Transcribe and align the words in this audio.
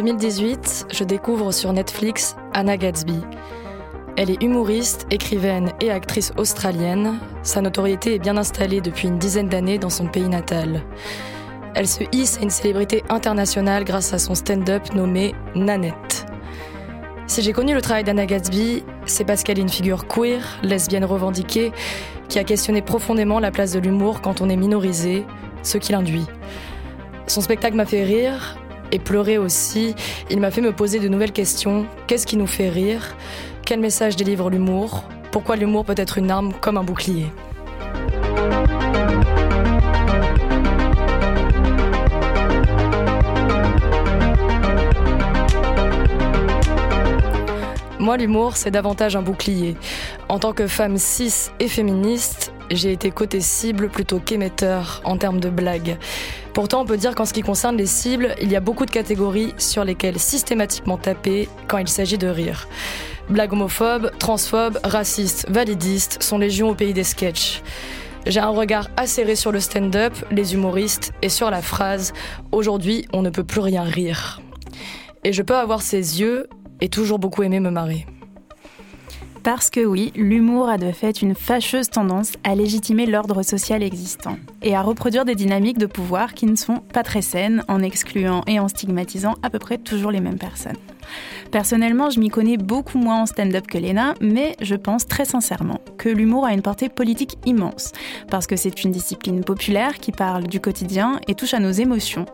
2018, 0.00 0.86
je 0.90 1.04
découvre 1.04 1.52
sur 1.52 1.74
Netflix 1.74 2.34
Anna 2.54 2.78
Gatsby. 2.78 3.20
Elle 4.16 4.30
est 4.30 4.42
humoriste, 4.42 5.06
écrivaine 5.10 5.72
et 5.82 5.90
actrice 5.90 6.32
australienne. 6.38 7.18
Sa 7.42 7.60
notoriété 7.60 8.14
est 8.14 8.18
bien 8.18 8.38
installée 8.38 8.80
depuis 8.80 9.08
une 9.08 9.18
dizaine 9.18 9.50
d'années 9.50 9.76
dans 9.76 9.90
son 9.90 10.06
pays 10.06 10.26
natal. 10.26 10.80
Elle 11.74 11.86
se 11.86 12.04
hisse 12.12 12.38
à 12.38 12.44
une 12.44 12.48
célébrité 12.48 13.04
internationale 13.10 13.84
grâce 13.84 14.14
à 14.14 14.18
son 14.18 14.34
stand-up 14.34 14.94
nommé 14.94 15.34
Nanette. 15.54 16.24
Si 17.26 17.42
j'ai 17.42 17.52
connu 17.52 17.74
le 17.74 17.82
travail 17.82 18.02
d'Anna 18.02 18.24
Gatsby, 18.24 18.82
c'est 19.04 19.24
parce 19.24 19.42
qu'elle 19.42 19.58
est 19.58 19.62
une 19.62 19.68
figure 19.68 20.06
queer, 20.06 20.60
lesbienne 20.62 21.04
revendiquée, 21.04 21.72
qui 22.30 22.38
a 22.38 22.44
questionné 22.44 22.80
profondément 22.80 23.38
la 23.38 23.50
place 23.50 23.72
de 23.72 23.80
l'humour 23.80 24.22
quand 24.22 24.40
on 24.40 24.48
est 24.48 24.56
minorisé, 24.56 25.26
ce 25.62 25.76
qui 25.76 25.92
l'induit. 25.92 26.24
Son 27.26 27.42
spectacle 27.42 27.76
m'a 27.76 27.84
fait 27.84 28.02
rire, 28.02 28.56
et 28.92 28.98
pleurer 28.98 29.38
aussi, 29.38 29.94
il 30.30 30.40
m'a 30.40 30.50
fait 30.50 30.60
me 30.60 30.72
poser 30.72 30.98
de 30.98 31.08
nouvelles 31.08 31.32
questions. 31.32 31.86
Qu'est-ce 32.06 32.26
qui 32.26 32.36
nous 32.36 32.46
fait 32.46 32.68
rire? 32.68 33.16
Quel 33.64 33.80
message 33.80 34.16
délivre 34.16 34.50
l'humour? 34.50 35.04
Pourquoi 35.30 35.56
l'humour 35.56 35.84
peut 35.84 35.94
être 35.96 36.18
une 36.18 36.30
arme 36.30 36.52
comme 36.60 36.76
un 36.76 36.82
bouclier? 36.82 37.26
Moi, 48.00 48.16
l'humour, 48.16 48.56
c'est 48.56 48.70
davantage 48.70 49.14
un 49.14 49.22
bouclier. 49.22 49.76
En 50.28 50.38
tant 50.38 50.52
que 50.52 50.66
femme 50.66 50.96
cis 50.96 51.50
et 51.60 51.68
féministe, 51.68 52.52
j'ai 52.70 52.92
été 52.92 53.10
côté 53.10 53.40
cible 53.40 53.88
plutôt 53.88 54.18
qu'émetteur 54.18 55.00
en 55.04 55.16
termes 55.16 55.38
de 55.38 55.50
blagues. 55.50 55.98
Pourtant, 56.52 56.82
on 56.82 56.84
peut 56.84 56.96
dire 56.96 57.14
qu'en 57.14 57.24
ce 57.24 57.32
qui 57.32 57.42
concerne 57.42 57.76
les 57.76 57.86
cibles, 57.86 58.34
il 58.40 58.50
y 58.50 58.56
a 58.56 58.60
beaucoup 58.60 58.84
de 58.84 58.90
catégories 58.90 59.54
sur 59.56 59.84
lesquelles 59.84 60.18
systématiquement 60.18 60.98
taper 60.98 61.48
quand 61.68 61.78
il 61.78 61.88
s'agit 61.88 62.18
de 62.18 62.26
rire. 62.26 62.68
Blagues 63.28 63.52
homophobes, 63.52 64.10
transphobes, 64.18 64.78
racistes, 64.82 65.46
validistes 65.48 66.22
sont 66.22 66.38
légion 66.38 66.70
au 66.70 66.74
pays 66.74 66.92
des 66.92 67.04
sketchs. 67.04 67.62
J'ai 68.26 68.40
un 68.40 68.48
regard 68.50 68.88
acéré 68.96 69.36
sur 69.36 69.52
le 69.52 69.60
stand-up, 69.60 70.12
les 70.30 70.54
humoristes 70.54 71.12
et 71.22 71.28
sur 71.28 71.50
la 71.50 71.62
phrase 71.62 72.12
Aujourd'hui, 72.52 73.06
on 73.12 73.22
ne 73.22 73.30
peut 73.30 73.44
plus 73.44 73.60
rien 73.60 73.82
rire. 73.82 74.40
Et 75.24 75.32
je 75.32 75.42
peux 75.42 75.56
avoir 75.56 75.80
ses 75.82 76.20
yeux 76.20 76.48
et 76.80 76.88
toujours 76.88 77.18
beaucoup 77.18 77.42
aimer 77.42 77.60
me 77.60 77.70
marrer. 77.70 78.06
Parce 79.42 79.70
que 79.70 79.80
oui, 79.80 80.12
l'humour 80.16 80.68
a 80.68 80.76
de 80.76 80.92
fait 80.92 81.22
une 81.22 81.34
fâcheuse 81.34 81.88
tendance 81.88 82.32
à 82.44 82.54
légitimer 82.54 83.06
l'ordre 83.06 83.42
social 83.42 83.82
existant 83.82 84.36
et 84.62 84.76
à 84.76 84.82
reproduire 84.82 85.24
des 85.24 85.34
dynamiques 85.34 85.78
de 85.78 85.86
pouvoir 85.86 86.34
qui 86.34 86.44
ne 86.44 86.56
sont 86.56 86.76
pas 86.92 87.02
très 87.02 87.22
saines 87.22 87.64
en 87.66 87.80
excluant 87.80 88.42
et 88.46 88.60
en 88.60 88.68
stigmatisant 88.68 89.36
à 89.42 89.48
peu 89.48 89.58
près 89.58 89.78
toujours 89.78 90.10
les 90.10 90.20
mêmes 90.20 90.38
personnes. 90.38 90.76
Personnellement, 91.50 92.10
je 92.10 92.20
m'y 92.20 92.28
connais 92.28 92.56
beaucoup 92.56 92.98
moins 92.98 93.22
en 93.22 93.26
stand-up 93.26 93.66
que 93.66 93.78
Léna, 93.78 94.14
mais 94.20 94.56
je 94.60 94.74
pense 94.74 95.06
très 95.06 95.24
sincèrement 95.24 95.80
que 95.98 96.08
l'humour 96.08 96.46
a 96.46 96.52
une 96.52 96.62
portée 96.62 96.88
politique 96.88 97.38
immense, 97.46 97.92
parce 98.30 98.46
que 98.46 98.56
c'est 98.56 98.84
une 98.84 98.90
discipline 98.90 99.44
populaire 99.44 99.98
qui 99.98 100.12
parle 100.12 100.46
du 100.46 100.60
quotidien 100.60 101.20
et 101.28 101.34
touche 101.34 101.54
à 101.54 101.60
nos 101.60 101.70
émotions, 101.70 102.26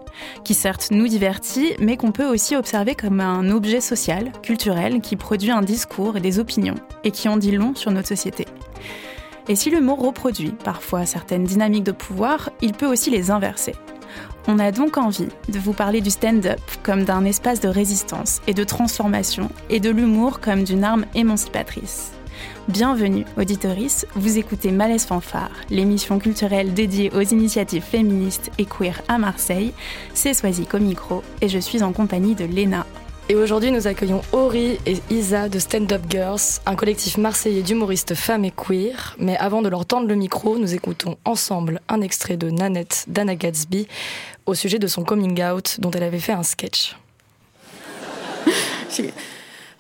qui 0.45 0.55
certes 0.55 0.89
nous 0.91 1.09
divertit, 1.09 1.73
mais 1.79 1.97
qu'on 1.97 2.13
peut 2.13 2.27
aussi 2.27 2.57
observer 2.57 2.95
comme 2.95 3.21
un 3.21 3.51
objet 3.51 3.81
social, 3.81 4.33
culturel, 4.43 5.01
qui 5.01 5.17
produit 5.17 5.51
un 5.51 5.63
discours 5.63 6.17
et 6.17 6.21
des 6.21 6.39
opinions, 6.39 6.77
et 7.05 7.11
qui 7.11 7.29
en 7.29 7.37
dit 7.37 7.53
long 7.53 7.75
sur 7.75 7.91
notre 7.91 8.09
société. 8.09 8.47
Et 9.49 9.55
si 9.55 9.71
l'humour 9.71 10.01
reproduit 10.01 10.51
parfois 10.65 11.07
certaines 11.07 11.45
dynamiques 11.45 11.85
de 11.85 11.93
pouvoir, 11.93 12.51
il 12.63 12.73
peut 12.73 12.87
aussi 12.87 13.11
les 13.11 13.31
inverser. 13.31 13.75
On 14.49 14.61
a 14.61 14.71
donc 14.71 14.97
envie 14.97 15.27
de 15.49 15.59
vous 15.59 15.73
parler 15.73 16.01
du 16.01 16.11
stand-up 16.11 16.61
comme 16.85 17.03
d'un 17.03 17.25
espace 17.25 17.59
de 17.59 17.67
résistance 17.67 18.41
et 18.47 18.55
de 18.55 18.63
transformation, 18.63 19.51
et 19.71 19.81
de 19.81 19.91
l'humour 19.91 20.39
comme 20.39 20.63
d'une 20.63 20.85
arme 20.85 21.05
émancipatrice. 21.17 22.13
Bienvenue, 22.69 23.25
auditoris, 23.37 24.07
vous 24.15 24.39
écoutez 24.39 24.71
Malaise 24.71 25.05
Fanfare, 25.05 25.51
l'émission 25.69 26.21
culturelle 26.21 26.75
dédiée 26.75 27.11
aux 27.13 27.23
initiatives 27.23 27.83
féministes 27.83 28.53
et 28.59 28.67
queer 28.67 29.03
à 29.09 29.19
Marseille. 29.19 29.73
C'est 30.15 30.35
Swazik 30.35 30.75
au 30.75 30.79
micro, 30.79 31.25
et 31.41 31.49
je 31.49 31.59
suis 31.59 31.83
en 31.83 31.93
compagnie 31.93 32.37
de 32.37 32.45
Léna. 32.45 32.87
Et 33.29 33.35
aujourd'hui, 33.35 33.73
nous 33.73 33.89
accueillons 33.89 34.23
Ori 34.31 34.79
et 34.87 34.99
Isa 35.11 35.49
de 35.49 35.59
Stand 35.59 35.93
Up 35.93 36.03
Girls, 36.09 36.61
un 36.65 36.77
collectif 36.77 37.19
marseillais 37.19 37.63
d'humoristes 37.63 38.15
femmes 38.15 38.45
et 38.45 38.53
queer. 38.53 39.17
Mais 39.19 39.37
avant 39.39 39.63
de 39.63 39.69
leur 39.69 39.85
tendre 39.85 40.07
le 40.07 40.15
micro, 40.15 40.59
nous 40.59 40.75
écoutons 40.75 41.17
ensemble 41.25 41.81
un 41.89 42.03
extrait 42.03 42.37
de 42.37 42.51
Nanette 42.51 43.05
d'Anna 43.09 43.35
Gatsby 43.35 43.89
au 44.47 44.55
sujet 44.55 44.79
de 44.79 44.87
son 44.87 45.05
coming 45.05 45.41
out 45.43 45.77
dont 45.81 45.91
elle 45.91 46.05
avait 46.05 46.21
fait 46.21 46.33
un 46.33 46.43
sketch. 46.43 46.97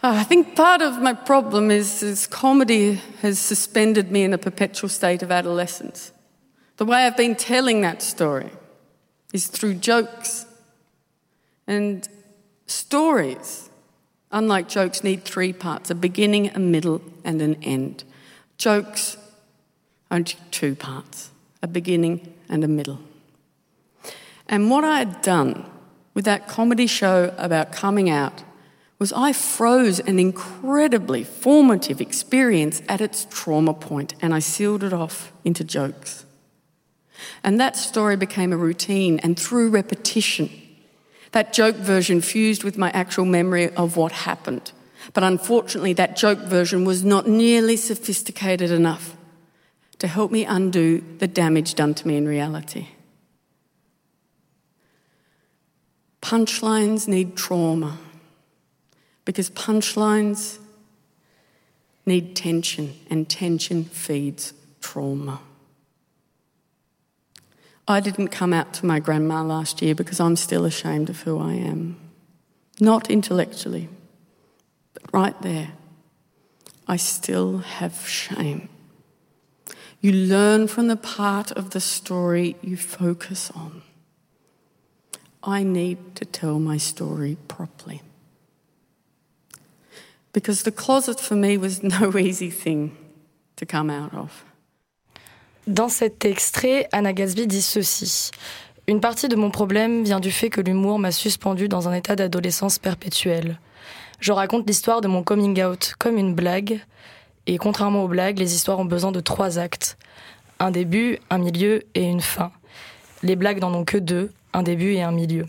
Oh, 0.02 0.10
I 0.12 0.24
think 0.24 0.54
part 0.54 0.82
of 0.82 1.00
my 1.00 1.14
problem 1.14 1.70
is, 1.70 2.02
is 2.02 2.26
comedy 2.26 3.00
has 3.22 3.38
suspended 3.38 4.10
me 4.12 4.22
in 4.24 4.32
a 4.32 4.38
perpetual 4.38 4.88
state 4.88 5.22
of 5.22 5.32
adolescence. 5.32 6.12
The 6.76 6.84
way 6.84 7.06
I've 7.06 7.16
been 7.16 7.34
telling 7.34 7.80
that 7.80 8.02
story 8.02 8.50
is 9.32 9.46
through 9.46 9.74
jokes. 9.74 10.46
And 11.66 12.06
stories, 12.66 13.70
unlike 14.30 14.68
jokes, 14.68 15.02
need 15.02 15.24
three 15.24 15.52
parts 15.52 15.90
a 15.90 15.94
beginning, 15.94 16.50
a 16.54 16.58
middle, 16.58 17.00
and 17.24 17.40
an 17.40 17.56
end. 17.62 18.04
Jokes, 18.58 19.16
only 20.10 20.36
two 20.50 20.74
parts 20.74 21.30
a 21.62 21.66
beginning 21.66 22.32
and 22.48 22.62
a 22.62 22.68
middle. 22.68 23.00
And 24.48 24.70
what 24.70 24.84
I 24.84 24.98
had 24.98 25.22
done 25.22 25.68
with 26.14 26.24
that 26.24 26.48
comedy 26.48 26.86
show 26.86 27.34
about 27.36 27.72
coming 27.72 28.08
out 28.08 28.42
was 28.98 29.12
I 29.12 29.32
froze 29.32 30.00
an 30.00 30.18
incredibly 30.18 31.24
formative 31.24 32.00
experience 32.00 32.80
at 32.88 33.00
its 33.00 33.26
trauma 33.30 33.74
point 33.74 34.14
and 34.22 34.32
I 34.32 34.38
sealed 34.38 34.82
it 34.82 34.92
off 34.92 35.32
into 35.44 35.64
jokes. 35.64 36.24
And 37.42 37.60
that 37.60 37.76
story 37.76 38.16
became 38.16 38.52
a 38.52 38.56
routine, 38.56 39.18
and 39.20 39.38
through 39.38 39.70
repetition, 39.70 40.50
that 41.32 41.52
joke 41.52 41.76
version 41.76 42.20
fused 42.20 42.64
with 42.64 42.76
my 42.76 42.90
actual 42.90 43.24
memory 43.24 43.70
of 43.74 43.96
what 43.96 44.12
happened. 44.12 44.72
But 45.12 45.24
unfortunately, 45.24 45.92
that 45.94 46.16
joke 46.16 46.40
version 46.40 46.84
was 46.84 47.04
not 47.04 47.26
nearly 47.26 47.76
sophisticated 47.76 48.70
enough 48.70 49.16
to 49.98 50.08
help 50.08 50.30
me 50.30 50.44
undo 50.44 51.02
the 51.18 51.28
damage 51.28 51.74
done 51.74 51.94
to 51.94 52.08
me 52.08 52.16
in 52.16 52.28
reality. 52.28 52.88
Punchlines 56.26 57.06
need 57.06 57.36
trauma 57.36 57.98
because 59.24 59.48
punchlines 59.50 60.58
need 62.04 62.34
tension, 62.34 62.94
and 63.08 63.28
tension 63.28 63.84
feeds 63.84 64.52
trauma. 64.80 65.38
I 67.86 68.00
didn't 68.00 68.28
come 68.28 68.52
out 68.52 68.74
to 68.74 68.86
my 68.86 68.98
grandma 68.98 69.44
last 69.44 69.80
year 69.80 69.94
because 69.94 70.18
I'm 70.18 70.34
still 70.34 70.64
ashamed 70.64 71.10
of 71.10 71.22
who 71.22 71.38
I 71.38 71.52
am. 71.52 71.96
Not 72.80 73.08
intellectually, 73.08 73.88
but 74.94 75.04
right 75.12 75.40
there. 75.42 75.74
I 76.88 76.96
still 76.96 77.58
have 77.58 78.08
shame. 78.08 78.68
You 80.00 80.10
learn 80.10 80.66
from 80.66 80.88
the 80.88 80.96
part 80.96 81.52
of 81.52 81.70
the 81.70 81.80
story 81.80 82.56
you 82.62 82.76
focus 82.76 83.52
on. 83.54 83.82
I 85.46 85.62
need 85.62 85.98
to 86.16 86.24
tell 86.24 86.58
my 86.58 86.78
story 86.78 87.36
properly. 87.46 88.02
Because 90.32 90.64
the 90.64 90.72
closet 90.72 91.20
for 91.20 91.36
me 91.36 91.56
was 91.56 91.82
no 92.00 92.18
easy 92.18 92.50
thing 92.50 92.90
to 93.56 93.64
come 93.64 93.90
out 93.90 94.12
of. 94.12 94.44
Dans 95.66 95.88
cet 95.88 96.24
extrait, 96.24 96.88
Anna 96.92 97.12
Gatsby 97.12 97.46
dit 97.46 97.62
ceci. 97.62 98.30
Une 98.88 99.00
partie 99.00 99.28
de 99.28 99.34
mon 99.34 99.50
problème 99.50 100.04
vient 100.04 100.20
du 100.20 100.30
fait 100.30 100.48
que 100.48 100.60
l'humour 100.60 100.98
m'a 100.98 101.10
suspendu 101.10 101.68
dans 101.68 101.88
un 101.88 101.92
état 101.92 102.14
d'adolescence 102.14 102.78
perpétuelle. 102.78 103.58
Je 104.20 104.30
raconte 104.32 104.66
l'histoire 104.68 105.00
de 105.00 105.08
mon 105.08 105.24
coming 105.24 105.60
out 105.62 105.94
comme 105.98 106.18
une 106.18 106.34
blague, 106.34 106.80
et 107.48 107.58
contrairement 107.58 108.04
aux 108.04 108.08
blagues, 108.08 108.38
les 108.38 108.54
histoires 108.54 108.78
ont 108.78 108.84
besoin 108.84 109.10
de 109.10 109.20
trois 109.20 109.58
actes. 109.58 109.98
Un 110.60 110.70
début, 110.70 111.18
un 111.30 111.38
milieu 111.38 111.82
et 111.94 112.04
une 112.04 112.20
fin. 112.20 112.52
Les 113.22 113.34
blagues 113.34 113.60
n'en 113.60 113.74
ont 113.74 113.84
que 113.84 113.98
deux, 113.98 114.30
un 114.52 114.62
début 114.62 114.94
et 114.94 115.02
un 115.02 115.12
milieu. 115.12 115.46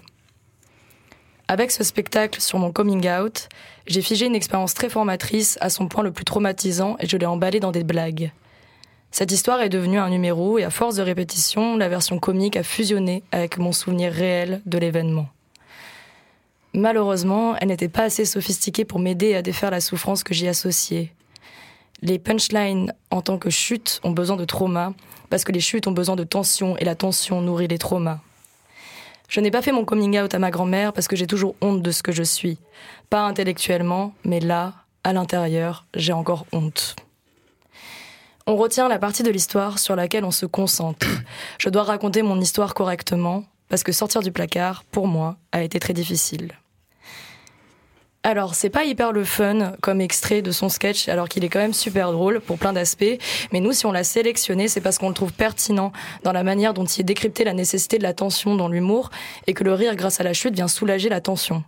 Avec 1.47 1.71
ce 1.71 1.83
spectacle 1.83 2.41
sur 2.41 2.59
mon 2.59 2.71
coming 2.71 3.09
out, 3.09 3.47
j'ai 3.85 4.01
figé 4.01 4.25
une 4.25 4.35
expérience 4.35 4.73
très 4.73 4.89
formatrice 4.89 5.57
à 5.61 5.69
son 5.69 5.87
point 5.87 6.03
le 6.03 6.11
plus 6.11 6.25
traumatisant 6.25 6.97
et 6.99 7.07
je 7.07 7.15
l'ai 7.15 7.25
emballé 7.25 7.59
dans 7.59 7.71
des 7.71 7.85
blagues. 7.85 8.31
Cette 9.11 9.31
histoire 9.31 9.61
est 9.61 9.69
devenue 9.69 9.97
un 9.97 10.09
numéro 10.09 10.57
et 10.57 10.65
à 10.65 10.69
force 10.69 10.95
de 10.95 11.01
répétition, 11.01 11.77
la 11.77 11.87
version 11.87 12.19
comique 12.19 12.57
a 12.57 12.63
fusionné 12.63 13.23
avec 13.31 13.57
mon 13.57 13.71
souvenir 13.71 14.11
réel 14.11 14.61
de 14.65 14.77
l'événement. 14.77 15.27
Malheureusement, 16.73 17.55
elle 17.55 17.69
n'était 17.69 17.87
pas 17.87 18.03
assez 18.03 18.25
sophistiquée 18.25 18.85
pour 18.85 18.99
m'aider 18.99 19.33
à 19.33 19.41
défaire 19.41 19.71
la 19.71 19.79
souffrance 19.79 20.23
que 20.23 20.33
j'y 20.33 20.47
associais. 20.47 21.13
Les 22.01 22.19
punchlines 22.19 22.93
en 23.09 23.21
tant 23.21 23.37
que 23.37 23.49
chute 23.49 23.99
ont 24.03 24.11
besoin 24.11 24.35
de 24.35 24.45
trauma, 24.45 24.93
parce 25.29 25.43
que 25.43 25.51
les 25.51 25.59
chutes 25.59 25.87
ont 25.87 25.91
besoin 25.91 26.15
de 26.15 26.23
tension 26.23 26.77
et 26.77 26.85
la 26.85 26.93
tension 26.93 27.41
nourrit 27.41 27.67
les 27.67 27.79
traumas. 27.79 28.19
Je 29.27 29.41
n'ai 29.41 29.51
pas 29.51 29.61
fait 29.61 29.71
mon 29.71 29.83
coming 29.83 30.19
out 30.19 30.33
à 30.33 30.39
ma 30.39 30.51
grand-mère 30.51 30.93
parce 30.93 31.07
que 31.07 31.15
j'ai 31.15 31.27
toujours 31.27 31.55
honte 31.61 31.81
de 31.81 31.91
ce 31.91 32.01
que 32.01 32.11
je 32.11 32.23
suis. 32.23 32.57
Pas 33.09 33.23
intellectuellement, 33.23 34.13
mais 34.23 34.39
là, 34.39 34.73
à 35.03 35.13
l'intérieur, 35.13 35.85
j'ai 35.93 36.13
encore 36.13 36.45
honte. 36.53 36.95
On 38.45 38.55
retient 38.55 38.87
la 38.87 38.99
partie 38.99 39.23
de 39.23 39.29
l'histoire 39.29 39.79
sur 39.79 39.97
laquelle 39.97 40.23
on 40.23 40.31
se 40.31 40.45
concentre. 40.45 41.05
Je 41.57 41.67
dois 41.67 41.83
raconter 41.83 42.21
mon 42.21 42.39
histoire 42.39 42.73
correctement, 42.73 43.43
parce 43.67 43.83
que 43.83 43.91
sortir 43.91 44.21
du 44.21 44.31
placard, 44.31 44.85
pour 44.85 45.07
moi, 45.07 45.35
a 45.51 45.61
été 45.63 45.79
très 45.79 45.93
difficile. 45.93 46.53
Alors, 48.27 48.55
c'est 48.55 48.69
pas 48.69 48.83
hyper 48.83 49.13
le 49.13 49.23
fun 49.23 49.71
comme 49.79 50.01
extrait 50.01 50.41
de 50.41 50.51
son 50.51 50.67
sketch, 50.67 51.07
alors 51.07 51.29
qu'il 51.29 51.45
est 51.45 51.47
quand 51.47 51.61
même 51.61 51.71
super 51.71 52.11
drôle 52.11 52.41
pour 52.41 52.57
plein 52.57 52.73
d'aspects. 52.73 53.17
Mais 53.53 53.61
nous, 53.61 53.71
si 53.71 53.85
on 53.85 53.93
l'a 53.93 54.03
sélectionné, 54.03 54.67
c'est 54.67 54.81
parce 54.81 54.97
qu'on 54.97 55.07
le 55.07 55.13
trouve 55.13 55.31
pertinent 55.31 55.93
dans 56.23 56.33
la 56.33 56.43
manière 56.43 56.73
dont 56.73 56.83
il 56.83 56.99
est 56.99 57.03
décrypté 57.05 57.45
la 57.45 57.53
nécessité 57.53 57.97
de 57.97 58.03
la 58.03 58.13
tension 58.13 58.55
dans 58.55 58.67
l'humour 58.67 59.11
et 59.47 59.53
que 59.53 59.63
le 59.63 59.73
rire 59.73 59.95
grâce 59.95 60.19
à 60.19 60.25
la 60.25 60.33
chute 60.33 60.53
vient 60.53 60.67
soulager 60.67 61.07
la 61.07 61.21
tension. 61.21 61.63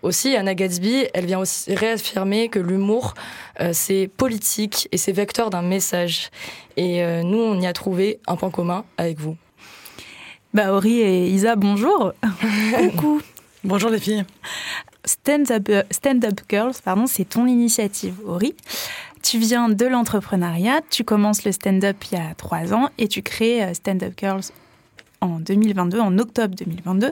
Aussi, 0.00 0.34
Anna 0.34 0.54
Gatsby, 0.54 1.08
elle 1.12 1.26
vient 1.26 1.40
aussi 1.40 1.74
réaffirmer 1.74 2.48
que 2.48 2.58
l'humour, 2.58 3.12
euh, 3.60 3.72
c'est 3.74 4.08
politique 4.16 4.88
et 4.92 4.96
c'est 4.96 5.12
vecteur 5.12 5.50
d'un 5.50 5.60
message. 5.60 6.30
Et 6.78 7.04
euh, 7.04 7.22
nous, 7.22 7.36
on 7.38 7.60
y 7.60 7.66
a 7.66 7.74
trouvé 7.74 8.18
un 8.26 8.36
point 8.36 8.50
commun 8.50 8.86
avec 8.96 9.18
vous. 9.20 9.36
Bah, 10.54 10.72
Ori 10.72 11.00
et 11.00 11.28
Isa, 11.28 11.54
bonjour. 11.54 12.14
Coucou. 12.78 13.20
Bonjour 13.62 13.90
les 13.90 13.98
filles. 13.98 14.24
Stand 15.06 15.50
Up, 15.50 15.68
euh, 15.70 15.82
Stand 15.90 16.24
Up 16.24 16.40
Girls, 16.48 16.74
pardon, 16.84 17.06
c'est 17.06 17.24
ton 17.24 17.46
initiative, 17.46 18.14
Ori. 18.26 18.54
Tu 19.26 19.38
viens 19.38 19.68
de 19.68 19.86
l'entrepreneuriat, 19.86 20.82
tu 20.88 21.02
commences 21.02 21.44
le 21.44 21.50
stand-up 21.50 21.96
il 22.12 22.16
y 22.16 22.20
a 22.20 22.32
trois 22.36 22.72
ans 22.72 22.90
et 22.96 23.08
tu 23.08 23.22
crées 23.22 23.60
euh, 23.60 23.74
Stand 23.74 24.04
Up 24.04 24.12
Girls 24.16 24.44
en 25.20 25.40
2022, 25.40 25.98
en 25.98 26.16
octobre 26.18 26.54
2022. 26.54 27.10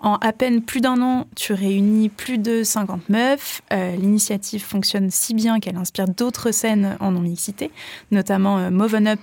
En 0.00 0.16
à 0.16 0.32
peine 0.34 0.60
plus 0.60 0.82
d'un 0.82 1.00
an, 1.00 1.26
tu 1.36 1.54
réunis 1.54 2.10
plus 2.10 2.36
de 2.36 2.64
50 2.64 3.08
meufs. 3.08 3.62
Euh, 3.72 3.96
l'initiative 3.96 4.62
fonctionne 4.62 5.10
si 5.10 5.32
bien 5.32 5.58
qu'elle 5.58 5.76
inspire 5.76 6.06
d'autres 6.06 6.50
scènes 6.50 6.98
en 7.00 7.12
non-mixité, 7.12 7.70
notamment 8.10 8.58
euh, 8.58 8.70
Move 8.70 8.96
Up 8.96 9.20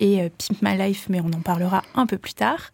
et 0.00 0.30
Pimp 0.30 0.62
My 0.62 0.76
Life, 0.76 1.06
mais 1.10 1.20
on 1.20 1.28
en 1.28 1.42
parlera 1.42 1.82
un 1.94 2.06
peu 2.06 2.18
plus 2.18 2.34
tard. 2.34 2.72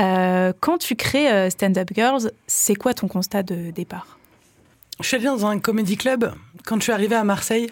Euh, 0.00 0.52
quand 0.60 0.78
tu 0.78 0.96
crées 0.96 1.30
euh, 1.30 1.50
Stand 1.50 1.76
Up 1.76 1.90
Girls, 1.94 2.30
c'est 2.46 2.74
quoi 2.74 2.94
ton 2.94 3.06
constat 3.06 3.42
de 3.42 3.70
départ? 3.70 4.18
Je 5.00 5.06
suis 5.06 5.16
allée 5.16 5.26
dans 5.26 5.46
un 5.46 5.58
comédie 5.58 5.96
club. 5.96 6.32
Quand 6.64 6.76
je 6.76 6.84
suis 6.84 6.92
arrivée 6.92 7.16
à 7.16 7.24
Marseille, 7.24 7.70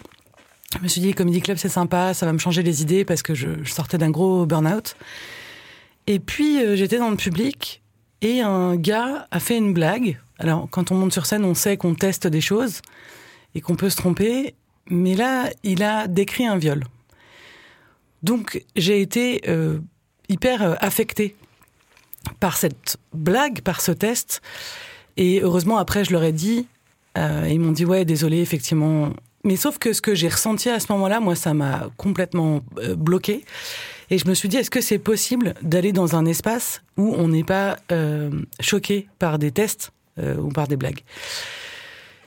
je 0.77 0.83
me 0.83 0.87
suis 0.87 1.01
dit, 1.01 1.13
comédie 1.13 1.41
club, 1.41 1.57
c'est 1.57 1.69
sympa, 1.69 2.13
ça 2.13 2.25
va 2.25 2.33
me 2.33 2.37
changer 2.37 2.61
les 2.61 2.81
idées 2.81 3.03
parce 3.05 3.23
que 3.23 3.33
je, 3.33 3.63
sortais 3.65 3.97
d'un 3.97 4.11
gros 4.11 4.45
burn-out. 4.45 4.95
Et 6.07 6.19
puis, 6.19 6.63
euh, 6.63 6.75
j'étais 6.75 6.99
dans 6.99 7.09
le 7.09 7.15
public 7.15 7.81
et 8.21 8.41
un 8.41 8.75
gars 8.75 9.27
a 9.31 9.39
fait 9.39 9.57
une 9.57 9.73
blague. 9.73 10.19
Alors, 10.37 10.67
quand 10.69 10.91
on 10.91 10.95
monte 10.95 11.13
sur 11.13 11.25
scène, 11.25 11.45
on 11.45 11.55
sait 11.55 11.77
qu'on 11.77 11.95
teste 11.95 12.27
des 12.27 12.41
choses 12.41 12.81
et 13.55 13.61
qu'on 13.61 13.75
peut 13.75 13.89
se 13.89 13.97
tromper. 13.97 14.53
Mais 14.89 15.15
là, 15.15 15.49
il 15.63 15.83
a 15.83 16.07
décrit 16.07 16.45
un 16.45 16.57
viol. 16.57 16.83
Donc, 18.21 18.63
j'ai 18.75 19.01
été 19.01 19.41
hyper 20.29 20.77
affectée 20.83 21.35
par 22.39 22.57
cette 22.57 22.97
blague, 23.13 23.61
par 23.61 23.81
ce 23.81 23.91
test. 23.91 24.41
Et 25.17 25.41
heureusement, 25.41 25.77
après, 25.77 26.05
je 26.05 26.11
leur 26.11 26.23
ai 26.23 26.31
dit, 26.31 26.67
euh, 27.17 27.47
ils 27.49 27.59
m'ont 27.59 27.71
dit, 27.71 27.85
ouais, 27.85 28.05
désolé, 28.05 28.39
effectivement. 28.39 29.09
Mais 29.43 29.55
sauf 29.55 29.77
que 29.77 29.93
ce 29.93 30.01
que 30.01 30.15
j'ai 30.15 30.29
ressenti 30.29 30.69
à 30.69 30.79
ce 30.79 30.91
moment-là, 30.91 31.19
moi, 31.19 31.35
ça 31.35 31.53
m'a 31.53 31.89
complètement 31.97 32.61
euh, 32.77 32.95
bloqué. 32.95 33.43
Et 34.09 34.17
je 34.17 34.27
me 34.27 34.33
suis 34.33 34.49
dit, 34.49 34.57
est-ce 34.57 34.71
que 34.71 34.81
c'est 34.81 34.99
possible 34.99 35.53
d'aller 35.61 35.91
dans 35.91 36.15
un 36.15 36.25
espace 36.25 36.81
où 36.97 37.13
on 37.17 37.27
n'est 37.27 37.43
pas 37.43 37.77
euh, 37.91 38.29
choqué 38.59 39.07
par 39.19 39.39
des 39.39 39.51
tests 39.51 39.91
ou 40.17 40.49
par 40.49 40.67
des 40.67 40.75
blagues? 40.75 41.03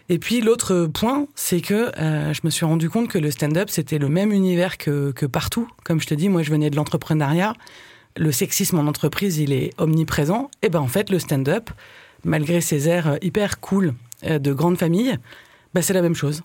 Et 0.09 0.19
puis 0.19 0.41
l'autre 0.41 0.87
point, 0.87 1.27
c'est 1.35 1.61
que 1.61 1.91
je 1.99 2.41
me 2.43 2.49
suis 2.49 2.65
rendu 2.65 2.89
compte 2.89 3.09
que 3.09 3.19
le 3.19 3.31
stand-up, 3.31 3.69
c'était 3.69 3.99
le 3.99 4.09
même 4.09 4.33
univers 4.33 4.79
que, 4.79 5.13
que 5.13 5.27
partout. 5.27 5.69
Comme 5.85 6.01
je 6.01 6.07
te 6.07 6.15
dis, 6.15 6.31
moi 6.31 6.43
je 6.43 6.51
venais 6.51 6.71
de 6.71 6.77
l'entrepreneuriat 6.77 7.53
le 8.17 8.33
sexisme 8.33 8.79
en 8.79 8.87
entreprise, 8.87 9.39
il 9.39 9.53
est 9.53 9.73
omniprésent. 9.79 10.51
Et 10.63 10.69
ben 10.69 10.81
en 10.81 10.87
fait, 10.87 11.11
le 11.11 11.19
stand-up, 11.19 11.71
malgré 12.25 12.61
ses 12.61 12.89
airs 12.89 13.19
hyper 13.23 13.61
cool 13.61 13.95
euh, 14.25 14.39
de 14.39 14.53
grande 14.53 14.79
famille, 14.79 15.17
bah, 15.75 15.83
c'est 15.83 15.95
la 15.95 16.03
même 16.03 16.15
chose. 16.15 16.43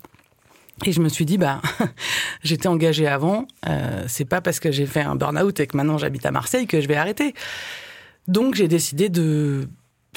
Et 0.85 0.91
je 0.91 1.01
me 1.01 1.09
suis 1.09 1.25
dit, 1.25 1.37
bah, 1.37 1.61
j'étais 2.43 2.67
engagée 2.67 3.07
avant. 3.07 3.47
Euh, 3.67 4.03
c'est 4.07 4.25
pas 4.25 4.41
parce 4.41 4.59
que 4.59 4.71
j'ai 4.71 4.85
fait 4.85 5.01
un 5.01 5.15
burn-out 5.15 5.59
et 5.59 5.67
que 5.67 5.75
maintenant 5.75 5.97
j'habite 5.97 6.25
à 6.25 6.31
Marseille 6.31 6.67
que 6.67 6.81
je 6.81 6.87
vais 6.87 6.95
arrêter. 6.95 7.33
Donc 8.27 8.55
j'ai 8.55 8.67
décidé 8.67 9.09
de 9.09 9.67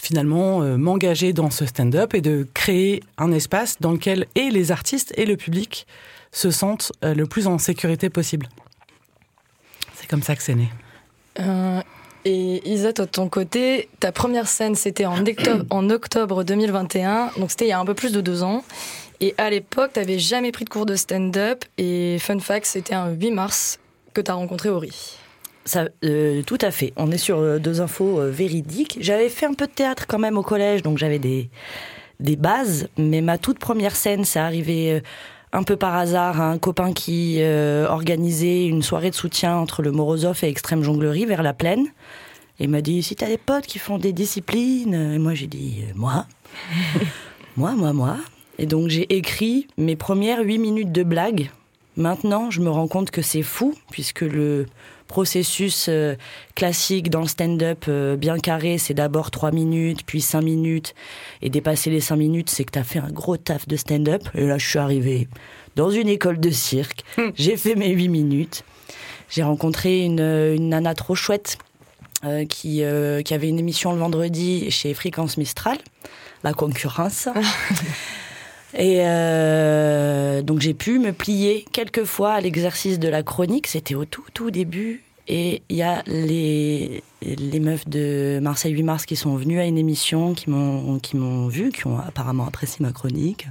finalement 0.00 0.62
euh, 0.62 0.76
m'engager 0.76 1.32
dans 1.32 1.50
ce 1.50 1.66
stand-up 1.66 2.14
et 2.14 2.20
de 2.20 2.46
créer 2.54 3.02
un 3.18 3.32
espace 3.32 3.78
dans 3.80 3.92
lequel 3.92 4.26
et 4.34 4.50
les 4.50 4.72
artistes 4.72 5.12
et 5.16 5.26
le 5.26 5.36
public 5.36 5.86
se 6.32 6.50
sentent 6.50 6.92
le 7.02 7.24
plus 7.26 7.48
en 7.48 7.58
sécurité 7.58 8.08
possible. 8.08 8.48
C'est 9.94 10.08
comme 10.08 10.22
ça 10.22 10.36
que 10.36 10.42
c'est 10.42 10.54
né. 10.54 10.70
Euh, 11.40 11.80
et 12.24 12.68
Isa, 12.68 12.92
toi, 12.92 13.06
de 13.06 13.10
ton 13.10 13.28
côté, 13.28 13.88
ta 13.98 14.12
première 14.12 14.46
scène, 14.46 14.74
c'était 14.74 15.06
en 15.06 15.24
octobre, 15.24 15.64
en 15.70 15.88
octobre 15.88 16.44
2021, 16.44 17.30
donc 17.38 17.50
c'était 17.50 17.66
il 17.66 17.70
y 17.70 17.72
a 17.72 17.80
un 17.80 17.84
peu 17.84 17.94
plus 17.94 18.12
de 18.12 18.20
deux 18.20 18.42
ans. 18.42 18.62
Et 19.20 19.34
à 19.38 19.50
l'époque, 19.50 19.92
tu 19.94 20.00
n'avais 20.00 20.18
jamais 20.18 20.52
pris 20.52 20.64
de 20.64 20.70
cours 20.70 20.86
de 20.86 20.96
stand-up. 20.96 21.64
Et 21.78 22.18
fun 22.18 22.38
fact, 22.40 22.66
c'était 22.66 22.94
un 22.94 23.10
8 23.10 23.30
mars 23.30 23.78
que 24.14 24.20
tu 24.20 24.30
as 24.30 24.34
rencontré 24.34 24.70
Ori. 24.70 25.18
Ça, 25.66 25.88
euh, 26.04 26.42
tout 26.42 26.58
à 26.62 26.70
fait. 26.70 26.94
On 26.96 27.10
est 27.10 27.18
sur 27.18 27.38
euh, 27.38 27.58
deux 27.58 27.82
infos 27.82 28.20
véridiques. 28.30 28.96
J'avais 29.00 29.28
fait 29.28 29.46
un 29.46 29.52
peu 29.52 29.66
de 29.66 29.72
théâtre 29.72 30.06
quand 30.06 30.18
même 30.18 30.38
au 30.38 30.42
collège, 30.42 30.82
donc 30.82 30.96
j'avais 30.96 31.18
des, 31.18 31.50
des 32.18 32.36
bases. 32.36 32.88
Mais 32.96 33.20
ma 33.20 33.36
toute 33.36 33.58
première 33.58 33.94
scène, 33.94 34.24
ça 34.24 34.44
arrivé 34.46 35.02
un 35.52 35.62
peu 35.62 35.76
par 35.76 35.96
hasard 35.96 36.40
un 36.40 36.58
copain 36.58 36.92
qui 36.92 37.36
euh, 37.40 37.86
organisait 37.88 38.66
une 38.66 38.82
soirée 38.82 39.10
de 39.10 39.14
soutien 39.14 39.56
entre 39.56 39.82
le 39.82 39.90
Morozov 39.90 40.38
et 40.42 40.48
Extrême 40.48 40.82
Jonglerie 40.82 41.26
vers 41.26 41.42
la 41.42 41.52
plaine. 41.52 41.86
Et 42.58 42.64
il 42.64 42.70
m'a 42.70 42.82
dit 42.82 43.02
si 43.02 43.16
t'as 43.16 43.26
des 43.26 43.38
potes 43.38 43.66
qui 43.66 43.78
font 43.78 43.98
des 43.98 44.12
disciplines. 44.12 44.94
Et 44.94 45.18
moi 45.18 45.34
j'ai 45.34 45.46
dit 45.46 45.82
euh, 45.82 45.92
moi, 45.96 46.26
moi, 47.56 47.72
moi, 47.72 47.92
moi. 47.92 48.16
Et 48.58 48.66
donc 48.66 48.88
j'ai 48.88 49.12
écrit 49.16 49.66
mes 49.76 49.96
premières 49.96 50.44
huit 50.44 50.58
minutes 50.58 50.92
de 50.92 51.02
blague. 51.02 51.50
Maintenant, 51.96 52.50
je 52.50 52.60
me 52.60 52.70
rends 52.70 52.88
compte 52.88 53.10
que 53.10 53.20
c'est 53.20 53.42
fou 53.42 53.74
puisque 53.90 54.20
le 54.20 54.66
processus 55.10 55.86
euh, 55.88 56.14
classique 56.54 57.10
dans 57.10 57.20
le 57.20 57.26
stand-up 57.26 57.86
euh, 57.88 58.16
bien 58.16 58.38
carré, 58.38 58.78
c'est 58.78 58.94
d'abord 58.94 59.32
3 59.32 59.50
minutes, 59.50 60.04
puis 60.06 60.20
5 60.20 60.40
minutes. 60.40 60.94
Et 61.42 61.50
dépasser 61.50 61.90
les 61.90 62.00
5 62.00 62.14
minutes, 62.14 62.48
c'est 62.48 62.62
que 62.64 62.70
tu 62.70 62.78
as 62.78 62.84
fait 62.84 63.00
un 63.00 63.10
gros 63.10 63.36
taf 63.36 63.66
de 63.66 63.76
stand-up. 63.76 64.22
Et 64.36 64.46
là, 64.46 64.56
je 64.56 64.68
suis 64.68 64.78
arrivée 64.78 65.26
dans 65.74 65.90
une 65.90 66.08
école 66.08 66.38
de 66.38 66.50
cirque. 66.50 67.02
Hmm. 67.18 67.30
J'ai 67.34 67.56
fait 67.56 67.74
mes 67.74 67.90
8 67.90 68.08
minutes. 68.08 68.62
J'ai 69.28 69.42
rencontré 69.42 70.04
une, 70.04 70.20
une, 70.20 70.68
nana 70.68 70.94
trop 70.94 71.16
chouette 71.16 71.58
euh, 72.24 72.44
qui, 72.44 72.82
qui 73.24 73.34
avait 73.34 73.48
une 73.48 73.58
émission 73.58 73.92
le 73.92 73.98
vendredi 73.98 74.70
chez 74.70 74.94
Fréquence 74.94 75.36
Mistral, 75.36 75.78
la 76.44 76.52
concurrence. 76.52 77.28
Et 78.74 78.98
euh, 79.00 80.42
donc 80.42 80.60
j'ai 80.60 80.74
pu 80.74 80.98
me 80.98 81.12
plier 81.12 81.64
quelques 81.72 82.04
fois 82.04 82.32
à 82.32 82.40
l'exercice 82.40 82.98
de 82.98 83.08
la 83.08 83.22
chronique. 83.22 83.66
C'était 83.66 83.94
au 83.94 84.04
tout 84.04 84.24
tout 84.32 84.50
début. 84.50 85.02
Et 85.28 85.62
il 85.68 85.76
y 85.76 85.82
a 85.82 86.02
les, 86.06 87.04
les 87.22 87.60
meufs 87.60 87.88
de 87.88 88.40
Marseille 88.42 88.72
8 88.72 88.82
mars 88.82 89.06
qui 89.06 89.14
sont 89.14 89.36
venues 89.36 89.60
à 89.60 89.64
une 89.64 89.78
émission, 89.78 90.34
qui 90.34 90.50
m'ont 90.50 90.98
qui 90.98 91.16
m'ont 91.16 91.46
vu, 91.46 91.70
qui 91.70 91.86
ont 91.86 91.98
apparemment 91.98 92.46
apprécié 92.46 92.84
ma 92.84 92.92
chronique. 92.92 93.46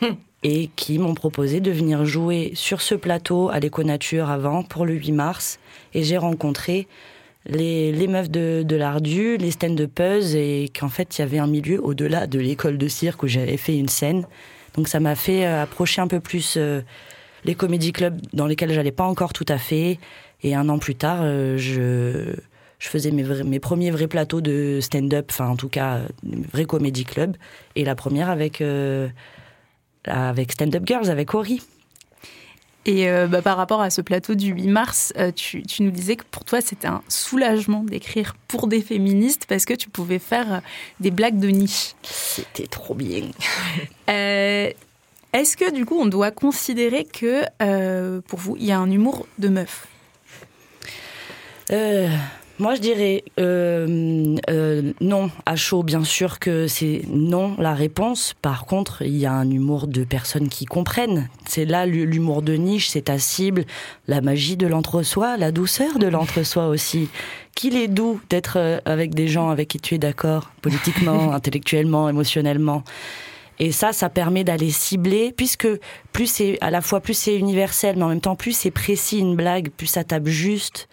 Hmm. 0.00 0.14
Et 0.42 0.70
qui 0.74 0.98
m'ont 0.98 1.14
proposé 1.14 1.60
de 1.60 1.70
venir 1.70 2.04
jouer 2.04 2.50
sur 2.54 2.80
ce 2.80 2.96
plateau 2.96 3.48
à 3.50 3.60
l'Éco-Nature 3.60 4.28
avant 4.28 4.64
pour 4.64 4.86
le 4.86 4.94
8 4.94 5.12
mars. 5.12 5.60
Et 5.94 6.02
j'ai 6.02 6.16
rencontré 6.16 6.88
les, 7.46 7.92
les 7.92 8.06
meufs 8.06 8.30
de, 8.30 8.62
de 8.62 8.76
l'Ardu, 8.76 9.36
les 9.36 9.50
stand 9.50 9.78
upeuses, 9.78 10.34
et 10.34 10.70
qu'en 10.78 10.88
fait, 10.88 11.18
il 11.18 11.22
y 11.22 11.24
avait 11.24 11.38
un 11.38 11.46
milieu 11.46 11.84
au-delà 11.84 12.26
de 12.26 12.38
l'école 12.38 12.78
de 12.78 12.88
cirque 12.88 13.22
où 13.22 13.26
j'avais 13.26 13.56
fait 13.56 13.76
une 13.76 13.88
scène. 13.88 14.24
Donc 14.74 14.88
ça 14.88 15.00
m'a 15.00 15.14
fait 15.14 15.44
euh, 15.44 15.62
approcher 15.62 16.00
un 16.00 16.08
peu 16.08 16.20
plus 16.20 16.54
euh, 16.56 16.80
les 17.44 17.54
comédie 17.54 17.92
clubs 17.92 18.18
dans 18.32 18.46
lesquels 18.46 18.72
j'allais 18.72 18.92
pas 18.92 19.04
encore 19.04 19.32
tout 19.32 19.46
à 19.48 19.58
fait. 19.58 19.98
Et 20.42 20.54
un 20.54 20.68
an 20.68 20.78
plus 20.78 20.94
tard, 20.94 21.20
euh, 21.22 21.58
je, 21.58 22.34
je 22.78 22.88
faisais 22.88 23.10
mes, 23.10 23.22
mes 23.44 23.60
premiers 23.60 23.90
vrais 23.90 24.08
plateaux 24.08 24.40
de 24.40 24.78
stand-up, 24.80 25.26
enfin 25.30 25.48
en 25.48 25.56
tout 25.56 25.68
cas, 25.68 26.00
vrai 26.52 26.64
comédie 26.64 27.04
club. 27.04 27.36
Et 27.76 27.84
la 27.84 27.94
première 27.94 28.30
avec, 28.30 28.62
avec 30.04 30.52
Stand-up 30.52 30.82
Girls, 30.86 31.10
avec 31.10 31.34
Ori. 31.34 31.60
Et 32.84 33.08
euh, 33.08 33.28
bah, 33.28 33.42
par 33.42 33.56
rapport 33.56 33.80
à 33.80 33.90
ce 33.90 34.00
plateau 34.00 34.34
du 34.34 34.52
8 34.52 34.66
mars, 34.68 35.12
euh, 35.16 35.30
tu, 35.30 35.62
tu, 35.62 35.82
nous 35.82 35.92
disais 35.92 36.16
que 36.16 36.24
pour 36.30 36.44
toi, 36.44 36.60
c'était 36.60 36.88
un 36.88 37.02
soulagement 37.08 37.84
d'écrire 37.84 38.34
pour 38.48 38.66
des 38.66 38.82
féministes 38.82 39.46
parce 39.46 39.64
que 39.64 39.74
tu 39.74 39.88
pouvais 39.88 40.18
faire 40.18 40.54
euh, 40.54 40.60
des 40.98 41.12
blagues 41.12 41.38
de 41.38 41.48
niche. 41.48 41.94
C'était 42.02 42.66
trop 42.66 42.94
bien. 42.94 43.30
Est-ce 44.08 45.56
que 45.56 45.72
du 45.72 45.86
coup, 45.86 45.96
on 45.98 46.06
doit 46.06 46.30
considérer 46.30 47.04
que 47.04 47.42
pour 48.20 48.38
vous, 48.38 48.56
il 48.58 48.66
y 48.66 48.72
a 48.72 48.78
un 48.78 48.90
humour 48.90 49.26
de 49.38 49.48
meuf? 49.48 49.86
Moi, 52.62 52.76
je 52.76 52.80
dirais 52.80 53.24
euh, 53.40 54.36
euh, 54.48 54.92
non 55.00 55.30
à 55.46 55.56
chaud. 55.56 55.82
Bien 55.82 56.04
sûr 56.04 56.38
que 56.38 56.68
c'est 56.68 57.02
non 57.08 57.56
la 57.58 57.74
réponse. 57.74 58.34
Par 58.40 58.66
contre, 58.66 59.02
il 59.02 59.16
y 59.16 59.26
a 59.26 59.32
un 59.32 59.50
humour 59.50 59.88
de 59.88 60.04
personnes 60.04 60.48
qui 60.48 60.64
comprennent. 60.64 61.28
C'est 61.44 61.64
là 61.64 61.86
l'humour 61.86 62.40
de 62.40 62.54
niche, 62.54 62.88
c'est 62.88 63.02
ta 63.02 63.18
cible, 63.18 63.64
la 64.06 64.20
magie 64.20 64.56
de 64.56 64.68
l'entre-soi, 64.68 65.36
la 65.36 65.50
douceur 65.50 65.98
de 65.98 66.06
l'entre-soi 66.06 66.68
aussi. 66.68 67.08
Qu'il 67.56 67.76
est 67.76 67.88
doux 67.88 68.20
d'être 68.30 68.56
euh, 68.58 68.78
avec 68.84 69.12
des 69.12 69.26
gens 69.26 69.50
avec 69.50 69.66
qui 69.66 69.80
tu 69.80 69.96
es 69.96 69.98
d'accord, 69.98 70.52
politiquement, 70.62 71.32
intellectuellement, 71.34 72.08
émotionnellement. 72.08 72.84
Et 73.58 73.72
ça, 73.72 73.92
ça 73.92 74.08
permet 74.08 74.44
d'aller 74.44 74.70
cibler, 74.70 75.34
puisque 75.36 75.68
plus 76.12 76.26
c'est 76.26 76.58
à 76.60 76.70
la 76.70 76.80
fois 76.80 77.00
plus 77.00 77.14
c'est 77.14 77.36
universel, 77.36 77.96
mais 77.96 78.04
en 78.04 78.08
même 78.08 78.20
temps 78.20 78.36
plus 78.36 78.52
c'est 78.52 78.70
précis 78.70 79.18
une 79.18 79.34
blague, 79.34 79.70
plus 79.70 79.88
ça 79.88 80.04
tape 80.04 80.28
juste. 80.28 80.88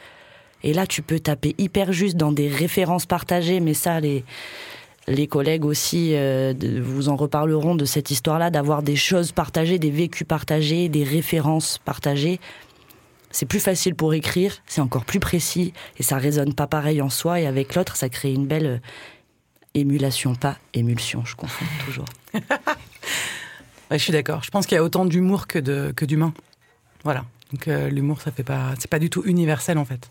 Et 0.64 0.74
là, 0.74 0.86
tu 0.86 1.02
peux 1.02 1.20
taper 1.20 1.56
hyper 1.58 1.94
juste 1.94 2.18
dans 2.18 2.32
des 2.32 2.48
références 2.48 3.06
partagées, 3.06 3.60
mais 3.60 3.74
ça, 3.74 4.00
les, 4.00 4.24
les 5.08 5.28
collègues 5.28 5.66
aussi 5.66 6.12
euh, 6.14 6.54
vous 6.82 7.10
en 7.10 7.16
reparleront 7.16 7.76
de 7.76 7.86
cette 7.86 8.12
histoire-là, 8.12 8.50
d'avoir 8.50 8.84
des 8.84 8.96
choses 8.96 9.32
partagées, 9.32 9.80
des 9.80 9.92
vécus 9.92 10.28
partagés, 10.28 10.90
des 10.90 11.04
références 11.04 11.80
partagées. 11.84 12.40
C'est 13.32 13.46
plus 13.46 13.60
facile 13.60 13.96
pour 13.96 14.14
écrire, 14.14 14.58
c'est 14.66 14.82
encore 14.82 15.06
plus 15.06 15.20
précis, 15.20 15.74
et 15.98 16.04
ça 16.04 16.18
résonne 16.18 16.54
pas 16.54 16.68
pareil 16.68 17.02
en 17.02 17.10
soi, 17.10 17.40
et 17.40 17.46
avec 17.46 17.76
l'autre, 17.76 17.96
ça 17.96 18.10
crée 18.10 18.34
une 18.34 18.48
belle 18.48 18.66
euh, 18.66 18.78
émulation, 19.76 20.36
pas 20.36 20.58
émulsion, 20.74 21.24
je 21.26 21.36
confonds 21.36 21.66
toujours. 21.86 22.06
je 23.92 23.98
suis 23.98 24.12
d'accord. 24.12 24.44
Je 24.44 24.50
pense 24.50 24.66
qu'il 24.66 24.76
y 24.76 24.80
a 24.80 24.84
autant 24.84 25.06
d'humour 25.06 25.48
que 25.48 25.60
d'humain. 26.06 26.34
Voilà. 27.04 27.24
Donc 27.52 27.68
euh, 27.68 27.90
l'humour, 27.90 28.22
ça 28.22 28.32
fait 28.32 28.44
pas, 28.44 28.74
c'est 28.80 28.90
pas 28.90 29.00
du 29.00 29.10
tout 29.10 29.24
universel 29.26 29.78
en 29.78 29.86
fait. 29.86 30.10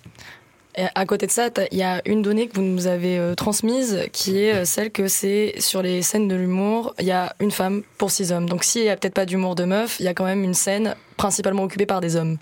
Et 0.77 0.85
à 0.95 1.07
côté 1.07 1.27
de 1.27 1.33
ça, 1.33 1.49
il 1.73 1.79
y 1.79 1.83
a 1.83 2.01
une 2.07 2.23
donnée 2.23 2.47
que 2.47 2.55
vous 2.55 2.63
nous 2.63 2.87
avez 2.87 3.19
euh, 3.19 3.35
transmise 3.35 4.05
qui 4.13 4.39
est 4.39 4.55
euh, 4.55 4.65
celle 4.65 4.91
que 4.93 5.09
c'est 5.09 5.55
sur 5.59 5.83
les 5.83 6.03
scènes 6.03 6.29
de 6.29 6.37
l'humour, 6.37 6.95
il 7.01 7.07
y 7.07 7.11
a 7.11 7.35
une 7.41 7.51
femme 7.51 7.83
pour 7.97 8.11
six 8.11 8.31
hommes. 8.31 8.49
Donc 8.49 8.63
s'il 8.63 8.85
y 8.85 8.89
a 8.89 8.97
peut-être 8.97 9.15
pas 9.15 9.27
d'humour 9.27 9.55
de 9.57 9.65
meuf, 9.65 9.99
il 9.99 10.05
y 10.05 10.09
a 10.09 10.15
quand 10.15 10.25
même 10.25 10.45
une 10.45 10.55
scène 10.55 10.95
principalement 11.17 11.65
occupée 11.65 11.87
par 11.87 12.01
des 12.01 12.15
hommes. 12.15 12.39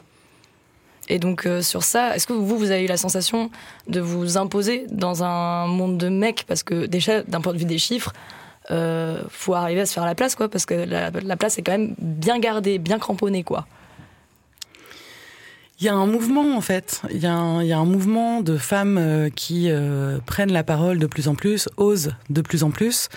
Et 1.09 1.19
donc 1.19 1.49
sur 1.63 1.85
ça, 1.85 2.17
est-ce 2.17 2.27
que 2.27 2.33
vous, 2.33 2.59
vous 2.59 2.71
avez 2.73 2.83
eu 2.85 2.89
la 2.89 2.97
sensation 2.97 3.51
de 3.87 4.01
vous 4.01 4.37
imposer 4.37 4.87
dans 4.91 5.23
un 5.23 5.67
monde 5.67 5.99
de 5.99 6.09
mecs? 6.09 6.45
Parce 6.49 6.65
que 6.65 6.87
déjà, 6.87 7.23
d'un 7.23 7.41
point 7.41 7.53
de 7.53 7.59
vue 7.59 7.65
des 7.65 7.79
chiffres, 7.79 8.13
euh, 8.71 9.23
faut 9.31 9.55
arriver 9.55 9.83
à 9.83 9.87
se 9.87 9.93
faire 9.93 10.05
la 10.05 10.15
place, 10.15 10.35
quoi, 10.35 10.49
parce 10.49 10.67
que 10.67 10.75
la, 10.75 11.11
la 11.11 11.37
place 11.37 11.59
est 11.59 11.63
quand 11.63 11.73
même 11.73 11.95
bien 11.99 12.39
gardée, 12.39 12.79
bien 12.79 12.99
cramponnée, 12.99 13.45
quoi. 13.45 13.67
Il 15.79 15.85
y 15.85 15.89
a 15.89 15.95
un 15.95 16.07
mouvement 16.07 16.57
en 16.57 16.61
fait, 16.63 17.03
il 17.11 17.19
y, 17.19 17.27
a 17.27 17.35
un, 17.35 17.63
y 17.63 17.73
a 17.73 17.79
un 17.79 17.85
mouvement 17.85 18.41
de 18.41 18.57
femmes 18.57 18.97
euh, 18.99 19.29
qui 19.29 19.71
euh, 19.71 20.19
prennent 20.25 20.53
la 20.53 20.65
parole 20.65 20.99
de 20.99 21.07
plus 21.07 21.29
en 21.29 21.35
plus, 21.35 21.69
osent 21.77 22.13
de 22.31 22.41
plus 22.41 22.63
en 22.63 22.71
plus. 22.71 23.09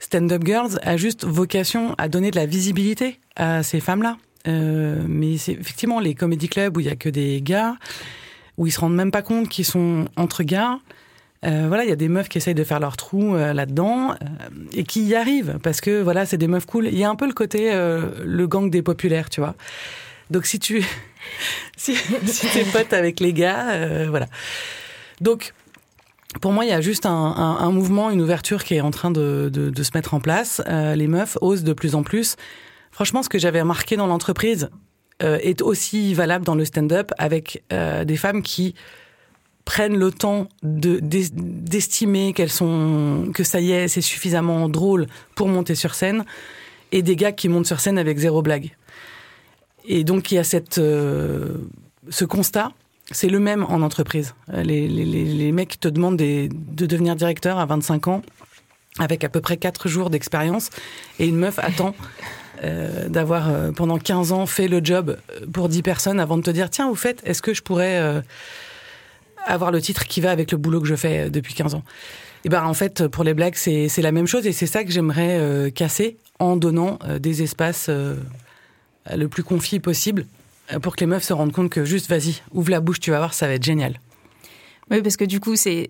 Stand 0.00 0.32
Up 0.32 0.42
Girls 0.44 0.78
a 0.82 0.96
juste 0.96 1.24
vocation 1.24 1.94
à 1.98 2.08
donner 2.08 2.30
de 2.30 2.36
la 2.36 2.46
visibilité 2.46 3.18
à 3.36 3.62
ces 3.62 3.80
femmes-là. 3.80 4.16
Euh, 4.48 5.04
mais 5.06 5.36
c'est 5.36 5.52
effectivement 5.52 6.00
les 6.00 6.14
comédie 6.14 6.48
clubs 6.48 6.76
où 6.76 6.80
il 6.80 6.86
y 6.86 6.90
a 6.90 6.96
que 6.96 7.08
des 7.08 7.42
gars, 7.42 7.76
où 8.56 8.66
ils 8.66 8.70
se 8.70 8.80
rendent 8.80 8.94
même 8.94 9.10
pas 9.10 9.22
compte 9.22 9.48
qu'ils 9.48 9.66
sont 9.66 10.06
entre 10.16 10.42
gars. 10.42 10.78
Euh, 11.44 11.66
voilà, 11.68 11.84
il 11.84 11.90
y 11.90 11.92
a 11.92 11.96
des 11.96 12.08
meufs 12.08 12.28
qui 12.28 12.38
essayent 12.38 12.54
de 12.54 12.64
faire 12.64 12.80
leur 12.80 12.96
trou 12.96 13.34
euh, 13.34 13.52
là-dedans 13.52 14.14
et 14.74 14.84
qui 14.84 15.04
y 15.04 15.14
arrivent 15.14 15.58
parce 15.62 15.80
que 15.80 16.02
voilà, 16.02 16.26
c'est 16.26 16.36
des 16.36 16.48
meufs 16.48 16.66
cool. 16.66 16.86
Il 16.86 16.98
y 16.98 17.04
a 17.04 17.10
un 17.10 17.16
peu 17.16 17.26
le 17.26 17.32
côté 17.32 17.70
le 17.72 18.46
gang 18.46 18.70
des 18.70 18.82
populaires, 18.82 19.30
tu 19.30 19.40
vois. 19.40 19.54
Donc 20.30 20.46
si 20.46 20.58
tu 20.58 20.84
si, 21.76 21.94
si 21.96 22.46
t'es 22.48 22.64
pote 22.64 22.92
avec 22.92 23.20
les 23.20 23.32
gars, 23.32 23.70
euh, 23.70 24.06
voilà. 24.08 24.26
Donc 25.20 25.52
pour 26.40 26.52
moi, 26.52 26.64
il 26.64 26.68
y 26.68 26.72
a 26.72 26.80
juste 26.80 27.06
un, 27.06 27.70
mouvement, 27.72 28.10
une 28.10 28.20
ouverture 28.20 28.62
qui 28.62 28.74
est 28.74 28.80
en 28.80 28.92
train 28.92 29.10
de, 29.10 29.50
se 29.52 29.90
mettre 29.94 30.14
en 30.14 30.20
place. 30.20 30.62
Euh, 30.68 30.94
les 30.94 31.08
meufs 31.08 31.36
osent 31.40 31.64
de 31.64 31.72
plus 31.72 31.96
en 31.96 32.04
plus. 32.04 32.36
Franchement, 32.92 33.22
ce 33.22 33.28
que 33.28 33.38
j'avais 33.38 33.60
remarqué 33.60 33.96
dans 33.96 34.06
l'entreprise 34.06 34.70
euh, 35.22 35.38
est 35.42 35.60
aussi 35.60 36.14
valable 36.14 36.44
dans 36.44 36.54
le 36.54 36.64
stand-up 36.64 37.10
avec 37.18 37.64
des 37.70 38.16
femmes 38.16 38.42
qui 38.42 38.74
prennent 39.64 39.96
le 39.96 40.10
temps 40.10 40.48
de 40.62 40.98
d'estimer 41.00 42.32
qu'elles 42.32 42.50
sont 42.50 43.30
que 43.34 43.44
ça 43.44 43.60
y 43.60 43.70
est, 43.72 43.88
c'est 43.88 44.00
suffisamment 44.00 44.68
drôle 44.68 45.06
pour 45.36 45.48
monter 45.48 45.74
sur 45.74 45.94
scène, 45.94 46.24
et 46.92 47.02
des 47.02 47.16
gars 47.16 47.32
qui 47.32 47.48
montent 47.48 47.66
sur 47.66 47.78
scène 47.80 47.98
avec 47.98 48.18
zéro 48.18 48.42
blague. 48.42 48.72
Et 49.92 50.04
donc 50.04 50.30
il 50.30 50.36
y 50.36 50.38
a 50.38 50.44
cette, 50.44 50.78
euh, 50.78 51.56
ce 52.10 52.24
constat, 52.24 52.70
c'est 53.10 53.28
le 53.28 53.40
même 53.40 53.64
en 53.64 53.82
entreprise. 53.82 54.36
Les, 54.52 54.86
les, 54.86 55.50
mecs 55.50 55.80
te 55.80 55.88
demandent 55.88 56.16
de 56.16 56.48
devenir 56.86 57.16
directeur 57.16 57.58
à 57.58 57.66
25 57.66 58.06
ans 58.06 58.22
avec 59.00 59.24
à 59.24 59.28
peu 59.28 59.40
près 59.40 59.56
4 59.56 59.88
jours 59.88 60.08
d'expérience. 60.08 60.70
Et 61.18 61.26
une 61.26 61.36
meuf 61.36 61.58
attend 61.58 61.96
euh, 62.62 63.08
d'avoir 63.08 63.48
euh, 63.48 63.72
pendant 63.72 63.98
15 63.98 64.30
ans 64.30 64.46
fait 64.46 64.68
le 64.68 64.80
job 64.80 65.16
pour 65.52 65.68
10 65.68 65.82
personnes 65.82 66.20
avant 66.20 66.36
de 66.36 66.42
te 66.42 66.50
dire 66.52 66.70
tiens 66.70 66.88
au 66.88 66.94
fait 66.94 67.20
est-ce 67.24 67.42
que 67.42 67.52
je 67.52 67.62
pourrais 67.62 67.98
euh, 67.98 68.20
avoir 69.44 69.72
le 69.72 69.80
titre 69.80 70.06
qui 70.06 70.20
va 70.20 70.30
avec 70.30 70.52
le 70.52 70.58
boulot 70.58 70.80
que 70.80 70.86
je 70.86 70.94
fais 70.94 71.26
euh, 71.26 71.30
depuis 71.30 71.54
15 71.54 71.74
ans? 71.74 71.82
Et 72.44 72.48
ben 72.48 72.64
en 72.64 72.74
fait 72.74 73.08
pour 73.08 73.24
les 73.24 73.34
blagues 73.34 73.56
c'est 73.56 73.90
la 73.98 74.12
même 74.12 74.28
chose. 74.28 74.46
Et 74.46 74.52
c'est 74.52 74.68
ça 74.68 74.84
que 74.84 74.92
j'aimerais 74.92 75.70
casser 75.74 76.16
en 76.38 76.56
donnant 76.56 76.98
des 77.18 77.42
espaces 77.42 77.90
le 79.06 79.28
plus 79.28 79.42
confié 79.42 79.80
possible 79.80 80.26
euh, 80.72 80.78
pour 80.78 80.96
que 80.96 81.00
les 81.00 81.06
meufs 81.06 81.24
se 81.24 81.32
rendent 81.32 81.52
compte 81.52 81.70
que 81.70 81.84
juste 81.84 82.08
vas-y, 82.08 82.40
ouvre 82.52 82.70
la 82.70 82.80
bouche, 82.80 83.00
tu 83.00 83.10
vas 83.10 83.18
voir, 83.18 83.34
ça 83.34 83.46
va 83.46 83.54
être 83.54 83.64
génial. 83.64 84.00
Oui, 84.90 85.02
parce 85.02 85.16
que 85.16 85.24
du 85.24 85.38
coup, 85.38 85.54
c'est 85.54 85.86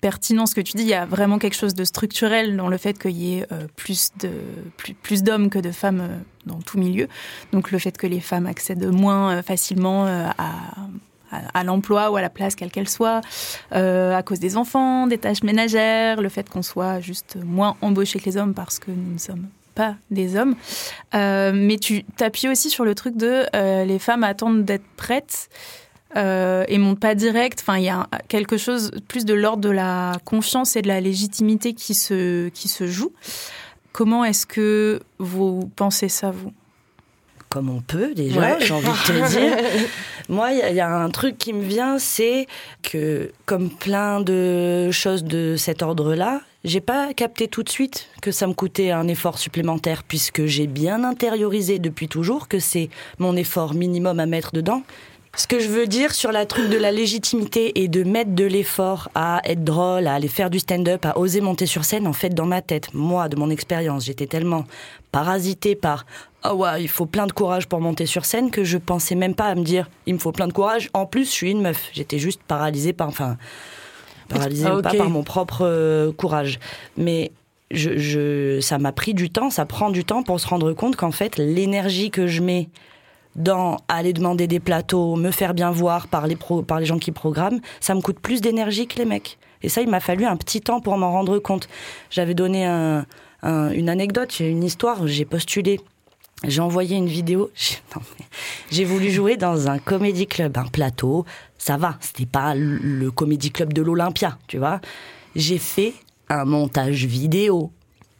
pertinent 0.00 0.46
ce 0.46 0.54
que 0.54 0.62
tu 0.62 0.78
dis. 0.78 0.82
Il 0.84 0.88
y 0.88 0.94
a 0.94 1.04
vraiment 1.04 1.38
quelque 1.38 1.56
chose 1.56 1.74
de 1.74 1.84
structurel 1.84 2.56
dans 2.56 2.68
le 2.68 2.78
fait 2.78 2.98
qu'il 2.98 3.10
y 3.10 3.38
ait 3.38 3.46
euh, 3.52 3.66
plus 3.76 4.12
de 4.18 4.30
plus, 4.78 4.94
plus 4.94 5.22
d'hommes 5.22 5.50
que 5.50 5.58
de 5.58 5.70
femmes 5.70 6.00
euh, 6.00 6.18
dans 6.46 6.58
tout 6.58 6.78
milieu. 6.78 7.06
Donc 7.52 7.70
le 7.70 7.78
fait 7.78 7.98
que 7.98 8.06
les 8.06 8.20
femmes 8.20 8.46
accèdent 8.46 8.86
moins 8.86 9.42
facilement 9.42 10.06
à, 10.06 10.34
à, 11.30 11.64
l'emploi 11.64 12.10
ou 12.10 12.16
à 12.16 12.22
la 12.22 12.30
place 12.30 12.54
quelle 12.54 12.70
qu'elle 12.70 12.88
soit, 12.88 13.20
à 13.70 14.22
cause 14.22 14.40
des 14.40 14.56
enfants, 14.56 15.06
des 15.06 15.18
tâches 15.18 15.42
ménagères, 15.42 16.20
le 16.20 16.28
fait 16.28 16.48
qu'on 16.48 16.62
soit 16.62 17.00
juste 17.00 17.36
moins 17.42 17.76
embauché 17.80 18.20
que 18.20 18.26
les 18.26 18.36
hommes 18.36 18.54
parce 18.54 18.78
que 18.78 18.90
nous 18.90 19.14
ne 19.14 19.18
sommes 19.18 19.48
pas 19.74 19.96
des 20.10 20.36
hommes. 20.36 20.56
Euh, 21.14 21.52
mais 21.54 21.78
tu 21.78 22.04
t'appuies 22.04 22.48
aussi 22.48 22.70
sur 22.70 22.84
le 22.84 22.94
truc 22.94 23.16
de 23.16 23.44
euh, 23.54 23.84
les 23.84 23.98
femmes 23.98 24.24
attendent 24.24 24.64
d'être 24.64 24.86
prêtes 24.96 25.48
euh, 26.16 26.64
et 26.68 26.78
montent 26.78 27.00
pas 27.00 27.14
direct. 27.14 27.58
Enfin, 27.60 27.78
il 27.78 27.84
y 27.84 27.88
a 27.88 28.08
quelque 28.28 28.56
chose 28.56 28.92
plus 29.08 29.24
de 29.24 29.34
l'ordre 29.34 29.62
de 29.62 29.70
la 29.70 30.12
confiance 30.24 30.76
et 30.76 30.82
de 30.82 30.88
la 30.88 31.00
légitimité 31.00 31.74
qui 31.74 31.94
se, 31.94 32.48
qui 32.50 32.68
se 32.68 32.86
joue. 32.86 33.12
Comment 33.92 34.24
est-ce 34.24 34.46
que 34.46 35.00
vous 35.18 35.70
pensez 35.76 36.08
ça, 36.08 36.30
vous? 36.30 36.52
Comme 37.48 37.70
on 37.70 37.80
peut 37.80 38.14
déjà, 38.14 38.58
j'ai 38.58 38.74
envie 38.74 38.88
de 38.88 39.06
te 39.06 39.28
dire. 39.38 39.56
Moi, 40.28 40.52
il 40.52 40.74
y, 40.74 40.80
a 40.80 40.92
un 40.92 41.10
truc 41.10 41.38
qui 41.38 41.52
me 41.52 41.62
vient, 41.62 42.00
c'est 42.00 42.48
que 42.82 43.30
comme 43.46 43.70
plein 43.70 44.20
de 44.20 44.90
choses 44.90 45.22
de 45.22 45.54
cet 45.56 45.82
ordre-là, 45.82 46.40
j'ai 46.64 46.80
pas 46.80 47.12
capté 47.12 47.46
tout 47.46 47.62
de 47.62 47.68
suite 47.68 48.08
que 48.22 48.32
ça 48.32 48.46
me 48.46 48.54
coûtait 48.54 48.90
un 48.90 49.06
effort 49.06 49.38
supplémentaire 49.38 50.02
puisque 50.02 50.46
j'ai 50.46 50.66
bien 50.66 51.04
intériorisé 51.04 51.78
depuis 51.78 52.08
toujours 52.08 52.48
que 52.48 52.58
c'est 52.58 52.88
mon 53.18 53.36
effort 53.36 53.74
minimum 53.74 54.18
à 54.18 54.26
mettre 54.26 54.52
dedans. 54.52 54.82
Ce 55.36 55.48
que 55.48 55.58
je 55.58 55.68
veux 55.68 55.88
dire 55.88 56.14
sur 56.14 56.30
la 56.30 56.46
truc 56.46 56.70
de 56.70 56.76
la 56.76 56.92
légitimité 56.92 57.82
et 57.82 57.88
de 57.88 58.04
mettre 58.04 58.30
de 58.36 58.44
l'effort 58.44 59.10
à 59.16 59.40
être 59.44 59.64
drôle, 59.64 60.06
à 60.06 60.14
aller 60.14 60.28
faire 60.28 60.48
du 60.48 60.60
stand-up, 60.60 61.04
à 61.04 61.18
oser 61.18 61.40
monter 61.40 61.66
sur 61.66 61.84
scène, 61.84 62.06
en 62.06 62.12
fait, 62.12 62.30
dans 62.30 62.46
ma 62.46 62.62
tête, 62.62 62.94
moi, 62.94 63.28
de 63.28 63.34
mon 63.34 63.50
expérience, 63.50 64.04
j'étais 64.04 64.28
tellement 64.28 64.64
parasité 65.10 65.74
par 65.74 66.06
oh 66.44 66.52
ouais, 66.52 66.82
il 66.82 66.88
faut 66.88 67.06
plein 67.06 67.26
de 67.26 67.32
courage 67.32 67.66
pour 67.66 67.80
monter 67.80 68.06
sur 68.06 68.24
scène 68.24 68.52
que 68.52 68.62
je 68.62 68.78
pensais 68.78 69.16
même 69.16 69.34
pas 69.34 69.46
à 69.46 69.54
me 69.56 69.64
dire 69.64 69.90
il 70.06 70.14
me 70.14 70.18
faut 70.20 70.32
plein 70.32 70.46
de 70.46 70.52
courage. 70.52 70.88
En 70.94 71.04
plus, 71.04 71.24
je 71.24 71.30
suis 71.30 71.50
une 71.50 71.62
meuf. 71.62 71.90
J'étais 71.92 72.20
juste 72.20 72.40
paralysée 72.46 72.92
par, 72.92 73.08
enfin, 73.08 73.36
paralysée 74.28 74.66
ah, 74.66 74.82
pas 74.82 74.94
par 74.94 75.10
mon 75.10 75.22
propre 75.22 75.62
euh, 75.62 76.12
courage. 76.12 76.58
Mais 76.96 77.32
je, 77.70 77.96
je 77.96 78.60
ça 78.60 78.78
m'a 78.78 78.92
pris 78.92 79.14
du 79.14 79.30
temps, 79.30 79.50
ça 79.50 79.66
prend 79.66 79.90
du 79.90 80.04
temps 80.04 80.22
pour 80.22 80.40
se 80.40 80.46
rendre 80.46 80.72
compte 80.72 80.96
qu'en 80.96 81.10
fait, 81.10 81.36
l'énergie 81.36 82.10
que 82.10 82.26
je 82.26 82.42
mets 82.42 82.68
dans 83.36 83.78
aller 83.88 84.12
demander 84.12 84.46
des 84.46 84.60
plateaux, 84.60 85.16
me 85.16 85.30
faire 85.30 85.54
bien 85.54 85.70
voir 85.70 86.06
par 86.06 86.26
les, 86.26 86.36
par 86.66 86.78
les 86.78 86.86
gens 86.86 86.98
qui 86.98 87.10
programment, 87.10 87.60
ça 87.80 87.94
me 87.94 88.00
coûte 88.00 88.20
plus 88.20 88.40
d'énergie 88.40 88.86
que 88.86 88.98
les 88.98 89.04
mecs. 89.04 89.38
Et 89.62 89.68
ça, 89.68 89.80
il 89.80 89.88
m'a 89.88 90.00
fallu 90.00 90.24
un 90.24 90.36
petit 90.36 90.60
temps 90.60 90.80
pour 90.80 90.96
m'en 90.98 91.10
rendre 91.10 91.38
compte. 91.38 91.68
J'avais 92.10 92.34
donné 92.34 92.66
une 93.42 93.88
anecdote, 93.88 94.38
une 94.38 94.62
histoire, 94.62 95.06
j'ai 95.06 95.24
postulé 95.24 95.80
j'ai 96.46 96.60
envoyé 96.60 96.96
une 96.96 97.06
vidéo. 97.06 97.50
J'ai 98.70 98.84
voulu 98.84 99.10
jouer 99.10 99.36
dans 99.36 99.68
un 99.68 99.78
comédie 99.78 100.26
club, 100.26 100.58
un 100.58 100.66
plateau. 100.66 101.24
Ça 101.64 101.78
va, 101.78 101.96
c'était 102.02 102.26
pas 102.26 102.54
le 102.54 103.10
comédie 103.10 103.50
club 103.50 103.72
de 103.72 103.80
l'Olympia, 103.80 104.36
tu 104.48 104.58
vois. 104.58 104.82
J'ai 105.34 105.56
fait 105.56 105.94
un 106.28 106.44
montage 106.44 107.06
vidéo. 107.06 107.70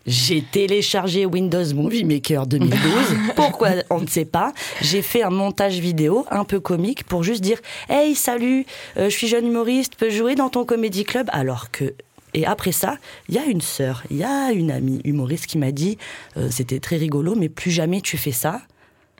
J'ai 0.06 0.40
téléchargé 0.40 1.26
Windows 1.26 1.74
Movie 1.74 2.04
Maker 2.04 2.46
2012. 2.46 2.78
Pourquoi 3.36 3.72
On 3.90 4.00
ne 4.00 4.06
sait 4.06 4.24
pas. 4.24 4.54
J'ai 4.80 5.02
fait 5.02 5.22
un 5.22 5.28
montage 5.28 5.78
vidéo 5.78 6.24
un 6.30 6.44
peu 6.44 6.58
comique 6.58 7.04
pour 7.04 7.22
juste 7.22 7.42
dire 7.42 7.58
Hey, 7.90 8.14
salut, 8.14 8.64
euh, 8.96 9.10
je 9.10 9.14
suis 9.14 9.28
jeune 9.28 9.46
humoriste, 9.46 9.96
peux 9.96 10.08
jouer 10.08 10.36
dans 10.36 10.48
ton 10.48 10.64
comédie 10.64 11.04
club? 11.04 11.28
Alors 11.30 11.70
que 11.70 11.92
et 12.32 12.46
après 12.46 12.72
ça, 12.72 12.96
il 13.28 13.34
y 13.34 13.38
a 13.38 13.44
une 13.44 13.60
sœur, 13.60 14.04
il 14.10 14.16
y 14.16 14.24
a 14.24 14.52
une 14.52 14.70
amie 14.70 15.02
humoriste 15.04 15.44
qui 15.44 15.58
m'a 15.58 15.70
dit, 15.70 15.98
euh, 16.38 16.48
c'était 16.50 16.80
très 16.80 16.96
rigolo, 16.96 17.34
mais 17.34 17.50
plus 17.50 17.70
jamais 17.70 18.00
tu 18.00 18.16
fais 18.16 18.32
ça. 18.32 18.62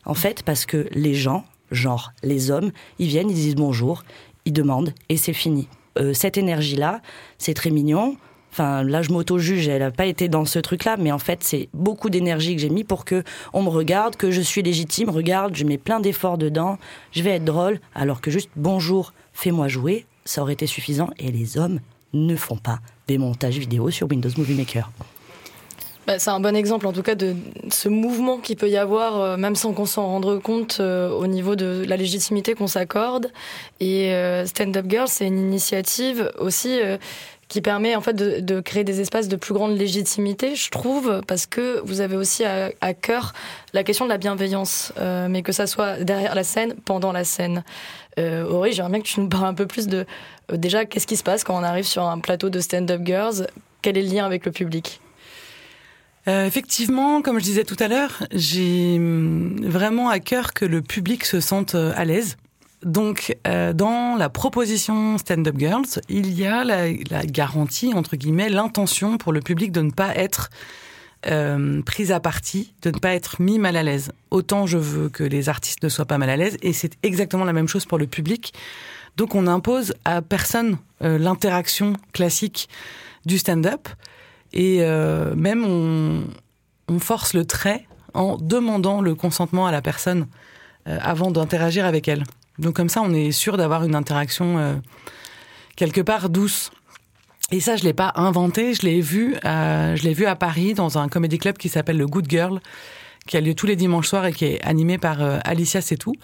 En 0.07 0.15
fait, 0.15 0.43
parce 0.45 0.65
que 0.65 0.89
les 0.93 1.15
gens, 1.15 1.45
genre 1.71 2.13
les 2.23 2.51
hommes, 2.51 2.71
ils 2.99 3.09
viennent, 3.09 3.31
ils 3.31 3.35
disent 3.35 3.57
bonjour, 3.57 4.05
ils 4.45 4.53
demandent, 4.53 4.93
et 5.09 5.17
c'est 5.17 5.33
fini. 5.33 5.69
Euh, 5.99 6.13
cette 6.15 6.37
énergie-là, 6.37 7.01
c'est 7.39 7.55
très 7.55 7.71
mignon. 7.71 8.17
Enfin, 8.53 8.85
là, 8.85 9.03
je 9.03 9.11
m'auto-juge, 9.11 9.67
elle 9.67 9.81
n'a 9.81 9.91
pas 9.91 10.07
été 10.07 10.29
dans 10.29 10.45
ce 10.45 10.61
truc-là, 10.61 10.97
mais 10.97 11.11
en 11.11 11.19
fait, 11.19 11.43
c'est 11.43 11.69
beaucoup 11.75 12.09
d'énergie 12.09 12.55
que 12.55 12.63
j'ai 12.63 12.71
mis 12.71 12.85
pour 12.85 13.05
que 13.05 13.25
on 13.53 13.63
me 13.63 13.69
regarde, 13.69 14.15
que 14.15 14.31
je 14.31 14.41
suis 14.41 14.63
légitime. 14.63 15.11
Regarde, 15.11 15.57
je 15.57 15.65
mets 15.65 15.79
plein 15.79 15.99
d'efforts 15.99 16.39
dedans, 16.39 16.79
je 17.11 17.23
vais 17.23 17.31
être 17.31 17.45
drôle, 17.45 17.81
alors 17.95 18.21
que 18.21 18.31
juste 18.31 18.51
bonjour, 18.55 19.13
fais-moi 19.33 19.67
jouer, 19.67 20.07
ça 20.25 20.43
aurait 20.43 20.53
été 20.53 20.67
suffisant. 20.67 21.11
Et 21.19 21.33
les 21.33 21.59
hommes 21.59 21.81
ne 22.13 22.37
font 22.37 22.57
pas 22.57 22.79
des 23.09 23.19
montages 23.19 23.59
vidéo 23.59 23.91
sur 23.91 24.09
Windows 24.09 24.31
Movie 24.37 24.55
Maker. 24.55 24.91
Bah, 26.07 26.19
c'est 26.19 26.31
un 26.31 26.41
bon 26.41 26.55
exemple 26.55 26.87
en 26.87 26.93
tout 26.93 27.03
cas 27.03 27.15
de 27.15 27.35
ce 27.71 27.89
mouvement 27.89 28.39
qui 28.39 28.57
peut 28.57 28.69
y 28.69 28.77
avoir, 28.77 29.21
euh, 29.21 29.37
même 29.39 29.57
sans 29.57 29.73
qu'on 29.73 29.87
s'en 29.87 30.07
rende 30.07 30.43
compte, 30.43 30.79
euh, 30.81 31.09
au 31.09 31.27
niveau 31.27 31.57
de 31.57 31.85
la 31.89 31.97
légitimité 31.97 32.55
qu'on 32.55 32.67
s'accorde. 32.67 33.33
Et 33.81 34.13
euh, 34.13 34.45
Stand 34.45 34.77
Up 34.77 34.87
Girl, 34.89 35.09
c'est 35.09 35.27
une 35.27 35.39
initiative 35.39 36.31
aussi 36.39 36.79
qui 37.49 37.61
permet 37.61 37.95
en 37.95 38.01
fait 38.01 38.15
de, 38.15 38.61
créer 38.61 38.85
des 38.85 39.01
espaces 39.01 39.29
de 39.29 39.37
plus 39.37 39.55
grande 39.55 39.77
légitimité, 39.77 40.57
je 40.57 40.71
trouve, 40.71 41.23
parce 41.27 41.47
que 41.47 41.81
vous 41.85 42.01
avez 42.01 42.17
aussi 42.17 42.45
à, 42.45 42.71
à 42.81 42.95
cœur 42.95 43.33
la 43.73 43.85
question 43.85 44.05
de 44.05 44.11
la 44.11 44.19
bienveillance, 44.19 44.93
mais 45.29 45.43
que 45.43 45.53
ça 45.53 45.67
soit 45.67 46.03
derrière 46.03 46.35
la 46.35 46.45
scène, 46.45 46.75
pendant 46.85 47.13
la 47.13 47.25
scène. 47.25 47.63
Euh, 48.19 48.45
Aurélie, 48.45 48.75
j'aimerais 48.75 48.93
bien 48.93 49.01
que 49.01 49.07
tu 49.07 49.21
nous 49.21 49.29
parles 49.29 49.47
un 49.47 49.55
peu 49.55 49.67
plus 49.67 49.89
de 49.89 50.07
euh, 50.53 50.57
déjà 50.57 50.85
qu'est-ce 50.85 51.07
qui 51.07 51.17
se 51.17 51.23
passe 51.23 51.45
quand 51.45 51.59
on 51.59 51.63
arrive 51.63 51.85
sur 51.85 52.05
un 52.05 52.19
plateau 52.19 52.51
de 52.51 52.61
stand-up 52.61 53.01
girls? 53.05 53.47
Quel 53.83 53.99
est 53.99 54.03
le 54.03 54.09
lien 54.09 54.25
avec 54.25 54.47
le 54.47 54.53
public? 54.53 55.01
Euh, 56.27 56.47
effectivement, 56.47 57.21
comme 57.21 57.39
je 57.39 57.45
disais 57.45 57.65
tout 57.65 57.77
à 57.79 57.89
l'heure, 57.89 58.23
j'ai 58.33 58.97
hum, 58.97 59.57
vraiment 59.63 60.09
à 60.09 60.21
cœur 60.21 60.55
que 60.55 60.65
le 60.65 60.81
public 60.81 61.25
se 61.25 61.41
sente 61.41 61.75
euh, 61.75 61.93
à 61.97 62.05
l'aise. 62.05 62.37
Donc, 62.83 63.37
euh, 63.47 63.73
dans 63.73 64.17
la 64.17 64.29
proposition 64.29 65.19
Stand 65.19 65.47
Up 65.49 65.57
Girls, 65.59 66.01
il 66.09 66.33
y 66.33 66.47
a 66.47 66.65
la, 66.65 66.93
garantie, 67.25 67.93
entre 67.95 68.17
guillemets, 68.17 68.49
l'intention 68.49 69.17
pour 69.17 69.33
le 69.33 69.41
public 69.41 69.73
de 69.73 69.81
ne 69.81 69.91
pas 69.91 70.15
être 70.17 70.51
prise 71.87 72.13
à 72.13 72.21
partie, 72.21 72.75
de 72.83 72.91
ne 72.91 72.99
pas 72.99 73.15
être 73.15 73.41
mis 73.41 73.59
mal 73.59 73.79
à 73.79 73.83
l'aise. 73.83 74.13
Autant 74.31 74.67
je 74.67 74.77
veux 74.77 75.09
que 75.09 75.25
les 75.25 75.49
artistes 75.49 75.83
ne 75.83 75.89
soient 75.89 76.05
pas 76.05 76.19
mal 76.19 76.29
à 76.29 76.37
l'aise, 76.37 76.59
et 76.61 76.75
c'est 76.75 76.99
exactement 77.03 77.47
la 77.47 77.55
même 77.55 77.67
chose 77.67 77.87
pour 77.87 77.97
le 77.97 78.07
public. 78.07 78.53
Donc 79.17 79.35
on 79.35 79.47
impose 79.47 79.95
à 80.05 80.21
personne 80.21 80.77
l'interaction 81.01 81.95
classique 82.13 82.69
du 83.25 83.39
stand-up, 83.39 83.89
et 84.55 84.79
euh, 84.81 85.35
même 85.35 85.65
on, 85.65 86.25
on, 86.89 86.99
force 86.99 87.35
le 87.35 87.45
trait 87.45 87.87
en 88.15 88.37
demandant 88.37 89.03
le 89.03 89.15
consentement 89.15 89.67
à 89.67 89.73
la 89.73 89.83
personne 89.83 90.27
euh, 90.89 90.97
avant 91.03 91.31
d'interagir 91.31 91.85
avec 91.85 92.09
elle. 92.09 92.25
Donc 92.59 92.77
comme 92.77 92.89
ça, 92.89 93.03
on 93.03 93.13
est 93.13 93.33
sûr 93.33 93.57
d'avoir 93.57 93.85
une 93.85 93.95
interaction 93.95 94.59
euh, 94.59 94.75
quelque 95.77 96.01
part 96.01 96.31
douce. 96.31 96.71
Et 97.51 97.61
ça, 97.61 97.77
je 97.77 97.85
l'ai 97.85 97.93
pas 97.93 98.13
inventé, 98.17 98.75
je 98.75 98.83
l'ai 98.83 99.01
vu, 99.01 99.37
euh, 99.45 99.97
je 99.97 100.03
l'ai 100.05 100.15
vu 100.15 100.25
à 100.25 100.35
Paris 100.35 100.75
dans 100.75 100.99
un 100.99 101.09
comédie 101.09 101.39
club 101.39 101.59
qui 101.59 101.69
s'appelle 101.69 101.99
le 101.99 102.07
Good 102.07 102.27
Girl, 102.29 102.61
qui 103.27 103.37
a 103.37 103.41
lieu 103.41 103.55
tous 103.55 103.67
les 103.67 103.77
dimanches 103.77 104.09
soirs 104.09 104.27
et 104.27 104.33
qui 104.33 104.47
est 104.47 104.63
animé 104.65 104.99
par 104.99 105.23
euh, 105.23 105.39
Alicia 105.45 105.81
Setou, 105.81 106.15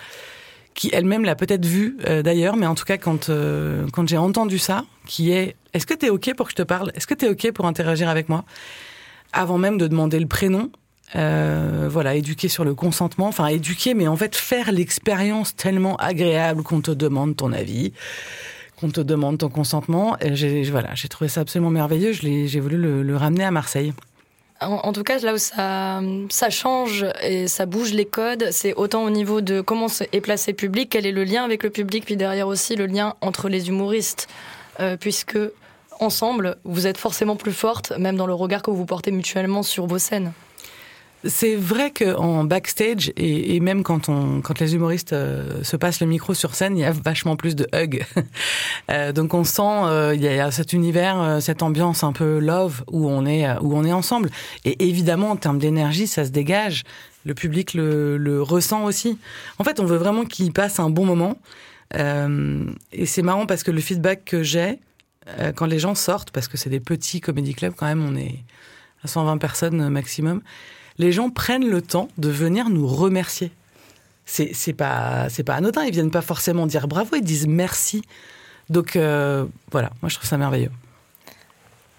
qui 0.74 0.90
elle-même 0.92 1.24
l'a 1.24 1.34
peut-être 1.34 1.64
vu 1.64 1.96
euh, 2.06 2.22
d'ailleurs, 2.22 2.56
mais 2.56 2.66
en 2.66 2.74
tout 2.74 2.84
cas 2.84 2.98
quand 2.98 3.28
euh, 3.28 3.86
quand 3.92 4.08
j'ai 4.08 4.16
entendu 4.16 4.58
ça, 4.58 4.84
qui 5.06 5.32
est 5.32 5.56
est-ce 5.72 5.86
que 5.86 5.94
tu 5.94 6.06
es 6.06 6.10
ok 6.10 6.34
pour 6.36 6.46
que 6.46 6.52
je 6.52 6.56
te 6.56 6.62
parle, 6.62 6.90
est-ce 6.94 7.06
que 7.06 7.14
tu 7.14 7.26
es 7.26 7.28
ok 7.28 7.52
pour 7.52 7.66
interagir 7.66 8.08
avec 8.08 8.28
moi, 8.28 8.44
avant 9.32 9.58
même 9.58 9.78
de 9.78 9.86
demander 9.86 10.18
le 10.18 10.26
prénom. 10.26 10.70
Euh, 11.16 11.88
voilà, 11.90 12.14
éduquer 12.14 12.46
sur 12.46 12.62
le 12.62 12.72
consentement, 12.76 13.26
enfin 13.26 13.48
éduquer, 13.48 13.94
mais 13.94 14.06
en 14.06 14.16
fait 14.16 14.36
faire 14.36 14.70
l'expérience 14.70 15.56
tellement 15.56 15.96
agréable 15.96 16.62
qu'on 16.62 16.80
te 16.80 16.92
demande 16.92 17.34
ton 17.34 17.52
avis 17.52 17.92
qu'on 18.80 18.90
te 18.90 19.00
demande 19.00 19.38
ton 19.38 19.48
consentement. 19.48 20.16
Et 20.20 20.34
j'ai, 20.34 20.62
voilà, 20.64 20.94
j'ai 20.94 21.08
trouvé 21.08 21.28
ça 21.28 21.42
absolument 21.42 21.70
merveilleux. 21.70 22.12
Je 22.12 22.22
l'ai, 22.22 22.48
j'ai 22.48 22.60
voulu 22.60 22.76
le, 22.76 23.16
ramener 23.16 23.44
à 23.44 23.50
Marseille. 23.50 23.92
En, 24.62 24.92
tout 24.92 25.04
cas, 25.04 25.18
là 25.20 25.32
où 25.32 25.38
ça, 25.38 26.50
change 26.50 27.06
et 27.22 27.48
ça 27.48 27.64
bouge 27.64 27.92
les 27.92 28.04
codes, 28.04 28.48
c'est 28.50 28.74
autant 28.74 29.04
au 29.04 29.10
niveau 29.10 29.40
de 29.40 29.62
comment 29.62 29.86
est 30.12 30.20
placé 30.20 30.50
le 30.50 30.56
public, 30.56 30.90
quel 30.90 31.06
est 31.06 31.12
le 31.12 31.24
lien 31.24 31.44
avec 31.44 31.62
le 31.62 31.70
public, 31.70 32.04
puis 32.04 32.16
derrière 32.16 32.46
aussi 32.46 32.76
le 32.76 32.84
lien 32.84 33.14
entre 33.22 33.48
les 33.48 33.68
humoristes, 33.68 34.28
euh, 34.80 34.98
puisque 34.98 35.38
ensemble, 35.98 36.56
vous 36.64 36.86
êtes 36.86 36.98
forcément 36.98 37.36
plus 37.36 37.52
forte, 37.52 37.92
même 37.98 38.16
dans 38.16 38.26
le 38.26 38.34
regard 38.34 38.62
que 38.62 38.70
vous 38.70 38.84
portez 38.84 39.12
mutuellement 39.12 39.62
sur 39.62 39.86
vos 39.86 39.98
scènes. 39.98 40.32
C'est 41.24 41.54
vrai 41.54 41.90
qu'en 41.90 42.44
backstage 42.44 43.12
et, 43.16 43.60
même 43.60 43.82
quand 43.82 44.08
on 44.08 44.40
quand 44.40 44.58
les 44.58 44.74
humoristes 44.74 45.12
euh, 45.12 45.62
se 45.62 45.76
passent 45.76 46.00
le 46.00 46.06
micro 46.06 46.32
sur 46.32 46.54
scène, 46.54 46.78
il 46.78 46.80
y 46.80 46.84
a 46.84 46.92
vachement 46.92 47.36
plus 47.36 47.54
de 47.54 47.68
hugs. 47.74 48.06
euh, 48.90 49.12
donc 49.12 49.34
on 49.34 49.44
sent 49.44 49.62
euh, 49.62 50.14
il 50.14 50.22
y 50.22 50.28
a 50.28 50.50
cet 50.50 50.72
univers, 50.72 51.38
cette 51.42 51.62
ambiance 51.62 52.04
un 52.04 52.12
peu 52.12 52.38
love 52.38 52.84
où 52.90 53.06
on 53.10 53.26
est 53.26 53.46
où 53.60 53.76
on 53.76 53.84
est 53.84 53.92
ensemble. 53.92 54.30
Et 54.64 54.88
évidemment 54.88 55.30
en 55.30 55.36
termes 55.36 55.58
d'énergie, 55.58 56.06
ça 56.06 56.24
se 56.24 56.30
dégage. 56.30 56.84
Le 57.26 57.34
public 57.34 57.74
le, 57.74 58.16
le, 58.16 58.40
ressent 58.40 58.84
aussi. 58.84 59.18
En 59.58 59.64
fait, 59.64 59.78
on 59.78 59.84
veut 59.84 59.98
vraiment 59.98 60.24
qu'il 60.24 60.54
passe 60.54 60.80
un 60.80 60.88
bon 60.88 61.04
moment. 61.04 61.36
Et 61.92 63.06
c'est 63.06 63.22
marrant 63.22 63.44
parce 63.44 63.62
que 63.62 63.70
le 63.70 63.80
feedback 63.80 64.24
que 64.24 64.42
j'ai 64.42 64.78
quand 65.54 65.66
les 65.66 65.78
gens 65.78 65.94
sortent, 65.94 66.30
parce 66.30 66.48
que 66.48 66.56
c'est 66.56 66.70
des 66.70 66.80
petits 66.80 67.20
comédie 67.20 67.54
clubs 67.54 67.74
quand 67.76 67.86
même, 67.86 68.02
on 68.02 68.16
est 68.16 68.36
à 69.04 69.08
120 69.08 69.36
personnes 69.36 69.88
maximum 69.90 70.40
les 71.00 71.12
gens 71.12 71.30
prennent 71.30 71.68
le 71.68 71.80
temps 71.80 72.08
de 72.18 72.28
venir 72.28 72.68
nous 72.68 72.86
remercier. 72.86 73.50
C'est, 74.26 74.50
c'est 74.52 74.74
pas 74.74 75.28
c'est 75.30 75.42
pas 75.42 75.54
anodin. 75.54 75.82
Ils 75.84 75.92
viennent 75.92 76.10
pas 76.10 76.20
forcément 76.20 76.66
dire 76.66 76.86
bravo, 76.86 77.16
ils 77.16 77.24
disent 77.24 77.48
merci. 77.48 78.02
Donc 78.68 78.96
euh, 78.96 79.46
voilà, 79.72 79.90
moi 80.02 80.10
je 80.10 80.16
trouve 80.16 80.28
ça 80.28 80.36
merveilleux. 80.36 80.70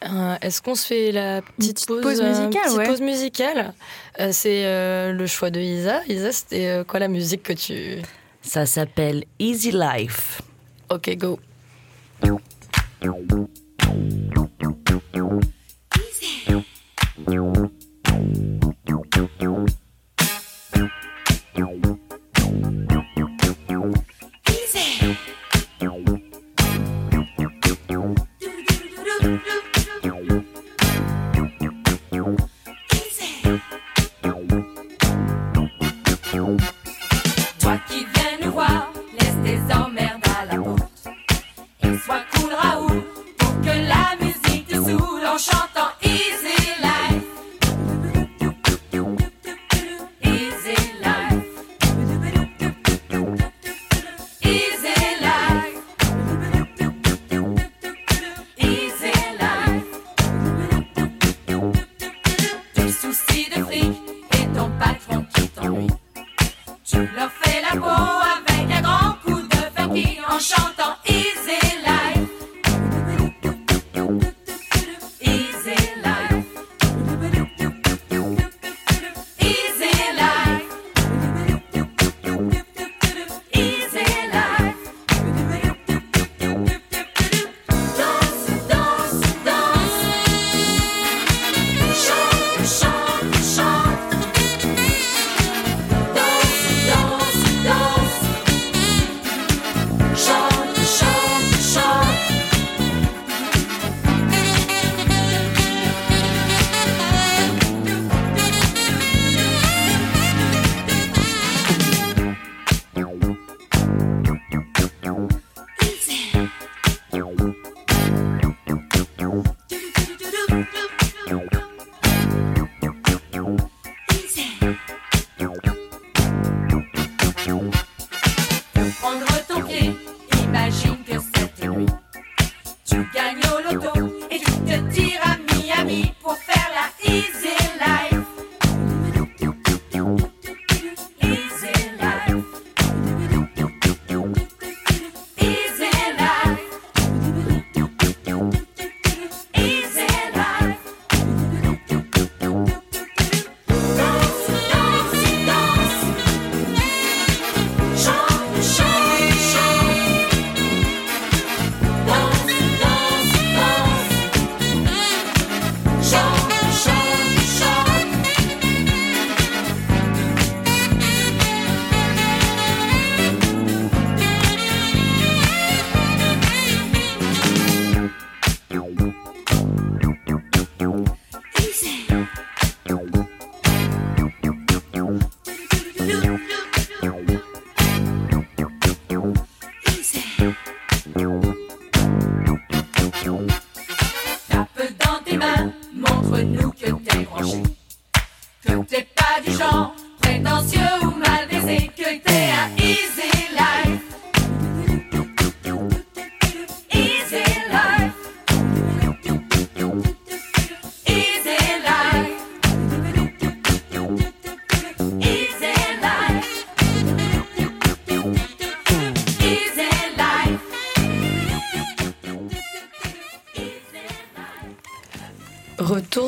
Euh, 0.03 0.35
est-ce 0.41 0.61
qu'on 0.61 0.75
se 0.75 0.85
fait 0.85 1.11
la 1.11 1.41
petite, 1.41 1.85
pause, 1.85 2.01
pause, 2.01 2.21
musicale, 2.21 2.49
petite 2.63 2.77
ouais. 2.77 2.87
pause 2.87 3.01
musicale 3.01 3.73
euh, 4.19 4.29
C'est 4.31 4.65
euh, 4.65 5.13
le 5.13 5.27
choix 5.27 5.49
de 5.49 5.59
Isa. 5.59 6.01
Isa, 6.07 6.31
c'était 6.31 6.67
euh, 6.67 6.83
quoi 6.83 6.99
la 6.99 7.07
musique 7.07 7.43
que 7.43 7.53
tu 7.53 8.01
Ça 8.43 8.67
s'appelle 8.67 9.25
Easy 9.39 9.71
Life. 9.71 10.41
Ok, 10.89 11.15
go. 11.17 11.39
Toi 21.53 22.00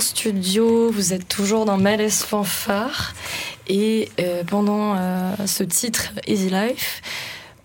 studio, 0.03 0.91
vous 0.91 1.13
êtes 1.13 1.27
toujours 1.27 1.65
dans 1.65 1.77
Malaise 1.77 2.23
Fanfare. 2.23 3.13
Et 3.67 4.09
euh, 4.19 4.43
pendant 4.43 4.95
euh, 4.95 5.33
ce 5.45 5.63
titre 5.63 6.11
Easy 6.27 6.49
Life, 6.49 7.01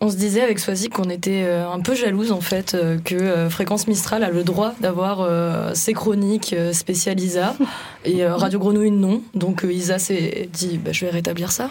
on 0.00 0.08
se 0.08 0.16
disait 0.16 0.42
avec 0.42 0.60
Swazik 0.60 0.94
qu'on 0.94 1.10
était 1.10 1.42
euh, 1.44 1.68
un 1.68 1.80
peu 1.80 1.96
jalouse 1.96 2.30
en 2.30 2.40
fait 2.40 2.76
que 3.04 3.48
Fréquence 3.48 3.88
Mistral 3.88 4.22
a 4.22 4.30
le 4.30 4.44
droit 4.44 4.74
d'avoir 4.80 5.28
ses 5.74 5.92
chroniques 5.92 6.54
spéciales 6.72 7.18
Isa 7.18 7.56
et 8.04 8.24
Radio 8.24 8.60
Grenouille 8.60 8.92
non. 8.92 9.22
Donc 9.34 9.66
Isa 9.68 9.98
s'est 9.98 10.48
dit 10.52 10.78
bah, 10.78 10.92
je 10.92 11.04
vais 11.04 11.10
rétablir 11.10 11.50
ça. 11.50 11.70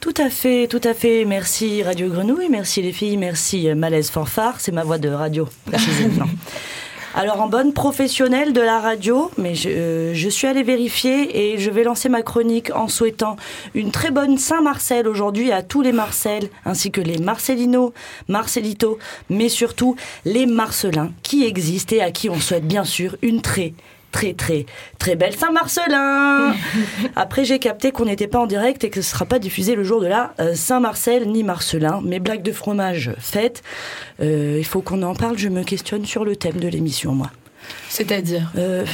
Tout 0.00 0.14
à 0.18 0.30
fait, 0.30 0.68
tout 0.68 0.82
à 0.84 0.94
fait. 0.94 1.24
Merci 1.24 1.82
Radio 1.82 2.08
Grenouille, 2.08 2.48
merci 2.48 2.82
les 2.82 2.92
filles, 2.92 3.16
merci 3.16 3.66
Malaise 3.74 4.10
Fanfare, 4.10 4.60
c'est 4.60 4.72
ma 4.72 4.84
voix 4.84 4.98
de 4.98 5.08
radio, 5.08 5.48
précisément. 5.66 6.26
Alors 7.16 7.40
en 7.40 7.46
bonne 7.46 7.72
professionnelle 7.72 8.52
de 8.52 8.60
la 8.60 8.80
radio, 8.80 9.30
mais 9.38 9.54
je, 9.54 9.68
euh, 9.68 10.14
je 10.14 10.28
suis 10.28 10.48
allée 10.48 10.64
vérifier 10.64 11.52
et 11.52 11.58
je 11.58 11.70
vais 11.70 11.84
lancer 11.84 12.08
ma 12.08 12.22
chronique 12.22 12.74
en 12.74 12.88
souhaitant 12.88 13.36
une 13.72 13.92
très 13.92 14.10
bonne 14.10 14.36
Saint-Marcel 14.36 15.06
aujourd'hui 15.06 15.52
à 15.52 15.62
tous 15.62 15.80
les 15.80 15.92
Marcel, 15.92 16.48
ainsi 16.64 16.90
que 16.90 17.00
les 17.00 17.18
Marcelino, 17.18 17.94
Marcelito, 18.26 18.98
mais 19.30 19.48
surtout 19.48 19.94
les 20.24 20.46
Marcelins 20.46 21.12
qui 21.22 21.44
existent 21.44 21.94
et 21.94 22.00
à 22.00 22.10
qui 22.10 22.28
on 22.30 22.40
souhaite 22.40 22.66
bien 22.66 22.82
sûr 22.84 23.16
une 23.22 23.42
très 23.42 23.74
très 24.14 24.32
très 24.32 24.64
très 25.00 25.16
belle 25.16 25.34
Saint-Marcelin. 25.34 26.54
Après 27.16 27.44
j'ai 27.44 27.58
capté 27.58 27.90
qu'on 27.90 28.04
n'était 28.04 28.28
pas 28.28 28.38
en 28.38 28.46
direct 28.46 28.84
et 28.84 28.90
que 28.90 29.02
ce 29.02 29.10
sera 29.10 29.24
pas 29.24 29.40
diffusé 29.40 29.74
le 29.74 29.82
jour 29.82 30.00
de 30.00 30.06
la 30.06 30.34
euh, 30.38 30.54
Saint-Marcel 30.54 31.28
ni 31.28 31.42
Marcelin. 31.42 32.00
Mes 32.04 32.20
blagues 32.20 32.42
de 32.42 32.52
fromage 32.52 33.10
faites, 33.18 33.64
euh, 34.22 34.54
il 34.56 34.64
faut 34.64 34.82
qu'on 34.82 35.02
en 35.02 35.16
parle. 35.16 35.36
Je 35.36 35.48
me 35.48 35.64
questionne 35.64 36.06
sur 36.06 36.24
le 36.24 36.36
thème 36.36 36.60
de 36.60 36.68
l'émission 36.68 37.12
moi. 37.12 37.30
C'est-à-dire? 37.88 38.52
Euh, 38.56 38.84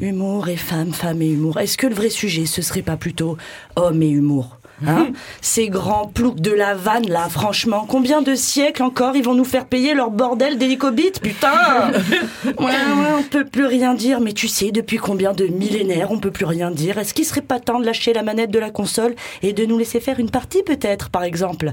humour 0.00 0.48
et 0.48 0.56
femme, 0.56 0.92
femme 0.92 1.22
et 1.22 1.28
humour. 1.28 1.60
Est-ce 1.60 1.78
que 1.78 1.86
le 1.86 1.94
vrai 1.94 2.08
sujet, 2.08 2.46
ce 2.46 2.60
serait 2.60 2.82
pas 2.82 2.96
plutôt 2.96 3.36
homme 3.76 4.02
et 4.02 4.08
humour? 4.08 4.58
Hein 4.86 5.08
Ces 5.40 5.68
grands 5.68 6.06
ploucs 6.06 6.40
de 6.40 6.50
la 6.50 6.74
vanne, 6.74 7.08
là, 7.08 7.28
franchement, 7.28 7.86
combien 7.88 8.22
de 8.22 8.34
siècles 8.34 8.82
encore 8.82 9.16
ils 9.16 9.24
vont 9.24 9.34
nous 9.34 9.44
faire 9.44 9.66
payer 9.66 9.94
leur 9.94 10.10
bordel 10.10 10.58
d'hélicobite, 10.58 11.20
putain 11.20 11.52
Ouais, 12.44 12.64
ouais, 12.64 13.12
on 13.18 13.22
peut 13.22 13.44
plus 13.44 13.66
rien 13.66 13.94
dire, 13.94 14.20
mais 14.20 14.32
tu 14.32 14.48
sais, 14.48 14.70
depuis 14.70 14.96
combien 14.96 15.32
de 15.32 15.46
millénaires 15.46 16.10
on 16.10 16.18
peut 16.18 16.30
plus 16.30 16.44
rien 16.44 16.70
dire 16.70 16.98
Est-ce 16.98 17.14
qu'il 17.14 17.24
serait 17.24 17.40
pas 17.40 17.60
temps 17.60 17.78
de 17.78 17.86
lâcher 17.86 18.12
la 18.12 18.22
manette 18.22 18.50
de 18.50 18.58
la 18.58 18.70
console 18.70 19.14
et 19.42 19.52
de 19.52 19.64
nous 19.64 19.78
laisser 19.78 20.00
faire 20.00 20.18
une 20.18 20.30
partie, 20.30 20.62
peut-être, 20.62 21.10
par 21.10 21.24
exemple? 21.24 21.72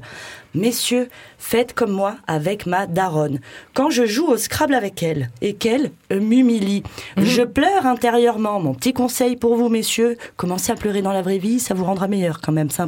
Messieurs, 0.53 1.07
faites 1.37 1.73
comme 1.73 1.91
moi 1.91 2.17
avec 2.27 2.65
ma 2.65 2.85
daronne. 2.85 3.39
Quand 3.73 3.89
je 3.89 4.05
joue 4.05 4.27
au 4.27 4.35
Scrabble 4.35 4.73
avec 4.73 5.01
elle 5.01 5.29
et 5.41 5.53
qu'elle 5.53 5.91
m'humilie, 6.11 6.83
je 7.15 7.41
pleure 7.43 7.85
intérieurement. 7.85 8.59
Mon 8.59 8.73
petit 8.73 8.91
conseil 8.91 9.37
pour 9.37 9.55
vous, 9.55 9.69
messieurs, 9.69 10.17
commencez 10.35 10.73
à 10.73 10.75
pleurer 10.75 11.01
dans 11.01 11.13
la 11.13 11.21
vraie 11.21 11.37
vie, 11.37 11.59
ça 11.59 11.73
vous 11.73 11.85
rendra 11.85 12.09
meilleur 12.09 12.41
quand 12.41 12.51
même, 12.51 12.69
c'est 12.69 12.81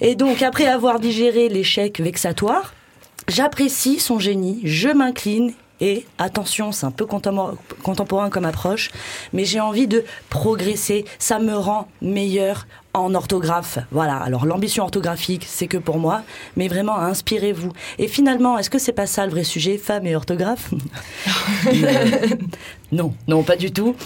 Et 0.00 0.14
donc, 0.14 0.42
après 0.42 0.66
avoir 0.66 1.00
digéré 1.00 1.48
l'échec 1.48 2.00
vexatoire, 2.00 2.74
j'apprécie 3.28 3.98
son 4.00 4.18
génie, 4.18 4.60
je 4.64 4.88
m'incline 4.88 5.52
et 5.80 6.06
attention, 6.18 6.72
c'est 6.72 6.86
un 6.86 6.90
peu 6.90 7.04
contempor- 7.04 7.56
contemporain 7.82 8.30
comme 8.30 8.44
approche, 8.46 8.90
mais 9.32 9.44
j'ai 9.44 9.60
envie 9.60 9.86
de 9.86 10.04
progresser. 10.30 11.04
Ça 11.18 11.38
me 11.38 11.54
rend 11.54 11.88
meilleur 12.00 12.66
en 12.94 13.14
orthographe. 13.14 13.78
Voilà. 13.90 14.16
Alors 14.16 14.46
l'ambition 14.46 14.82
orthographique, 14.84 15.44
c'est 15.46 15.66
que 15.66 15.76
pour 15.76 15.98
moi, 15.98 16.22
mais 16.56 16.66
vraiment 16.68 16.96
inspirez-vous. 16.98 17.72
Et 17.98 18.08
finalement, 18.08 18.56
est-ce 18.56 18.70
que 18.70 18.78
c'est 18.78 18.92
pas 18.94 19.06
ça 19.06 19.26
le 19.26 19.32
vrai 19.32 19.44
sujet, 19.44 19.76
femme 19.76 20.06
et 20.06 20.16
orthographe? 20.16 20.70
Euh, 21.66 22.28
Non, 22.92 23.12
non, 23.26 23.42
pas 23.42 23.56
du 23.56 23.72
tout. 23.72 23.96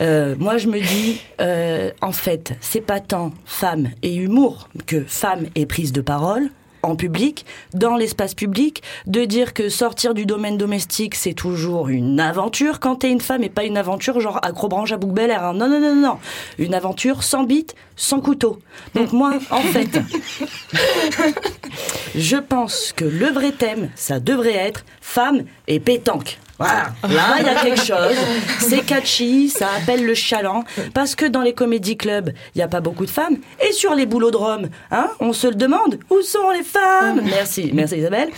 Euh, 0.00 0.34
moi, 0.38 0.56
je 0.56 0.66
me 0.66 0.80
dis, 0.80 1.20
euh, 1.40 1.90
en 2.00 2.12
fait, 2.12 2.54
c'est 2.60 2.80
pas 2.80 2.98
tant 3.00 3.32
femme 3.44 3.90
et 4.02 4.14
humour 4.14 4.68
que 4.86 5.04
femme 5.06 5.46
et 5.54 5.66
prise 5.66 5.92
de 5.92 6.00
parole 6.00 6.48
en 6.82 6.96
public, 6.96 7.46
dans 7.74 7.96
l'espace 7.96 8.34
public, 8.34 8.82
de 9.06 9.24
dire 9.24 9.54
que 9.54 9.68
sortir 9.68 10.14
du 10.14 10.26
domaine 10.26 10.58
domestique, 10.58 11.14
c'est 11.14 11.32
toujours 11.34 11.88
une 11.88 12.20
aventure 12.20 12.80
quand 12.80 12.96
t'es 12.96 13.10
une 13.10 13.20
femme 13.20 13.42
et 13.42 13.48
pas 13.48 13.64
une 13.64 13.76
aventure 13.76 14.20
genre 14.20 14.38
acrobranche 14.42 14.92
à 14.92 14.96
bouc 14.96 15.12
bel 15.12 15.30
air. 15.30 15.44
hein. 15.44 15.54
Non, 15.54 15.68
non, 15.68 15.80
non, 15.80 15.94
non. 15.94 16.18
Une 16.58 16.74
aventure 16.74 17.22
sans 17.22 17.44
bite, 17.44 17.74
sans 17.96 18.20
couteau. 18.20 18.58
Donc 18.94 19.12
moi, 19.12 19.34
en 19.50 19.60
fait, 19.60 19.98
je 22.14 22.36
pense 22.36 22.92
que 22.94 23.04
le 23.04 23.26
vrai 23.26 23.52
thème, 23.52 23.90
ça 23.94 24.20
devrait 24.20 24.54
être 24.54 24.84
femme 25.00 25.42
et 25.68 25.80
pétanque. 25.80 26.38
Voilà. 26.62 27.14
Là, 27.14 27.36
il 27.40 27.46
y 27.46 27.48
a 27.48 27.54
quelque 27.60 27.84
chose. 27.84 28.16
C'est 28.60 28.84
catchy, 28.84 29.48
ça 29.48 29.68
appelle 29.76 30.04
le 30.04 30.14
chaland. 30.14 30.64
Parce 30.94 31.14
que 31.14 31.26
dans 31.26 31.42
les 31.42 31.54
comédie 31.54 31.96
clubs, 31.96 32.32
il 32.54 32.58
n'y 32.58 32.62
a 32.62 32.68
pas 32.68 32.80
beaucoup 32.80 33.04
de 33.04 33.10
femmes. 33.10 33.36
Et 33.66 33.72
sur 33.72 33.94
les 33.94 34.06
boulodromes, 34.06 34.68
hein, 34.90 35.08
on 35.20 35.32
se 35.32 35.46
le 35.46 35.54
demande, 35.54 35.98
où 36.10 36.20
sont 36.22 36.50
les 36.50 36.62
femmes? 36.62 37.22
Merci, 37.24 37.70
merci 37.72 37.96
Isabelle. 37.96 38.30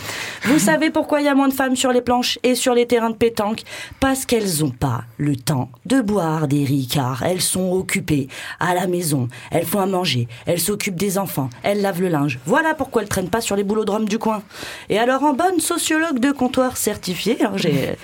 Vous 0.43 0.59
savez 0.59 0.89
pourquoi 0.89 1.21
il 1.21 1.25
y 1.25 1.29
a 1.29 1.35
moins 1.35 1.47
de 1.47 1.53
femmes 1.53 1.75
sur 1.75 1.91
les 1.91 2.01
planches 2.01 2.39
et 2.43 2.55
sur 2.55 2.73
les 2.73 2.85
terrains 2.85 3.11
de 3.11 3.15
pétanque? 3.15 3.61
Parce 3.99 4.25
qu'elles 4.25 4.59
n'ont 4.61 4.71
pas 4.71 5.03
le 5.17 5.35
temps 5.35 5.69
de 5.85 6.01
boire 6.01 6.47
des 6.47 6.63
ricards. 6.63 7.23
Elles 7.23 7.41
sont 7.41 7.71
occupées 7.71 8.27
à 8.59 8.73
la 8.73 8.87
maison. 8.87 9.27
Elles 9.51 9.65
font 9.65 9.79
à 9.79 9.85
manger. 9.85 10.27
Elles 10.45 10.59
s'occupent 10.59 10.95
des 10.95 11.17
enfants. 11.17 11.49
Elles 11.63 11.81
lavent 11.81 12.01
le 12.01 12.09
linge. 12.09 12.39
Voilà 12.45 12.73
pourquoi 12.73 13.01
elles 13.01 13.09
traînent 13.09 13.29
pas 13.29 13.41
sur 13.41 13.55
les 13.55 13.63
boulodromes 13.63 14.07
du 14.07 14.19
coin. 14.19 14.41
Et 14.89 14.97
alors, 14.99 15.23
en 15.23 15.33
bonne 15.33 15.59
sociologue 15.59 16.19
de 16.19 16.31
comptoir 16.31 16.77
certifiée, 16.77 17.37
hein, 17.43 17.53
j'ai 17.55 17.95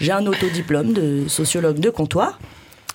j'ai 0.00 0.12
un 0.12 0.26
autodiplôme 0.26 0.92
de 0.92 1.26
sociologue 1.28 1.78
de 1.78 1.90
comptoir. 1.90 2.38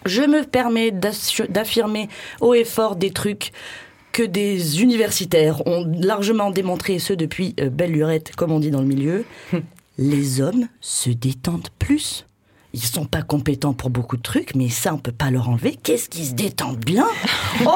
Je 0.05 0.21
me 0.21 0.43
permets 0.43 0.91
d'affirmer 0.91 2.09
haut 2.41 2.53
et 2.53 2.65
fort 2.65 2.95
des 2.95 3.11
trucs 3.11 3.51
que 4.11 4.23
des 4.23 4.81
universitaires 4.81 5.65
ont 5.65 5.91
largement 5.99 6.51
démontré, 6.51 6.99
ce 6.99 7.13
depuis 7.13 7.55
euh, 7.59 7.69
belle 7.69 7.91
lurette, 7.91 8.35
comme 8.35 8.51
on 8.51 8.59
dit 8.59 8.69
dans 8.69 8.81
le 8.81 8.87
milieu. 8.87 9.25
Les 9.97 10.39
hommes 10.39 10.67
se 10.81 11.09
détendent 11.09 11.69
plus. 11.79 12.25
Ils 12.75 12.81
sont 12.83 13.05
pas 13.05 13.21
compétents 13.21 13.73
pour 13.73 13.91
beaucoup 13.91 14.17
de 14.17 14.23
trucs, 14.23 14.55
mais 14.55 14.67
ça, 14.67 14.95
on 14.95 14.97
peut 14.97 15.11
pas 15.11 15.29
leur 15.29 15.47
enlever. 15.47 15.77
Qu'est-ce 15.83 16.09
qu'ils 16.09 16.25
se 16.25 16.33
détendent 16.33 16.83
bien? 16.83 17.05
Oh 17.65 17.69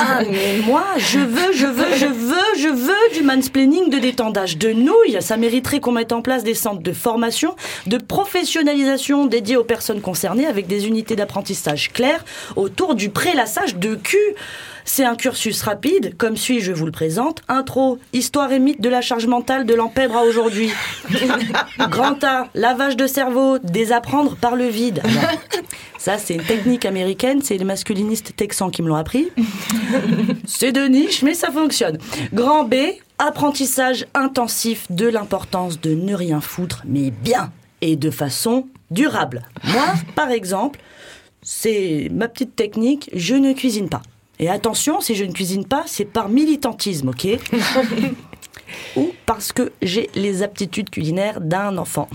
Ah, 0.00 0.22
mais 0.30 0.60
moi, 0.64 0.84
je 0.96 1.18
veux, 1.18 1.52
je 1.52 1.66
veux, 1.66 1.94
je 1.94 2.06
veux, 2.06 2.58
je 2.58 2.68
veux 2.68 3.14
du 3.18 3.22
mansplaining 3.22 3.90
de 3.90 3.98
détendage 3.98 4.56
de 4.56 4.72
nouilles. 4.72 5.20
Ça 5.20 5.36
mériterait 5.36 5.80
qu'on 5.80 5.92
mette 5.92 6.12
en 6.12 6.22
place 6.22 6.44
des 6.44 6.54
centres 6.54 6.80
de 6.82 6.92
formation, 6.94 7.54
de 7.86 7.98
professionnalisation 7.98 9.26
dédiés 9.26 9.58
aux 9.58 9.64
personnes 9.64 10.00
concernées 10.00 10.46
avec 10.46 10.66
des 10.66 10.86
unités 10.86 11.14
d'apprentissage 11.14 11.92
claires 11.92 12.24
autour 12.56 12.94
du 12.94 13.10
prélassage 13.10 13.76
de 13.76 13.96
cul. 13.96 14.16
C'est 14.84 15.04
un 15.04 15.14
cursus 15.14 15.62
rapide, 15.62 16.16
comme 16.16 16.36
suit, 16.36 16.60
je 16.60 16.72
vous 16.72 16.86
le 16.86 16.92
présente. 16.92 17.42
Intro, 17.48 17.98
histoire 18.12 18.52
et 18.52 18.58
mythe 18.58 18.80
de 18.80 18.88
la 18.88 19.00
charge 19.00 19.26
mentale 19.26 19.64
de 19.64 19.74
l'empèbre 19.74 20.16
à 20.16 20.22
aujourd'hui. 20.22 20.70
Grand 21.90 22.22
A, 22.24 22.48
lavage 22.54 22.96
de 22.96 23.06
cerveau, 23.06 23.58
désapprendre 23.58 24.36
par 24.36 24.56
le 24.56 24.66
vide. 24.66 25.00
Alors, 25.04 25.30
ça, 25.98 26.18
c'est 26.18 26.34
une 26.34 26.42
technique 26.42 26.84
américaine, 26.84 27.40
c'est 27.42 27.56
les 27.56 27.64
masculinistes 27.64 28.34
texans 28.36 28.70
qui 28.70 28.82
me 28.82 28.88
l'ont 28.88 28.96
appris. 28.96 29.30
C'est 30.46 30.72
de 30.72 30.84
niche, 30.86 31.22
mais 31.22 31.34
ça 31.34 31.50
fonctionne. 31.50 31.98
Grand 32.32 32.64
B, 32.64 32.74
apprentissage 33.18 34.06
intensif 34.14 34.86
de 34.90 35.06
l'importance 35.06 35.80
de 35.80 35.94
ne 35.94 36.14
rien 36.14 36.40
foutre, 36.40 36.82
mais 36.84 37.10
bien 37.10 37.52
et 37.82 37.96
de 37.96 38.10
façon 38.10 38.68
durable. 38.90 39.42
Moi, 39.64 39.84
par 40.14 40.30
exemple, 40.30 40.80
c'est 41.42 42.08
ma 42.12 42.28
petite 42.28 42.56
technique, 42.56 43.10
je 43.14 43.34
ne 43.34 43.52
cuisine 43.52 43.88
pas. 43.88 44.02
Et 44.42 44.50
attention, 44.50 45.00
si 45.00 45.14
je 45.14 45.22
ne 45.22 45.30
cuisine 45.32 45.64
pas, 45.64 45.84
c'est 45.86 46.04
par 46.04 46.28
militantisme, 46.28 47.10
ok 47.10 47.28
Ou 48.96 49.12
parce 49.24 49.52
que 49.52 49.70
j'ai 49.80 50.10
les 50.16 50.42
aptitudes 50.42 50.90
culinaires 50.90 51.40
d'un 51.40 51.78
enfant. 51.78 52.08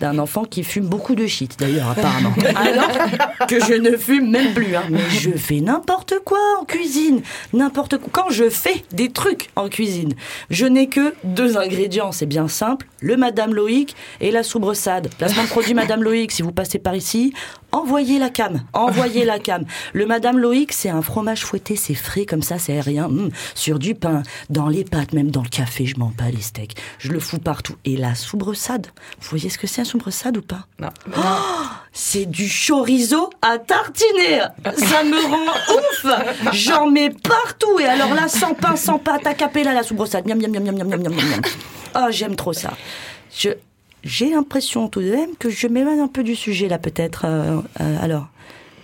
D'un 0.00 0.18
enfant 0.18 0.44
qui 0.44 0.62
fume 0.64 0.86
beaucoup 0.86 1.14
de 1.14 1.26
shit, 1.26 1.58
d'ailleurs, 1.58 1.90
apparemment. 1.96 2.34
Alors 2.56 2.90
que 3.48 3.60
je 3.64 3.74
ne 3.74 3.96
fume 3.96 4.30
même 4.30 4.52
plus. 4.54 4.74
hein. 4.76 4.84
Mais 4.90 5.08
je 5.10 5.30
fais 5.30 5.60
n'importe 5.60 6.14
quoi 6.24 6.38
en 6.60 6.64
cuisine. 6.64 7.22
N'importe 7.52 7.98
quoi. 7.98 8.08
Quand 8.12 8.30
je 8.30 8.48
fais 8.50 8.84
des 8.92 9.10
trucs 9.10 9.50
en 9.56 9.68
cuisine, 9.68 10.14
je 10.50 10.66
n'ai 10.66 10.88
que 10.88 11.14
deux 11.24 11.56
ingrédients. 11.56 12.12
C'est 12.12 12.26
bien 12.26 12.48
simple. 12.48 12.86
Le 13.00 13.16
Madame 13.16 13.54
Loïc 13.54 13.96
et 14.20 14.30
la 14.30 14.42
soubreçade. 14.42 15.08
Placement 15.18 15.44
de 15.44 15.48
produit 15.48 15.74
Madame 15.74 16.02
Loïc. 16.02 16.30
Si 16.32 16.42
vous 16.42 16.52
passez 16.52 16.78
par 16.78 16.94
ici, 16.94 17.32
envoyez 17.72 18.18
la 18.18 18.30
cam. 18.30 18.62
Envoyez 18.72 19.24
la 19.24 19.38
cam. 19.38 19.64
Le 19.92 20.06
Madame 20.06 20.38
Loïc, 20.38 20.72
c'est 20.72 20.88
un 20.88 21.02
fromage 21.02 21.44
fouetté. 21.44 21.74
C'est 21.76 21.94
frais 21.94 22.26
comme 22.26 22.42
ça, 22.42 22.58
c'est 22.58 22.72
aérien. 22.72 23.06
Hum, 23.06 23.30
sur 23.54 23.78
du 23.78 23.94
pain, 23.94 24.22
dans 24.50 24.68
les 24.68 24.84
pâtes, 24.84 25.12
même 25.12 25.30
dans 25.30 25.42
le 25.42 25.48
café, 25.48 25.86
je 25.86 25.96
m'en 25.98 26.12
bats 26.16 26.30
les 26.30 26.40
steaks. 26.40 26.76
Je 26.98 27.10
le 27.12 27.18
fous 27.18 27.38
partout. 27.38 27.74
Et 27.84 27.96
la 27.96 28.14
soubreçade. 28.14 28.86
Vous 29.20 29.28
voyez 29.30 29.48
ce 29.48 29.58
que 29.58 29.61
c'est 29.66 29.80
un 29.82 29.84
soubreçade 29.84 30.36
ou 30.36 30.42
pas 30.42 30.66
Non. 30.78 30.88
c'est 31.92 32.26
du 32.26 32.48
chorizo 32.48 33.30
à 33.42 33.58
tartiner. 33.58 34.40
Ça 34.76 35.04
me 35.04 35.16
rend 35.30 35.52
ouf. 35.76 36.52
J'en 36.52 36.86
mets 36.90 37.10
partout. 37.10 37.78
Et 37.80 37.86
alors 37.86 38.14
là, 38.14 38.28
sans 38.28 38.54
pain, 38.54 38.76
sans 38.76 38.98
pâte, 38.98 39.26
à 39.26 39.34
capella, 39.34 39.72
la 39.72 39.82
soubreçade. 39.82 40.26
Miam, 40.26 40.38
miam, 40.38 40.50
miam, 40.50 40.64
miam, 40.64 40.76
miam, 40.76 40.88
miam, 40.88 41.00
miam, 41.00 41.14
miam. 41.14 41.40
Oh, 41.96 42.06
j'aime 42.10 42.36
trop 42.36 42.52
ça. 42.52 42.72
Je, 43.36 43.50
j'ai 44.04 44.30
l'impression 44.30 44.88
tout 44.88 45.00
de 45.00 45.10
même 45.10 45.36
que 45.38 45.50
je 45.50 45.66
m'éloigne 45.66 46.00
un 46.00 46.08
peu 46.08 46.22
du 46.22 46.34
sujet 46.34 46.68
là, 46.68 46.78
peut-être. 46.78 47.24
Euh, 47.26 47.60
euh, 47.80 47.96
alors. 48.02 48.28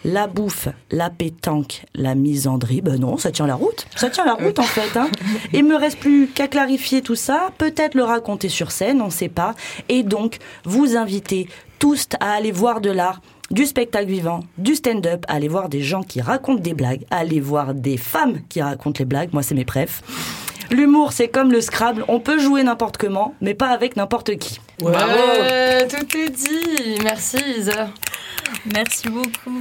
La 0.05 0.27
bouffe, 0.27 0.69
la 0.91 1.11
pétanque, 1.11 1.85
la 1.95 2.15
misandrie, 2.15 2.81
ben 2.81 3.01
non, 3.01 3.17
ça 3.17 3.31
tient 3.31 3.47
la 3.47 3.57
route. 3.57 3.87
Ça 3.97 4.11
tient 4.11 4.25
la 4.25 4.35
route 4.35 4.59
en 4.59 4.63
fait. 4.63 4.97
Hein. 4.97 5.09
Il 5.53 5.65
me 5.65 5.75
reste 5.75 5.99
plus 5.99 6.29
qu'à 6.29 6.47
clarifier 6.47 7.03
tout 7.03 7.17
ça, 7.17 7.51
peut-être 7.59 7.95
le 7.95 8.05
raconter 8.05 8.49
sur 8.49 8.71
scène, 8.71 9.03
on 9.03 9.07
ne 9.07 9.11
sait 9.11 9.29
pas. 9.29 9.55
Et 9.89 10.03
donc, 10.03 10.39
vous 10.65 10.97
inviter 10.97 11.49
tous 11.79 12.09
à 12.21 12.33
aller 12.33 12.53
voir 12.53 12.81
de 12.81 12.91
l'art, 12.91 13.21
du 13.51 13.67
spectacle 13.67 14.07
vivant, 14.09 14.45
du 14.57 14.75
stand-up, 14.75 15.25
aller 15.29 15.49
voir 15.49 15.69
des 15.69 15.83
gens 15.83 16.03
qui 16.03 16.21
racontent 16.21 16.63
des 16.63 16.75
blagues, 16.75 17.05
aller 17.11 17.41
voir 17.41 17.75
des 17.75 17.97
femmes 17.97 18.41
qui 18.49 18.63
racontent 18.63 18.99
les 18.99 19.05
blagues. 19.05 19.31
Moi, 19.33 19.43
c'est 19.43 19.55
mes 19.55 19.65
préfs. 19.65 20.03
L'humour, 20.71 21.13
c'est 21.13 21.29
comme 21.29 21.51
le 21.51 21.61
Scrabble, 21.61 22.05
on 22.09 22.21
peut 22.21 22.39
jouer 22.39 22.63
n'importe 22.63 22.99
comment, 22.99 23.35
mais 23.41 23.55
pas 23.55 23.69
avec 23.69 23.97
n'importe 23.97 24.37
qui. 24.37 24.61
Ouais, 24.83 25.87
tout 25.89 26.17
est 26.17 26.31
dit. 26.31 26.99
Merci 27.03 27.39
Isa. 27.59 27.89
Merci 28.75 29.09
beaucoup. 29.09 29.59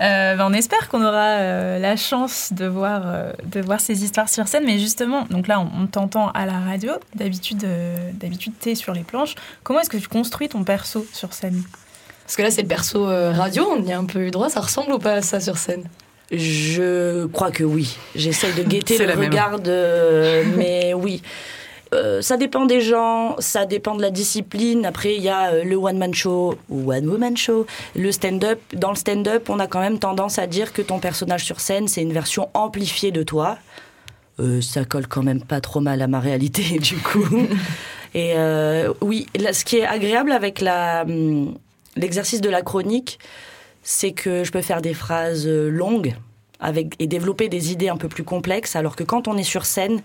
Euh, 0.00 0.36
ben, 0.36 0.46
on 0.48 0.52
espère 0.52 0.88
qu'on 0.88 1.04
aura 1.04 1.26
euh, 1.38 1.78
la 1.78 1.96
chance 1.96 2.52
de 2.52 2.66
voir, 2.66 3.02
euh, 3.04 3.32
de 3.44 3.60
voir 3.60 3.80
ces 3.80 4.04
histoires 4.04 4.28
sur 4.28 4.48
scène. 4.48 4.64
Mais 4.66 4.78
justement, 4.78 5.26
donc 5.30 5.46
là, 5.46 5.60
on, 5.60 5.82
on 5.82 5.86
t'entend 5.86 6.30
à 6.30 6.46
la 6.46 6.58
radio. 6.58 6.92
D'habitude, 7.14 7.64
euh, 7.64 8.10
d'habitude, 8.14 8.52
t'es 8.58 8.74
sur 8.74 8.92
les 8.94 9.02
planches. 9.02 9.34
Comment 9.62 9.80
est-ce 9.80 9.90
que 9.90 9.96
tu 9.96 10.08
construis 10.08 10.48
ton 10.48 10.64
perso 10.64 11.06
sur 11.12 11.32
scène? 11.32 11.62
Parce 12.24 12.36
que 12.36 12.42
là, 12.42 12.50
c'est 12.50 12.62
le 12.62 12.68
perso 12.68 13.08
euh, 13.08 13.32
radio, 13.32 13.66
on 13.70 13.82
y 13.84 13.92
a 13.92 13.98
un 13.98 14.04
peu 14.04 14.20
eu 14.20 14.30
droit. 14.30 14.48
Ça 14.48 14.60
ressemble 14.60 14.92
ou 14.92 14.98
pas 14.98 15.14
à 15.14 15.22
ça 15.22 15.40
sur 15.40 15.58
scène? 15.58 15.84
Je 16.30 17.26
crois 17.26 17.50
que 17.50 17.64
oui. 17.64 17.96
J'essaye 18.14 18.54
de 18.54 18.62
guetter 18.62 18.98
le 19.04 19.14
regard, 19.14 19.60
de... 19.60 20.44
mais 20.56 20.94
oui. 20.94 21.22
Euh, 21.92 22.22
ça 22.22 22.36
dépend 22.36 22.66
des 22.66 22.80
gens, 22.80 23.34
ça 23.40 23.66
dépend 23.66 23.96
de 23.96 24.02
la 24.02 24.10
discipline. 24.10 24.86
Après, 24.86 25.16
il 25.16 25.22
y 25.22 25.28
a 25.28 25.50
euh, 25.50 25.64
le 25.64 25.74
one-man 25.74 26.14
show 26.14 26.54
ou 26.68 26.92
one-woman 26.92 27.36
show. 27.36 27.66
Le 27.96 28.12
stand-up, 28.12 28.60
dans 28.74 28.90
le 28.90 28.96
stand-up, 28.96 29.50
on 29.50 29.58
a 29.58 29.66
quand 29.66 29.80
même 29.80 29.98
tendance 29.98 30.38
à 30.38 30.46
dire 30.46 30.72
que 30.72 30.82
ton 30.82 31.00
personnage 31.00 31.44
sur 31.44 31.58
scène, 31.58 31.88
c'est 31.88 32.02
une 32.02 32.12
version 32.12 32.48
amplifiée 32.54 33.10
de 33.10 33.24
toi. 33.24 33.58
Euh, 34.38 34.60
ça 34.60 34.84
colle 34.84 35.08
quand 35.08 35.22
même 35.24 35.42
pas 35.42 35.60
trop 35.60 35.80
mal 35.80 36.00
à 36.00 36.06
ma 36.06 36.20
réalité, 36.20 36.78
du 36.78 36.96
coup. 36.96 37.26
Et 38.14 38.34
euh, 38.36 38.92
oui, 39.00 39.26
là, 39.38 39.52
ce 39.52 39.64
qui 39.64 39.78
est 39.78 39.86
agréable 39.86 40.32
avec 40.32 40.62
hum, 40.62 41.56
l'exercice 41.96 42.40
de 42.40 42.48
la 42.48 42.62
chronique, 42.62 43.18
c'est 43.82 44.12
que 44.12 44.44
je 44.44 44.52
peux 44.52 44.62
faire 44.62 44.82
des 44.82 44.94
phrases 44.94 45.46
euh, 45.46 45.68
longues 45.68 46.14
avec, 46.60 46.94
et 46.98 47.06
développer 47.06 47.48
des 47.48 47.72
idées 47.72 47.88
un 47.88 47.96
peu 47.96 48.08
plus 48.08 48.24
complexes, 48.24 48.76
alors 48.76 48.96
que 48.96 49.04
quand 49.04 49.28
on 49.28 49.36
est 49.36 49.42
sur 49.42 49.64
scène, 49.64 50.02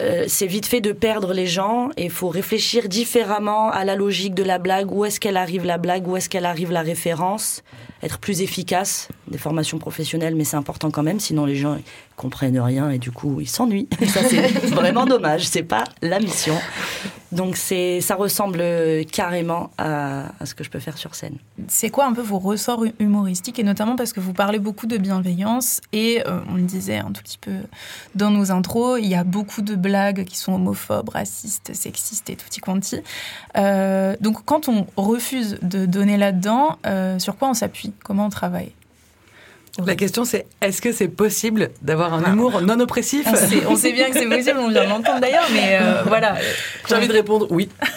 euh, 0.00 0.24
c'est 0.28 0.46
vite 0.46 0.66
fait 0.66 0.80
de 0.80 0.92
perdre 0.92 1.32
les 1.32 1.46
gens 1.46 1.90
et 1.96 2.04
il 2.04 2.10
faut 2.10 2.28
réfléchir 2.28 2.88
différemment 2.88 3.70
à 3.70 3.84
la 3.84 3.96
logique 3.96 4.34
de 4.34 4.42
la 4.42 4.58
blague, 4.58 4.92
où 4.92 5.04
est-ce 5.04 5.18
qu'elle 5.18 5.36
arrive 5.36 5.64
la 5.64 5.78
blague, 5.78 6.06
où 6.06 6.16
est-ce 6.16 6.28
qu'elle 6.28 6.46
arrive 6.46 6.70
la 6.70 6.82
référence, 6.82 7.62
être 8.02 8.18
plus 8.18 8.40
efficace, 8.40 9.08
des 9.30 9.38
formations 9.38 9.78
professionnelles, 9.78 10.34
mais 10.34 10.44
c'est 10.44 10.56
important 10.56 10.90
quand 10.90 11.02
même, 11.02 11.20
sinon 11.20 11.44
les 11.44 11.56
gens 11.56 11.76
ils 11.76 11.82
comprennent 12.16 12.58
rien 12.60 12.90
et 12.90 12.98
du 12.98 13.10
coup 13.10 13.40
ils 13.40 13.48
s'ennuient. 13.48 13.88
Ça 14.08 14.22
c'est 14.22 14.40
vraiment 14.68 15.06
dommage, 15.06 15.46
c'est 15.46 15.62
pas 15.62 15.84
la 16.02 16.18
mission. 16.20 16.56
Donc 17.32 17.56
c'est, 17.56 18.00
ça 18.00 18.16
ressemble 18.16 18.60
carrément 19.12 19.70
à, 19.78 20.32
à 20.40 20.46
ce 20.46 20.54
que 20.56 20.64
je 20.64 20.70
peux 20.70 20.80
faire 20.80 20.98
sur 20.98 21.14
scène. 21.14 21.36
C'est 21.68 21.88
quoi 21.88 22.06
un 22.06 22.12
peu 22.12 22.22
vos 22.22 22.40
ressorts 22.40 22.84
hu- 22.84 22.92
humoristiques 22.98 23.60
et 23.60 23.62
notamment 23.62 23.94
parce 23.94 24.12
que 24.12 24.18
vous 24.18 24.32
parlez 24.32 24.58
beaucoup 24.58 24.86
de 24.86 24.96
bienveillance 24.96 25.80
et 25.92 26.22
euh, 26.26 26.40
on 26.50 26.54
le 26.56 26.62
disait 26.62 26.98
un 26.98 27.12
tout 27.12 27.22
petit 27.22 27.38
peu 27.38 27.52
dans 28.16 28.30
nos 28.30 28.50
intros, 28.50 28.98
il 29.00 29.06
y 29.06 29.14
a 29.14 29.22
beaucoup 29.22 29.62
de 29.62 29.76
blagues 29.76 30.24
qui 30.24 30.36
sont 30.36 30.54
homophobes, 30.54 31.10
racistes, 31.10 31.72
sexistes 31.72 32.28
et 32.30 32.34
tutti 32.36 32.60
quanti. 32.60 32.96
Euh, 33.56 34.16
donc 34.20 34.44
quand 34.44 34.68
on 34.68 34.86
refuse 34.96 35.58
de 35.62 35.86
donner 35.86 36.16
là-dedans, 36.16 36.78
euh, 36.86 37.18
sur 37.20 37.36
quoi 37.36 37.48
on 37.48 37.54
s'appuie? 37.54 37.89
Comment 38.04 38.26
on 38.26 38.30
travaille 38.30 38.72
La 39.86 39.94
question, 39.94 40.24
c'est 40.24 40.46
est-ce 40.60 40.82
que 40.82 40.92
c'est 40.92 41.08
possible 41.08 41.70
d'avoir 41.82 42.12
un 42.12 42.32
humour 42.32 42.60
non 42.60 42.80
oppressif 42.80 43.26
on 43.26 43.36
sait, 43.36 43.66
on 43.66 43.76
sait 43.76 43.92
bien 43.92 44.10
que 44.10 44.18
c'est 44.18 44.28
possible, 44.28 44.58
on 44.58 44.68
vient 44.68 44.84
de 44.84 44.88
l'entendre 44.88 45.20
d'ailleurs, 45.20 45.48
mais 45.52 45.78
euh, 45.80 46.02
voilà. 46.06 46.36
J'ai 46.88 46.94
envie 46.94 47.08
de 47.08 47.12
répondre 47.12 47.46
oui. 47.50 47.68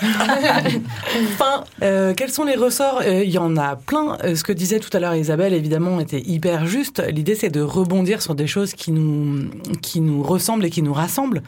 enfin, 1.34 1.64
euh, 1.82 2.14
quels 2.14 2.32
sont 2.32 2.44
les 2.44 2.56
ressorts 2.56 3.02
Euh, 3.06 3.24
Il 3.24 3.32
y 3.32 3.38
en 3.38 3.58
a 3.58 3.76
plein. 3.76 4.18
Ce 4.36 4.44
que 4.44 4.54
disait 4.54 4.80
tout 4.80 4.96
à 4.96 5.00
l'heure 5.00 5.16
Isabelle, 5.16 5.54
évidemment, 5.54 6.00
était 6.00 6.22
hyper 6.22 6.66
juste. 6.66 7.02
L'idée, 7.10 7.36
c'est 7.36 7.50
de 7.50 7.62
rebondir 7.62 8.22
sur 8.22 8.36
des 8.36 8.48
choses 8.48 8.74
qui 8.74 8.92
nous, 8.92 9.50
qui 9.82 10.00
nous 10.02 10.24
ressemblent 10.24 10.66
et 10.66 10.70
qui 10.70 10.82
nous 10.82 10.94
rassemblent. 10.94 11.42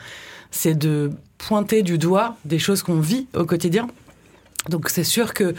C'est 0.51 0.75
de 0.75 1.12
pointer 1.38 1.84
du 1.84 1.97
doigt 1.97 2.36
des 2.45 2.60
choses 2.60 2.81
qu'on 2.81 2.99
vit 2.99 3.27
au 3.36 3.45
quotidien. 3.45 3.88
Donc, 4.69 4.89
c'est 4.89 5.03
sûr 5.03 5.34
que 5.34 5.53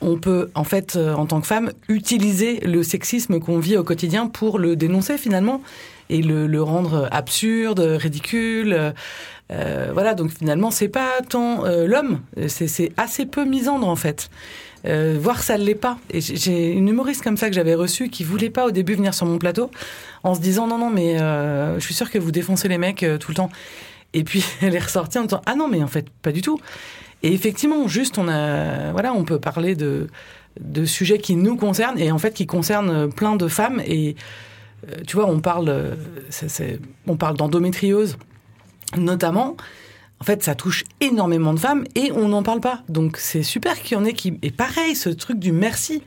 on 0.00 0.16
peut, 0.18 0.50
en 0.54 0.64
fait, 0.64 0.96
euh, 0.96 1.14
en 1.14 1.26
tant 1.26 1.40
que 1.40 1.46
femme, 1.46 1.72
utiliser 1.88 2.60
le 2.60 2.82
sexisme 2.82 3.40
qu'on 3.40 3.58
vit 3.58 3.76
au 3.76 3.84
quotidien 3.84 4.26
pour 4.28 4.58
le 4.58 4.76
dénoncer 4.76 5.18
finalement 5.18 5.60
et 6.10 6.22
le, 6.22 6.46
le 6.46 6.62
rendre 6.62 7.08
absurde, 7.10 7.80
ridicule. 7.80 8.94
euh, 9.52 9.90
voilà, 9.92 10.14
donc 10.14 10.30
finalement, 10.30 10.70
c'est 10.70 10.88
pas 10.88 11.08
tant 11.28 11.64
euh, 11.64 11.86
l'homme, 11.86 12.20
c'est 12.48 12.92
assez 12.96 13.26
peu 13.26 13.44
misandre 13.44 13.88
en 13.88 13.96
fait. 13.96 14.30
Euh, 14.86 15.18
voire 15.20 15.42
ça 15.42 15.58
ne 15.58 15.64
l'est 15.64 15.74
pas. 15.74 15.98
Et 16.12 16.20
j'ai- 16.20 16.36
j'ai 16.36 16.70
une 16.70 16.86
humoriste 16.88 17.22
comme 17.24 17.36
ça 17.36 17.48
que 17.48 17.54
j'avais 17.54 17.74
reçue 17.74 18.08
qui 18.10 18.22
voulait 18.22 18.48
pas 18.50 18.64
au 18.66 18.70
début 18.70 18.94
venir 18.94 19.12
sur 19.12 19.26
mon 19.26 19.36
plateau 19.38 19.70
en 20.22 20.34
se 20.36 20.40
disant 20.40 20.68
non 20.68 20.78
non 20.78 20.88
mais 20.90 21.20
euh, 21.20 21.74
je 21.80 21.84
suis 21.84 21.94
sûre 21.94 22.10
que 22.12 22.18
vous 22.18 22.30
défoncez 22.30 22.68
les 22.68 22.78
mecs 22.78 23.02
euh, 23.02 23.18
tout 23.18 23.32
le 23.32 23.34
temps. 23.36 23.50
Et 24.14 24.24
puis 24.24 24.44
elle 24.62 24.74
est 24.74 24.80
ressortie 24.80 25.18
en 25.18 25.24
disant 25.24 25.42
ah 25.46 25.54
non 25.54 25.68
mais 25.68 25.82
en 25.82 25.88
fait 25.88 26.08
pas 26.22 26.32
du 26.32 26.42
tout. 26.42 26.60
Et 27.22 27.32
effectivement 27.32 27.88
juste 27.88 28.18
on 28.18 28.28
a 28.28 28.92
voilà 28.92 29.12
on 29.12 29.24
peut 29.24 29.40
parler 29.40 29.74
de 29.74 30.08
de 30.60 30.84
sujets 30.84 31.18
qui 31.18 31.36
nous 31.36 31.56
concernent 31.56 31.98
et 31.98 32.10
en 32.10 32.18
fait 32.18 32.34
qui 32.34 32.46
concernent 32.46 33.12
plein 33.12 33.36
de 33.36 33.46
femmes 33.48 33.80
et 33.86 34.16
euh, 34.88 34.96
tu 35.06 35.16
vois 35.16 35.26
on 35.26 35.40
parle 35.40 35.68
euh, 35.68 35.94
on 37.06 37.16
parle 37.16 37.36
d'endométriose 37.36 38.16
notamment, 38.96 39.56
en 40.20 40.24
fait, 40.24 40.42
ça 40.42 40.54
touche 40.54 40.84
énormément 41.00 41.52
de 41.52 41.60
femmes 41.60 41.84
et 41.94 42.10
on 42.12 42.28
n'en 42.28 42.42
parle 42.42 42.60
pas. 42.60 42.82
Donc 42.88 43.18
c'est 43.18 43.42
super 43.42 43.80
qu'il 43.80 43.96
y 43.96 44.00
en 44.00 44.04
ait 44.04 44.14
qui. 44.14 44.38
Et 44.42 44.50
pareil, 44.50 44.96
ce 44.96 45.10
truc 45.10 45.38
du 45.38 45.52
merci. 45.52 46.02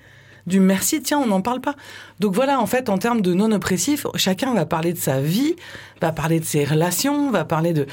Du 0.48 0.60
merci, 0.60 1.02
tiens, 1.02 1.20
on 1.20 1.28
n'en 1.28 1.42
parle 1.42 1.62
pas. 1.62 1.76
Donc 2.20 2.34
voilà, 2.34 2.60
en 2.60 2.66
fait, 2.66 2.90
en 2.90 2.98
termes 2.98 3.22
de 3.22 3.34
non-oppressif, 3.34 4.06
chacun 4.16 4.54
va 4.54 4.66
parler 4.66 4.94
de 4.94 4.98
sa 4.98 5.22
vie, 5.22 5.56
va 6.02 6.12
parler 6.12 6.40
de 6.40 6.46
ses 6.46 6.64
relations, 6.64 7.32
va 7.32 7.46
parler 7.46 7.74
de. 7.74 7.86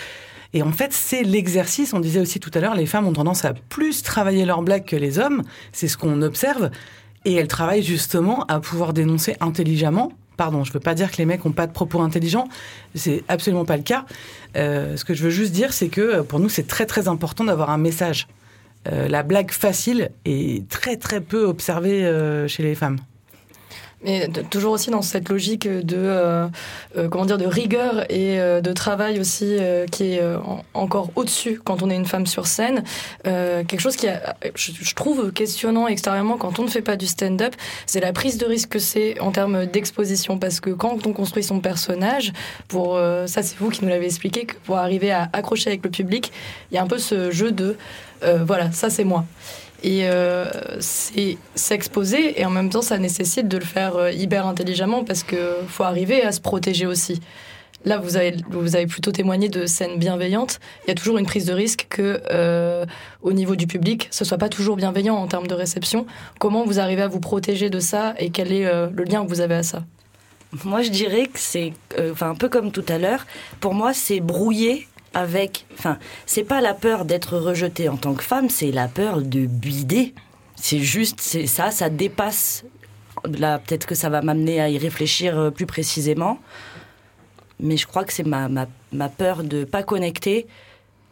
Et 0.54 0.62
en 0.62 0.72
fait, 0.72 0.92
c'est 0.92 1.22
l'exercice. 1.22 1.92
On 1.92 2.00
disait 2.00 2.20
aussi 2.20 2.40
tout 2.40 2.50
à 2.54 2.61
l'heure, 2.61 2.74
les 2.74 2.87
femmes 2.87 3.06
ont 3.06 3.12
tendance 3.12 3.44
à 3.44 3.52
plus 3.52 4.02
travailler 4.02 4.44
leurs 4.44 4.62
blagues 4.62 4.84
que 4.84 4.96
les 4.96 5.18
hommes. 5.18 5.42
C'est 5.72 5.88
ce 5.88 5.96
qu'on 5.96 6.22
observe. 6.22 6.70
Et 7.24 7.34
elles 7.34 7.48
travaillent 7.48 7.82
justement 7.82 8.44
à 8.44 8.61
pouvoir 8.61 8.92
dénoncer 8.92 9.37
intelligemment. 9.40 10.12
Pardon, 10.38 10.62
je 10.62 10.72
veux 10.72 10.80
pas 10.80 10.94
dire 10.94 11.11
que 11.11 11.16
les 11.16 11.26
mecs 11.26 11.44
ont 11.44 11.52
pas 11.52 11.66
de 11.66 11.72
propos 11.72 12.00
intelligents. 12.00 12.48
C'est 12.94 13.24
absolument 13.28 13.64
pas 13.64 13.76
le 13.76 13.82
cas. 13.82 14.06
Euh, 14.56 14.96
ce 14.96 15.04
que 15.04 15.12
je 15.12 15.24
veux 15.24 15.30
juste 15.30 15.52
dire, 15.52 15.72
c'est 15.72 15.88
que 15.88 16.00
euh, 16.00 16.22
pour 16.22 16.38
nous, 16.38 16.48
c'est 16.48 16.66
très 16.66 16.87
très 16.87 17.08
important 17.08 17.44
d'avoir 17.44 17.70
un 17.70 17.76
message. 17.76 18.28
Euh, 18.87 19.09
la 19.09 19.23
blague 19.23 19.51
facile 19.51 20.11
est 20.25 20.69
très 20.69 20.97
très 20.97 21.21
peu 21.21 21.45
observée 21.45 22.05
euh, 22.05 22.47
chez 22.49 22.62
les 22.62 22.75
femmes. 22.75 22.99
Mais 24.04 24.28
toujours 24.50 24.72
aussi 24.72 24.90
dans 24.90 25.02
cette 25.02 25.28
logique 25.28 25.66
de 25.66 25.96
euh, 25.96 26.46
euh, 26.96 27.08
comment 27.08 27.26
dire 27.26 27.37
de 27.38 27.46
rigueur 27.46 28.02
et 28.11 28.38
euh, 28.38 28.61
de 28.61 28.72
travail 28.72 29.18
aussi 29.18 29.56
euh, 29.58 29.87
qui 29.87 30.12
est 30.12 30.22
en- 30.24 30.64
encore 30.74 31.11
au-dessus 31.16 31.61
quand 31.64 31.82
on 31.82 31.90
est 31.90 31.96
une 31.96 32.06
femme 32.06 32.26
sur 32.26 32.46
scène. 32.46 32.84
Quelque 33.24 33.80
chose 33.80 33.96
qui 33.96 34.06
a, 34.08 34.37
je, 34.54 34.94
trouve 34.94 35.32
questionnant 35.32 35.88
extérieurement 35.88 36.37
quand 36.37 36.58
on 36.61 36.62
ne 36.62 36.68
fait 36.68 36.82
pas 36.82 36.96
du 36.96 37.06
stand-up, 37.06 37.54
c'est 37.87 38.00
la 38.00 38.12
prise 38.12 38.38
de 38.38 38.46
risque 38.46 38.68
que 38.70 38.78
c'est 38.78 39.18
en 39.20 39.32
termes 39.32 39.66
d'exposition 39.66 40.38
parce 40.38 40.61
que 40.61 40.70
quand 40.70 41.06
on 41.06 41.12
construit 41.12 41.42
son 41.42 41.61
personnage, 41.61 42.32
pour 42.68 42.98
ça 43.26 43.42
c'est 43.42 43.56
vous 43.58 43.70
qui 43.70 43.82
nous 43.84 43.88
l'avez 43.90 44.06
expliqué 44.06 44.46
pour 44.64 44.76
arriver 44.78 45.11
à 45.11 45.28
accrocher 45.32 45.70
avec 45.70 45.84
le 45.84 45.90
public, 45.90 46.32
il 46.70 46.74
y 46.76 46.78
a 46.78 46.82
un 46.82 46.87
peu 46.87 46.98
ce 46.98 47.30
jeu 47.30 47.50
de 47.52 47.76
voilà 48.22 48.70
ça 48.72 48.90
c'est 48.90 49.04
moi. 49.04 49.24
Et 49.83 50.09
euh, 50.09 50.47
c'est 50.81 51.38
s'exposer 51.55 52.41
et 52.41 52.45
en 52.45 52.51
même 52.51 52.69
temps 52.69 52.83
ça 52.83 52.99
nécessite 52.99 53.47
de 53.47 53.59
le 53.59 53.64
faire 53.64 53.97
euh, 53.97 54.11
hyper 54.11 54.47
intelligemment 54.47 55.05
parce 55.05 55.23
que 55.23 55.37
faut 55.69 55.85
arriver 55.85 56.23
à 56.23 56.33
se 56.33 56.41
protéger 56.41 56.87
aussi. 56.87 57.21
Là, 57.85 57.97
vous 57.99 58.17
avez, 58.17 58.35
vous 58.51 58.75
avez 58.75 58.88
plutôt 58.88 59.12
témoigné 59.12 59.49
de 59.49 59.64
scènes 59.64 60.01
bienveillantes. 60.01 60.59
Il 60.85 60.88
y 60.88 60.91
a 60.91 60.95
toujours 60.97 61.17
une 61.17 61.27
prise 61.27 61.47
de 61.47 61.53
risque 61.53 61.87
que, 61.88 62.21
euh, 62.29 62.85
au 63.23 63.33
niveau 63.33 63.55
du 63.55 63.69
public, 63.69 64.09
ce 64.11 64.25
soit 64.25 64.37
pas 64.37 64.49
toujours 64.49 64.75
bienveillant 64.77 65.14
en 65.14 65.29
termes 65.29 65.47
de 65.47 65.55
réception. 65.55 66.05
Comment 66.41 66.64
vous 66.64 66.81
arrivez 66.81 67.03
à 67.03 67.09
vous 67.09 67.21
protéger 67.21 67.71
de 67.71 67.79
ça 67.79 68.14
et 68.19 68.31
quel 68.31 68.53
est 68.53 68.64
le 68.64 69.05
lien 69.05 69.23
que 69.23 69.29
vous 69.29 69.41
avez 69.41 69.55
à 69.55 69.62
ça? 69.62 69.85
Moi, 70.64 70.83
je 70.83 70.91
dirais 70.91 71.27
que 71.27 71.38
c'est, 71.38 71.73
enfin, 72.11 72.31
un 72.31 72.35
peu 72.35 72.49
comme 72.49 72.73
tout 72.73 72.85
à 72.88 72.99
l'heure. 72.99 73.25
Pour 73.61 73.75
moi, 73.75 73.95
c'est 73.95 74.19
brouillé 74.19 74.88
avec. 75.14 75.66
Enfin, 75.75 75.99
c'est 76.27 76.44
pas 76.44 76.61
la 76.61 76.75
peur 76.75 77.05
d'être 77.05 77.38
rejetée 77.38 77.88
en 77.88 77.97
tant 77.97 78.14
que 78.14 78.23
femme, 78.23 78.49
c'est 78.49 78.73
la 78.73 78.88
peur 78.88 79.23
de 79.23 79.47
bider. 79.47 80.14
C'est 80.57 80.81
juste, 80.81 81.21
c'est 81.21 81.47
ça, 81.47 81.71
ça 81.71 81.88
dépasse. 81.88 82.64
Là, 83.25 83.59
peut-être 83.59 83.87
que 83.87 83.94
ça 83.94 84.09
va 84.09 84.23
m'amener 84.23 84.61
à 84.61 84.68
y 84.68 84.79
réfléchir 84.79 85.38
euh, 85.38 85.51
plus 85.51 85.66
précisément. 85.66 86.38
Mais 87.61 87.77
je 87.77 87.87
crois 87.87 88.05
que 88.05 88.12
c'est 88.12 88.27
ma, 88.27 88.49
ma, 88.49 88.66
ma 88.92 89.09
peur 89.09 89.42
de 89.42 89.64
pas 89.64 89.83
connecter 89.83 90.47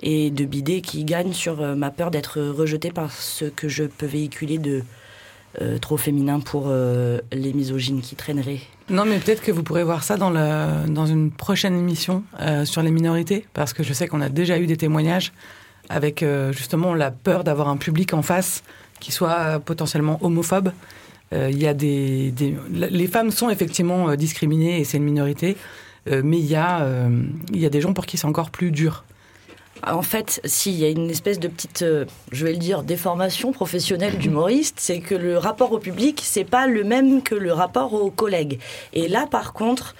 et 0.00 0.30
de 0.30 0.44
bider 0.44 0.80
qui 0.80 1.04
gagne 1.04 1.32
sur 1.32 1.60
euh, 1.60 1.74
ma 1.74 1.90
peur 1.90 2.10
d'être 2.10 2.40
rejetée 2.40 2.90
par 2.90 3.12
ce 3.12 3.46
que 3.46 3.68
je 3.68 3.84
peux 3.84 4.06
véhiculer 4.06 4.58
de 4.58 4.84
euh, 5.62 5.78
trop 5.78 5.96
féminin 5.96 6.40
pour 6.40 6.64
euh, 6.66 7.18
les 7.32 7.54
misogynes 7.54 8.02
qui 8.02 8.14
traîneraient. 8.14 8.60
Non, 8.90 9.06
mais 9.06 9.18
peut-être 9.18 9.42
que 9.42 9.50
vous 9.50 9.62
pourrez 9.62 9.84
voir 9.84 10.04
ça 10.04 10.18
dans, 10.18 10.30
dans 10.30 11.06
une 11.06 11.30
prochaine 11.30 11.74
émission 11.78 12.24
euh, 12.40 12.66
sur 12.66 12.82
les 12.82 12.90
minorités, 12.90 13.46
parce 13.54 13.72
que 13.72 13.82
je 13.82 13.92
sais 13.94 14.06
qu'on 14.06 14.20
a 14.20 14.28
déjà 14.28 14.58
eu 14.58 14.66
des 14.66 14.76
témoignages 14.76 15.32
avec 15.88 16.24
justement 16.50 16.94
la 16.94 17.12
peur 17.12 17.44
d'avoir 17.44 17.68
un 17.68 17.76
public 17.76 18.12
en 18.12 18.22
face 18.22 18.64
qui 18.98 19.12
soit 19.12 19.60
potentiellement 19.60 20.18
homophobe. 20.20 20.72
Y 21.32 21.66
a 21.66 21.74
des, 21.74 22.34
les 22.72 23.06
femmes 23.06 23.30
sont 23.30 23.50
effectivement 23.50 24.16
discriminées 24.16 24.80
et 24.80 24.84
c'est 24.84 24.96
une 24.96 25.04
minorité, 25.04 25.56
mais 26.10 26.40
il 26.40 26.46
y, 26.46 26.56
il 26.56 27.60
y 27.60 27.66
a 27.66 27.70
des 27.70 27.80
gens 27.80 27.92
pour 27.92 28.04
qui 28.04 28.16
c'est 28.16 28.26
encore 28.26 28.50
plus 28.50 28.72
dur. 28.72 29.04
En 29.86 30.02
fait, 30.02 30.40
s'il 30.44 30.74
y 30.74 30.84
a 30.84 30.88
une 30.88 31.10
espèce 31.10 31.38
de 31.38 31.48
petite, 31.48 31.82
euh, 31.82 32.04
je 32.32 32.44
vais 32.44 32.52
le 32.52 32.58
dire, 32.58 32.82
déformation 32.82 33.52
professionnelle 33.52 34.18
d'humoriste, 34.18 34.76
c'est 34.78 35.00
que 35.00 35.14
le 35.14 35.38
rapport 35.38 35.72
au 35.72 35.78
public, 35.78 36.20
c'est 36.24 36.44
pas 36.44 36.66
le 36.66 36.84
même 36.84 37.22
que 37.22 37.34
le 37.34 37.52
rapport 37.52 37.92
aux 37.92 38.10
collègues. 38.10 38.58
Et 38.92 39.08
là, 39.08 39.26
par 39.30 39.52
contre, 39.52 39.94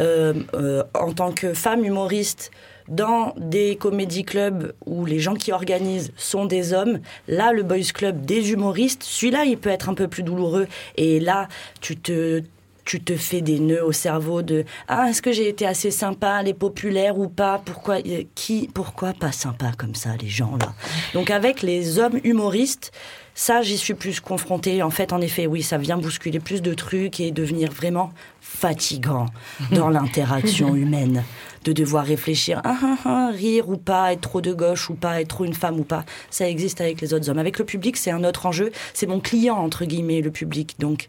euh, 0.00 0.34
euh, 0.54 0.82
en 0.94 1.12
tant 1.12 1.32
que 1.32 1.54
femme 1.54 1.84
humoriste, 1.84 2.50
dans 2.88 3.32
des 3.36 3.76
comédie 3.76 4.24
clubs 4.24 4.72
où 4.86 5.04
les 5.06 5.20
gens 5.20 5.34
qui 5.34 5.52
organisent 5.52 6.12
sont 6.16 6.46
des 6.46 6.72
hommes, 6.72 7.00
là, 7.28 7.52
le 7.52 7.62
boys 7.62 7.78
club 7.94 8.24
des 8.24 8.52
humoristes, 8.52 9.02
celui-là, 9.02 9.44
il 9.44 9.56
peut 9.56 9.70
être 9.70 9.88
un 9.88 9.94
peu 9.94 10.08
plus 10.08 10.22
douloureux. 10.22 10.66
Et 10.96 11.20
là, 11.20 11.48
tu 11.80 11.96
te 11.96 12.42
tu 12.84 13.00
te 13.00 13.16
fais 13.16 13.40
des 13.40 13.58
nœuds 13.58 13.84
au 13.84 13.92
cerveau 13.92 14.42
de 14.42 14.64
ah 14.88 15.08
est-ce 15.08 15.22
que 15.22 15.32
j'ai 15.32 15.48
été 15.48 15.66
assez 15.66 15.90
sympa 15.90 16.42
les 16.42 16.54
populaires 16.54 17.18
ou 17.18 17.28
pas? 17.28 17.60
Pourquoi 17.64 17.96
euh, 18.06 18.24
qui 18.34 18.68
pourquoi 18.72 19.12
pas 19.12 19.32
sympa 19.32 19.72
comme 19.76 19.94
ça 19.94 20.10
les 20.20 20.28
gens 20.28 20.56
là? 20.60 20.72
Donc 21.14 21.30
avec 21.30 21.62
les 21.62 21.98
hommes 21.98 22.18
humoristes 22.24 22.92
ça 23.34 23.62
j'y 23.62 23.78
suis 23.78 23.94
plus 23.94 24.20
confrontée. 24.20 24.82
En 24.82 24.90
fait 24.90 25.12
en 25.12 25.20
effet 25.20 25.46
oui 25.46 25.62
ça 25.62 25.78
vient 25.78 25.96
bousculer 25.96 26.40
plus 26.40 26.62
de 26.62 26.74
trucs 26.74 27.20
et 27.20 27.30
devenir 27.30 27.70
vraiment 27.72 28.12
fatigant 28.40 29.26
dans 29.70 29.88
l'interaction 29.88 30.74
humaine 30.76 31.24
de 31.64 31.72
devoir 31.72 32.04
réfléchir. 32.04 32.60
Ah, 32.64 32.78
ah, 32.82 32.96
ah, 33.04 33.30
rire 33.32 33.68
ou 33.68 33.76
pas 33.76 34.12
être 34.12 34.20
trop 34.20 34.40
de 34.40 34.52
gauche 34.52 34.90
ou 34.90 34.94
pas 34.94 35.20
être 35.20 35.28
trop 35.28 35.44
une 35.44 35.54
femme 35.54 35.78
ou 35.78 35.84
pas. 35.84 36.04
Ça 36.30 36.48
existe 36.48 36.80
avec 36.80 37.00
les 37.00 37.14
autres 37.14 37.28
hommes. 37.28 37.38
Avec 37.38 37.58
le 37.58 37.64
public 37.64 37.96
c'est 37.96 38.10
un 38.10 38.24
autre 38.24 38.46
enjeu. 38.46 38.72
C'est 38.94 39.06
mon 39.06 39.20
client 39.20 39.56
entre 39.56 39.84
guillemets 39.84 40.20
le 40.20 40.30
public. 40.30 40.76
Donc 40.78 41.08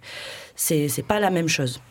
c'est 0.56 1.06
pas 1.08 1.20
la 1.20 1.30
même 1.30 1.48
chose. 1.48 1.82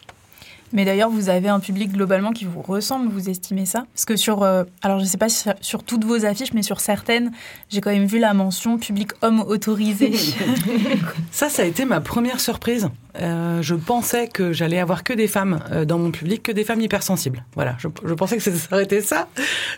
Mais 0.73 0.85
d'ailleurs, 0.85 1.11
vous 1.11 1.29
avez 1.29 1.49
un 1.49 1.61
public 1.61 1.93
globalement 1.93 2.33
qui 2.33 2.45
vous 2.45 2.63
ressemble, 2.63 3.11
vous 3.13 3.29
estimez 3.29 3.67
ça? 3.67 3.85
Parce 3.95 4.05
que 4.05 4.17
sur, 4.17 4.43
euh, 4.43 4.65
alors 4.83 4.99
je 4.99 5.05
ne 5.05 5.09
sais 5.09 5.19
pas 5.19 5.29
si 5.29 5.39
sur, 5.43 5.53
sur 5.61 5.83
toutes 5.83 6.05
vos 6.05 6.25
affiches, 6.25 6.53
mais 6.55 6.63
sur 6.63 6.81
certaines, 6.81 7.31
j'ai 7.69 7.81
quand 7.81 7.91
même 7.91 8.07
vu 8.07 8.19
la 8.19 8.33
mention 8.35 8.79
public 8.79 9.11
homme 9.23 9.41
autorisé. 9.41 10.13
Ça, 11.31 11.49
ça 11.49 11.63
a 11.63 11.65
été 11.67 11.85
ma 11.85 12.01
première 12.01 12.41
surprise. 12.41 12.89
Euh, 13.21 13.61
je 13.63 13.75
pensais 13.75 14.29
que 14.29 14.53
j'allais 14.53 14.79
avoir 14.79 15.05
que 15.05 15.13
des 15.13 15.29
femmes 15.29 15.61
euh, 15.71 15.85
dans 15.85 15.99
mon 15.99 16.11
public, 16.11 16.43
que 16.43 16.53
des 16.53 16.65
femmes 16.65 16.81
hypersensibles. 16.81 17.45
Voilà, 17.55 17.77
je, 17.79 17.89
je 18.05 18.15
pensais 18.15 18.37
que 18.37 18.43
ça 18.43 18.53
s'arrêtait 18.53 19.01
ça. 19.03 19.29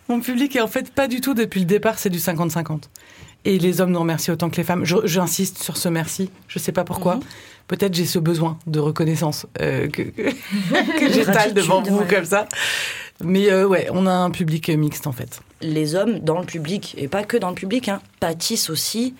Mon 0.09 0.21
public, 0.21 0.55
et 0.57 0.61
en 0.61 0.69
fait, 0.69 0.93
pas 0.93 1.09
du 1.09 1.21
tout. 1.21 1.35
Depuis 1.35 1.61
le 1.61 1.67
départ, 1.67 1.99
c'est 1.99 2.11
du 2.11 2.19
50-50. 2.19 2.83
Et 3.47 3.59
les 3.59 3.81
hommes 3.81 3.91
nous 3.91 3.99
remercient 4.01 4.31
autant 4.31 4.49
que 4.51 4.57
les 4.57 4.65
femmes. 4.65 4.85
Je- 4.85 5.05
J'insiste 5.05 5.63
sur 5.63 5.77
ce 5.77 5.88
merci. 5.88 6.31
Je 6.49 6.59
sais 6.59 6.73
pas 6.73 6.85
pourquoi. 6.85 7.19
Peut-être 7.69 7.94
j'ai 7.94 8.04
ce 8.04 8.19
besoin 8.19 8.58
de 8.67 8.79
reconnaissance 8.79 9.46
euh, 9.60 9.88
que, 9.88 10.02
que, 10.02 10.23
que 10.98 11.12
j'étale 11.12 11.54
devant 11.54 11.83
vous 11.83 11.98
ouais. 11.98 12.06
comme 12.06 12.25
ça. 12.25 12.46
Mais 13.23 13.50
euh, 13.50 13.67
ouais, 13.67 13.88
on 13.92 14.06
a 14.06 14.12
un 14.12 14.31
public 14.31 14.69
mixte 14.71 15.06
en 15.06 15.12
fait. 15.12 15.40
Les 15.60 15.94
hommes 15.94 16.19
dans 16.19 16.40
le 16.40 16.46
public, 16.46 16.94
et 16.98 17.08
pas 17.08 17.25
que 17.25 17.37
dans 17.37 17.48
le 17.48 17.54
public, 17.54 17.88
hein, 17.88 18.00
pâtissent 18.21 18.71
aussi 18.71 19.15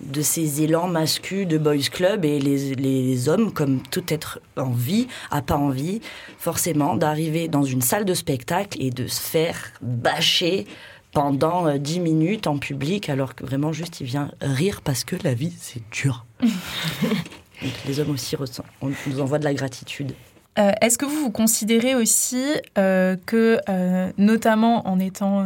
de 0.00 0.22
ces 0.22 0.62
élans 0.62 0.88
masculins 0.88 1.46
de 1.46 1.58
boys 1.58 1.88
club 1.90 2.24
et 2.24 2.38
les, 2.38 2.74
les 2.74 3.28
hommes, 3.28 3.52
comme 3.52 3.80
tout 3.80 4.04
être 4.08 4.40
en 4.56 4.70
vie, 4.70 5.06
a 5.30 5.40
pas 5.40 5.56
envie 5.56 6.00
forcément 6.38 6.96
d'arriver 6.96 7.48
dans 7.48 7.62
une 7.62 7.80
salle 7.80 8.04
de 8.04 8.14
spectacle 8.14 8.76
et 8.80 8.90
de 8.90 9.06
se 9.06 9.20
faire 9.20 9.72
bâcher 9.80 10.66
pendant 11.12 11.66
euh, 11.68 11.78
10 11.78 12.00
minutes 12.00 12.46
en 12.46 12.58
public 12.58 13.08
alors 13.08 13.34
que 13.34 13.44
vraiment 13.44 13.72
juste 13.72 14.00
il 14.00 14.06
vient 14.06 14.30
rire 14.40 14.80
parce 14.82 15.04
que 15.04 15.16
la 15.22 15.32
vie 15.32 15.52
c'est 15.58 15.82
dur. 15.90 16.26
Les 17.86 18.00
hommes 18.00 18.10
aussi 18.10 18.36
ressent- 18.36 18.64
on 18.80 18.90
nous 19.06 19.20
envoie 19.20 19.38
de 19.38 19.44
la 19.44 19.54
gratitude. 19.54 20.14
Euh, 20.58 20.70
Est-ce 20.80 20.98
que 20.98 21.04
vous 21.04 21.16
vous 21.16 21.30
considérez 21.30 21.94
aussi 21.96 22.44
euh, 22.78 23.16
que, 23.26 23.58
euh, 23.68 24.12
notamment 24.18 24.86
en 24.86 24.98
étant 25.00 25.44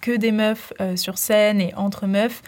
que 0.00 0.16
des 0.16 0.32
meufs 0.32 0.72
sur 0.96 1.18
scène 1.18 1.60
et 1.60 1.74
entre 1.74 2.06
meufs, 2.06 2.42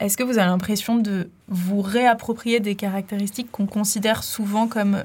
est-ce 0.00 0.16
que 0.16 0.24
vous 0.24 0.38
avez 0.38 0.48
l'impression 0.48 0.96
de 0.96 1.30
vous 1.48 1.80
réapproprier 1.80 2.58
des 2.58 2.74
caractéristiques 2.74 3.50
qu'on 3.52 3.66
considère 3.66 4.24
souvent 4.24 4.66
comme 4.66 5.00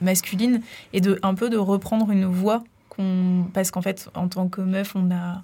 masculines 0.00 0.60
et 0.92 1.00
de 1.00 1.18
un 1.22 1.34
peu 1.34 1.50
de 1.50 1.56
reprendre 1.56 2.10
une 2.10 2.26
voix 2.26 2.62
qu'on 2.88 3.46
parce 3.52 3.70
qu'en 3.70 3.82
fait 3.82 4.08
en 4.14 4.28
tant 4.28 4.48
que 4.48 4.60
meuf 4.60 4.94
on 4.94 5.10
a 5.12 5.42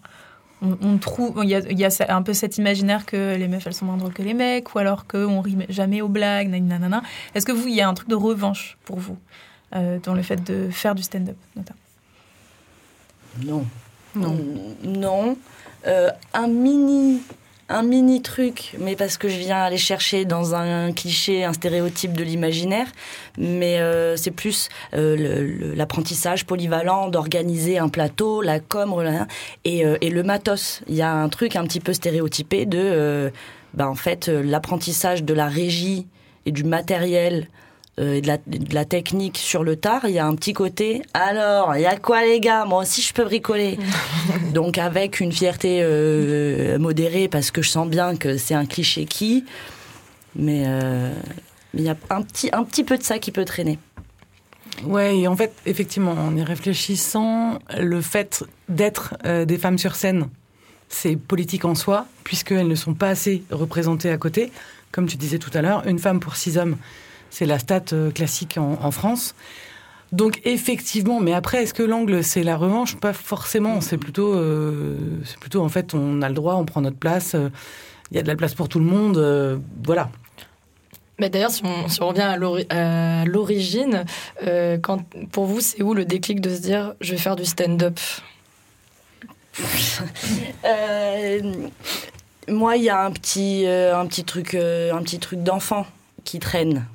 on, 0.62 0.76
on 0.82 0.98
trouve 0.98 1.40
il 1.42 1.50
y 1.50 1.54
a, 1.54 1.60
y 1.60 2.02
un 2.08 2.22
peu 2.22 2.32
cet 2.32 2.58
imaginaire 2.58 3.06
que 3.06 3.36
les 3.36 3.48
meufs 3.48 3.66
elles 3.66 3.74
sont 3.74 3.86
moins 3.86 3.96
drôles 3.96 4.12
que 4.12 4.22
les 4.22 4.34
mecs 4.34 4.74
ou 4.74 4.78
alors 4.78 5.06
qu'on 5.06 5.40
rit 5.40 5.56
jamais 5.68 6.02
aux 6.02 6.08
blagues 6.08 6.48
nanana. 6.48 7.02
Est-ce 7.34 7.46
que 7.46 7.52
vous 7.52 7.68
il 7.68 7.74
y 7.74 7.80
a 7.80 7.88
un 7.88 7.94
truc 7.94 8.08
de 8.08 8.14
revanche 8.14 8.76
pour 8.84 8.98
vous 8.98 9.16
euh, 9.74 9.98
dans 10.02 10.14
le 10.14 10.22
fait 10.22 10.42
de 10.42 10.68
faire 10.70 10.94
du 10.94 11.02
stand-up 11.02 11.36
notamment? 11.56 11.78
Non. 13.44 13.64
Non. 14.14 14.36
Non. 14.82 15.36
Euh, 15.86 16.10
un 16.34 16.48
mini. 16.48 17.20
Un 17.70 17.82
mini 17.82 18.22
truc, 18.22 18.74
mais 18.78 18.96
parce 18.96 19.18
que 19.18 19.28
je 19.28 19.36
viens 19.36 19.58
aller 19.58 19.76
chercher 19.76 20.24
dans 20.24 20.54
un 20.54 20.90
cliché, 20.90 21.44
un 21.44 21.52
stéréotype 21.52 22.14
de 22.14 22.24
l'imaginaire, 22.24 22.86
mais 23.36 23.78
euh, 23.78 24.16
c'est 24.16 24.30
plus 24.30 24.70
euh, 24.94 25.74
l'apprentissage 25.76 26.46
polyvalent 26.46 27.08
d'organiser 27.08 27.76
un 27.76 27.90
plateau, 27.90 28.40
la 28.40 28.58
com, 28.58 28.94
et, 29.66 29.84
euh, 29.84 29.98
le 30.00 30.22
matos. 30.22 30.80
Il 30.88 30.94
y 30.94 31.02
a 31.02 31.12
un 31.12 31.28
truc 31.28 31.56
un 31.56 31.64
petit 31.64 31.80
peu 31.80 31.92
stéréotypé 31.92 32.64
de, 32.64 32.78
euh, 32.80 33.30
bah, 33.74 33.86
en 33.86 33.94
fait, 33.94 34.30
euh, 34.30 34.42
l'apprentissage 34.42 35.22
de 35.22 35.34
la 35.34 35.48
régie 35.48 36.06
et 36.46 36.52
du 36.52 36.64
matériel 36.64 37.48
euh, 37.98 38.14
et 38.14 38.20
de 38.20 38.26
la, 38.26 38.36
de 38.36 38.74
la 38.74 38.84
technique 38.84 39.38
sur 39.38 39.64
le 39.64 39.76
tard, 39.76 40.02
il 40.04 40.12
y 40.12 40.18
a 40.18 40.26
un 40.26 40.34
petit 40.34 40.52
côté. 40.52 41.02
Alors, 41.14 41.76
il 41.76 41.82
y 41.82 41.86
a 41.86 41.96
quoi 41.96 42.24
les 42.24 42.40
gars? 42.40 42.64
Moi 42.64 42.82
aussi, 42.82 43.02
je 43.02 43.12
peux 43.12 43.24
bricoler. 43.24 43.78
Donc 44.54 44.78
avec 44.78 45.20
une 45.20 45.32
fierté 45.32 45.80
euh, 45.82 46.78
modérée 46.78 47.28
parce 47.28 47.50
que 47.50 47.62
je 47.62 47.68
sens 47.68 47.88
bien 47.88 48.16
que 48.16 48.36
c'est 48.36 48.54
un 48.54 48.66
cliché 48.66 49.04
qui, 49.04 49.44
mais 50.36 50.64
euh, 50.66 51.12
il 51.74 51.82
y 51.82 51.88
a 51.88 51.96
un 52.10 52.22
petit 52.22 52.50
un 52.52 52.64
petit 52.64 52.84
peu 52.84 52.96
de 52.96 53.02
ça 53.02 53.18
qui 53.18 53.32
peut 53.32 53.44
traîner. 53.44 53.78
Ouais, 54.84 55.18
et 55.18 55.28
en 55.28 55.36
fait, 55.36 55.52
effectivement, 55.66 56.12
en 56.12 56.36
y 56.36 56.42
réfléchissant, 56.42 57.58
le 57.76 58.00
fait 58.00 58.44
d'être 58.68 59.16
euh, 59.24 59.44
des 59.44 59.58
femmes 59.58 59.78
sur 59.78 59.96
scène, 59.96 60.28
c'est 60.88 61.16
politique 61.16 61.64
en 61.64 61.74
soi, 61.74 62.06
puisqu'elles 62.24 62.68
ne 62.68 62.74
sont 62.74 62.94
pas 62.94 63.08
assez 63.08 63.42
représentées 63.50 64.10
à 64.10 64.18
côté. 64.18 64.52
Comme 64.92 65.06
tu 65.06 65.16
disais 65.16 65.38
tout 65.38 65.50
à 65.54 65.62
l'heure, 65.62 65.86
une 65.86 65.98
femme 65.98 66.20
pour 66.20 66.36
six 66.36 66.58
hommes, 66.58 66.76
c'est 67.30 67.46
la 67.46 67.58
stat 67.58 67.82
euh, 67.92 68.10
classique 68.10 68.56
en, 68.58 68.78
en 68.82 68.90
France. 68.90 69.34
Donc 70.12 70.40
effectivement, 70.44 71.20
mais 71.20 71.34
après, 71.34 71.62
est-ce 71.64 71.74
que 71.74 71.82
l'angle 71.82 72.24
c'est 72.24 72.42
la 72.42 72.56
revanche? 72.56 72.96
Pas 72.96 73.12
forcément. 73.12 73.80
C'est 73.82 73.98
plutôt, 73.98 74.32
euh, 74.34 74.96
c'est 75.24 75.38
plutôt 75.38 75.62
en 75.62 75.68
fait, 75.68 75.92
on 75.94 76.22
a 76.22 76.28
le 76.28 76.34
droit, 76.34 76.54
on 76.54 76.64
prend 76.64 76.80
notre 76.80 76.96
place. 76.96 77.34
euh, 77.34 77.50
Il 78.10 78.16
y 78.16 78.20
a 78.20 78.22
de 78.22 78.28
la 78.28 78.36
place 78.36 78.54
pour 78.54 78.68
tout 78.70 78.78
le 78.78 78.86
monde. 78.86 79.18
euh, 79.18 79.58
voilà. 79.84 80.08
Mais 81.20 81.28
d'ailleurs, 81.28 81.50
si 81.50 81.62
on, 81.64 81.88
si 81.88 82.00
on 82.00 82.08
revient 82.08 82.20
à 82.22 82.36
l'ori- 82.36 82.66
à 82.70 83.24
l'origine, 83.26 84.04
euh, 84.46 84.78
quand, 84.78 85.02
pour 85.32 85.46
vous, 85.46 85.60
c'est 85.60 85.82
où 85.82 85.92
le 85.92 86.04
déclic 86.04 86.40
de 86.40 86.54
se 86.54 86.60
dire 86.60 86.94
je 87.00 87.10
vais 87.12 87.18
faire 87.18 87.36
du 87.36 87.44
stand-up? 87.44 87.98
Euh, 90.64 91.40
Moi, 92.48 92.76
il 92.76 92.84
y 92.84 92.88
a 92.88 93.04
un 93.04 93.10
petit, 93.10 93.64
euh, 93.66 93.98
un 93.98 94.06
petit 94.06 94.24
truc, 94.24 94.54
euh, 94.54 94.92
un 94.94 95.02
petit 95.02 95.18
truc 95.18 95.42
d'enfant 95.42 95.86
qui 96.24 96.38
traîne. 96.38 96.86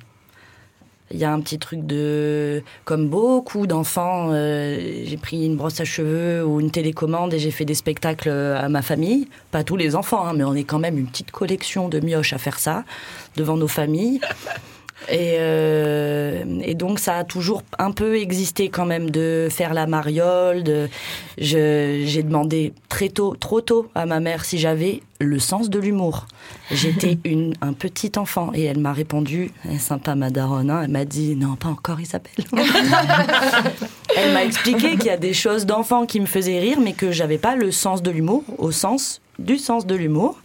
Il 1.10 1.18
y 1.18 1.24
a 1.24 1.32
un 1.32 1.40
petit 1.40 1.58
truc 1.58 1.86
de, 1.86 2.62
comme 2.84 3.08
beaucoup 3.08 3.66
d'enfants, 3.66 4.30
euh, 4.32 5.04
j'ai 5.04 5.16
pris 5.16 5.44
une 5.44 5.56
brosse 5.56 5.80
à 5.80 5.84
cheveux 5.84 6.44
ou 6.44 6.60
une 6.60 6.70
télécommande 6.70 7.34
et 7.34 7.38
j'ai 7.38 7.50
fait 7.50 7.66
des 7.66 7.74
spectacles 7.74 8.30
à 8.30 8.68
ma 8.68 8.82
famille. 8.82 9.28
Pas 9.50 9.64
tous 9.64 9.76
les 9.76 9.96
enfants, 9.96 10.26
hein, 10.26 10.32
mais 10.34 10.44
on 10.44 10.54
est 10.54 10.64
quand 10.64 10.78
même 10.78 10.98
une 10.98 11.06
petite 11.06 11.30
collection 11.30 11.88
de 11.88 12.00
mioches 12.00 12.32
à 12.32 12.38
faire 12.38 12.58
ça 12.58 12.84
devant 13.36 13.56
nos 13.56 13.68
familles. 13.68 14.20
Et, 15.08 15.36
euh, 15.38 16.44
et 16.62 16.74
donc 16.74 16.98
ça 16.98 17.18
a 17.18 17.24
toujours 17.24 17.62
un 17.78 17.90
peu 17.90 18.16
existé 18.16 18.68
quand 18.68 18.86
même 18.86 19.10
de 19.10 19.48
faire 19.50 19.74
la 19.74 19.86
mariole. 19.86 20.62
De, 20.62 20.88
j'ai 21.36 22.22
demandé 22.22 22.72
très 22.88 23.08
tôt, 23.08 23.34
trop 23.38 23.60
tôt 23.60 23.90
à 23.94 24.06
ma 24.06 24.20
mère 24.20 24.44
si 24.44 24.58
j'avais 24.58 25.02
le 25.20 25.38
sens 25.38 25.68
de 25.68 25.78
l'humour. 25.78 26.26
J'étais 26.70 27.18
une, 27.24 27.54
un 27.60 27.72
petit 27.72 28.12
enfant 28.16 28.50
et 28.54 28.62
elle 28.64 28.78
m'a 28.78 28.92
répondu, 28.92 29.50
est 29.68 29.78
sympa 29.78 30.14
ma 30.14 30.30
daronne, 30.30 30.70
hein, 30.70 30.82
elle 30.84 30.90
m'a 30.90 31.04
dit 31.04 31.36
non 31.36 31.56
pas 31.56 31.68
encore 31.68 32.00
Isabelle. 32.00 32.30
elle 34.16 34.32
m'a 34.32 34.44
expliqué 34.44 34.96
qu'il 34.96 35.06
y 35.06 35.10
a 35.10 35.16
des 35.16 35.34
choses 35.34 35.66
d'enfant 35.66 36.06
qui 36.06 36.20
me 36.20 36.26
faisaient 36.26 36.60
rire 36.60 36.78
mais 36.80 36.92
que 36.92 37.12
j'avais 37.12 37.38
pas 37.38 37.56
le 37.56 37.70
sens 37.72 38.02
de 38.02 38.10
l'humour 38.10 38.44
au 38.58 38.70
sens 38.70 39.20
du 39.38 39.58
sens 39.58 39.86
de 39.86 39.94
l'humour. 39.94 40.38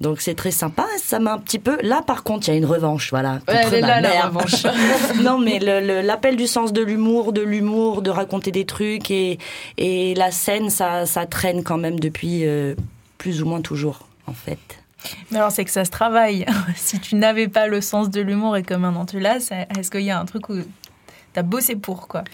Donc 0.00 0.22
c'est 0.22 0.34
très 0.34 0.50
sympa, 0.50 0.86
ça 0.98 1.18
m'a 1.18 1.34
un 1.34 1.38
petit 1.38 1.58
peu... 1.58 1.76
Là 1.82 2.02
par 2.02 2.22
contre 2.22 2.48
il 2.48 2.52
y 2.52 2.54
a 2.54 2.56
une 2.56 2.64
revanche, 2.64 3.10
voilà. 3.10 3.34
Ouais, 3.48 3.54
elle 3.64 3.74
est 3.74 3.80
là, 3.80 4.00
la 4.00 4.28
revanche. 4.28 4.64
non, 5.22 5.38
mais 5.38 5.58
l'appel 5.58 6.36
du 6.36 6.46
sens 6.46 6.72
de 6.72 6.82
l'humour, 6.82 7.32
de 7.34 7.42
l'humour, 7.42 8.00
de 8.00 8.10
raconter 8.10 8.50
des 8.50 8.64
trucs 8.64 9.10
et, 9.10 9.38
et 9.76 10.14
la 10.14 10.30
scène, 10.30 10.70
ça, 10.70 11.04
ça 11.04 11.26
traîne 11.26 11.62
quand 11.62 11.76
même 11.76 12.00
depuis 12.00 12.46
euh, 12.46 12.74
plus 13.18 13.42
ou 13.42 13.46
moins 13.46 13.60
toujours, 13.60 14.08
en 14.26 14.32
fait. 14.32 14.58
Mais 15.30 15.38
alors, 15.38 15.52
c'est 15.52 15.64
que 15.64 15.70
ça 15.70 15.84
se 15.84 15.90
travaille. 15.90 16.46
si 16.76 16.98
tu 17.00 17.16
n'avais 17.16 17.48
pas 17.48 17.66
le 17.66 17.80
sens 17.80 18.10
de 18.10 18.20
l'humour 18.20 18.56
et 18.56 18.62
que 18.62 18.74
maintenant 18.74 19.06
tu 19.06 19.20
l'as, 19.20 19.50
est-ce 19.78 19.90
qu'il 19.90 20.02
y 20.02 20.10
a 20.10 20.18
un 20.18 20.24
truc 20.24 20.48
où 20.48 20.56
t'as 21.32 21.42
bossé 21.42 21.76
pour, 21.76 22.08
quoi? 22.08 22.24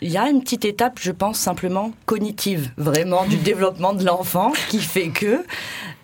Il 0.00 0.10
y 0.10 0.16
a 0.16 0.28
une 0.28 0.40
petite 0.42 0.64
étape, 0.64 0.98
je 1.00 1.10
pense, 1.10 1.38
simplement 1.38 1.92
cognitive, 2.06 2.70
vraiment 2.76 3.26
du 3.26 3.36
développement 3.50 3.92
de 3.94 4.04
l'enfant, 4.04 4.52
qui 4.68 4.80
fait 4.80 5.08
que 5.08 5.44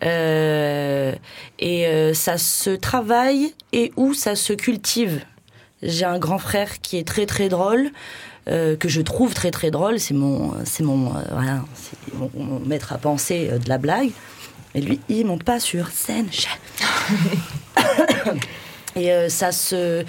euh, 0.03 1.13
et 1.59 1.87
euh, 1.87 2.13
ça 2.15 2.37
se 2.39 2.71
travaille 2.71 3.55
et 3.73 3.93
où 3.97 4.13
ça 4.15 4.35
se 4.35 4.53
cultive. 4.53 5.21
J'ai 5.83 6.05
un 6.05 6.19
grand 6.19 6.39
frère 6.39 6.81
qui 6.81 6.97
est 6.97 7.07
très 7.07 7.27
très 7.27 7.49
drôle, 7.49 7.91
euh, 8.49 8.77
que 8.77 8.89
je 8.89 9.01
trouve 9.01 9.35
très 9.35 9.51
très 9.51 9.71
drôle. 9.71 10.01
C'est 10.01 10.15
mon, 10.15 10.55
c'est 10.65 10.83
mon, 10.83 11.11
voilà, 11.31 11.65
c'est 11.75 12.15
mon, 12.15 12.31
mon 12.35 12.59
maître 12.61 12.93
à 12.93 12.99
penser 12.99 13.49
de 13.63 13.69
la 13.69 13.79
blague. 13.79 14.11
Et 14.75 14.81
lui, 14.81 14.99
il 15.09 15.27
monte 15.27 15.45
pas 15.45 15.61
sur 15.61 15.89
scène. 15.89 16.29
Et 18.97 19.29
ça 19.29 19.53
se. 19.53 20.05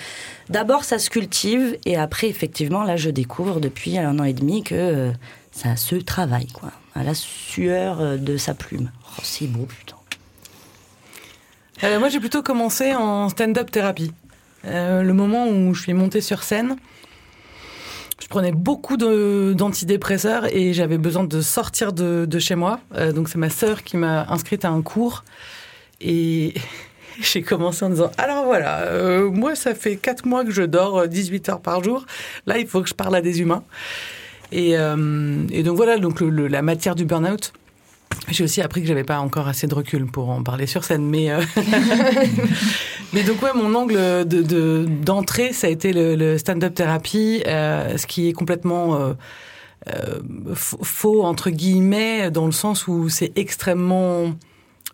D'abord, 0.49 0.83
ça 0.83 0.99
se 0.99 1.09
cultive, 1.09 1.77
et 1.85 1.97
après, 1.97 2.27
effectivement, 2.27 2.83
là, 2.83 2.97
je 2.97 3.09
découvre 3.09 3.59
depuis 3.59 3.97
un 3.97 4.19
an 4.19 4.23
et 4.23 4.33
demi 4.33 4.63
que 4.63 4.75
euh, 4.75 5.11
ça 5.51 5.75
se 5.75 5.95
travaille, 5.95 6.47
quoi. 6.47 6.71
À 6.93 7.03
la 7.03 7.15
sueur 7.15 7.99
euh, 7.99 8.17
de 8.17 8.37
sa 8.37 8.53
plume. 8.53 8.91
Oh, 9.17 9.21
c'est 9.23 9.47
beau, 9.47 9.65
putain. 9.65 9.95
Euh, 11.83 11.99
moi, 11.99 12.09
j'ai 12.09 12.19
plutôt 12.19 12.43
commencé 12.43 12.93
en 12.93 13.29
stand-up 13.29 13.71
thérapie. 13.71 14.11
Le 14.67 15.11
moment 15.11 15.47
où 15.47 15.75
je 15.75 15.81
suis 15.83 15.93
montée 15.93 16.21
sur 16.21 16.41
scène, 16.41 16.75
je 18.19 18.27
prenais 18.27 18.51
beaucoup 18.51 18.97
d'antidépresseurs 18.97 20.51
et 20.51 20.73
j'avais 20.73 20.97
besoin 20.97 21.23
de 21.23 21.39
sortir 21.41 21.93
de, 21.93 22.39
chez 22.39 22.55
moi. 22.55 22.79
Donc, 23.13 23.29
c'est 23.29 23.37
ma 23.37 23.51
sœur 23.51 23.83
qui 23.83 23.95
m'a 23.95 24.25
inscrite 24.27 24.65
à 24.65 24.69
un 24.69 24.81
cours. 24.81 25.23
Et 26.01 26.55
j'ai 27.21 27.41
commencé 27.41 27.83
en 27.85 27.89
disant 27.89 28.11
Alors 28.17 28.45
voilà, 28.45 28.81
euh, 28.83 29.29
moi, 29.29 29.55
ça 29.55 29.73
fait 29.75 29.95
4 29.95 30.25
mois 30.25 30.43
que 30.43 30.51
je 30.51 30.61
dors 30.63 30.99
euh, 30.99 31.07
18 31.07 31.49
heures 31.49 31.61
par 31.61 31.83
jour. 31.83 32.05
Là, 32.45 32.57
il 32.57 32.67
faut 32.67 32.81
que 32.81 32.89
je 32.89 32.93
parle 32.93 33.15
à 33.15 33.21
des 33.21 33.41
humains. 33.41 33.63
Et, 34.51 34.77
euh, 34.77 35.43
et 35.51 35.63
donc, 35.63 35.75
voilà, 35.77 35.97
donc 35.97 36.19
le- 36.21 36.29
le- 36.29 36.47
la 36.47 36.61
matière 36.61 36.95
du 36.95 37.05
burn-out. 37.05 37.51
J'ai 38.29 38.43
aussi 38.43 38.61
appris 38.61 38.81
que 38.81 38.87
j'avais 38.87 39.03
pas 39.03 39.19
encore 39.19 39.47
assez 39.47 39.67
de 39.67 39.73
recul 39.73 40.05
pour 40.05 40.29
en 40.29 40.41
parler 40.43 40.67
sur 40.67 40.83
scène, 40.83 41.05
mais 41.05 41.31
euh, 41.31 41.41
mais 43.13 43.23
donc 43.23 43.41
ouais, 43.41 43.49
mon 43.53 43.73
angle 43.75 43.95
de 44.25 44.41
de- 44.41 44.85
d'entrée, 45.03 45.53
ça 45.53 45.67
a 45.67 45.69
été 45.69 45.91
le, 45.93 46.15
le 46.15 46.37
stand-up 46.37 46.73
thérapie, 46.73 47.43
euh, 47.47 47.97
ce 47.97 48.05
qui 48.07 48.29
est 48.29 48.33
complètement 48.33 48.95
euh, 48.95 49.13
euh, 49.89 50.19
faux, 50.53 51.23
entre 51.23 51.49
guillemets 51.49 52.31
dans 52.31 52.45
le 52.45 52.51
sens 52.51 52.87
où 52.87 53.09
c'est 53.09 53.31
extrêmement 53.37 54.33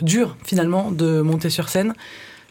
dur 0.04 0.36
finalement 0.46 0.92
de 0.92 1.22
monter 1.22 1.50
sur 1.50 1.70
scène. 1.70 1.94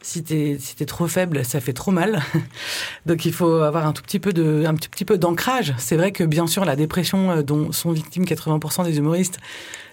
Si 0.03 0.23
t'es 0.23 0.57
si 0.59 0.75
trop 0.87 1.09
faible, 1.09 1.45
ça 1.45 1.61
fait 1.61 1.75
trop 1.75 1.91
mal. 1.91 2.23
Donc 3.07 3.27
il 3.27 3.33
faut 3.33 3.61
avoir 3.61 3.87
un 3.87 3.93
tout 3.93 4.03
petit 4.03 4.19
peu 4.19 4.33
de 4.33 4.65
un 4.67 4.75
petit, 4.75 5.05
peu 5.05 5.19
d'ancrage. 5.19 5.75
C'est 5.79 5.97
vrai 5.97 6.11
que 6.13 6.25
bien 6.25 6.47
sûr 6.47 6.65
la 6.65 6.75
dépression 6.75 7.31
euh, 7.31 7.43
dont 7.43 7.71
sont 7.73 7.93
victimes 7.93 8.25
80% 8.25 8.85
des 8.85 8.97
humoristes, 8.97 9.39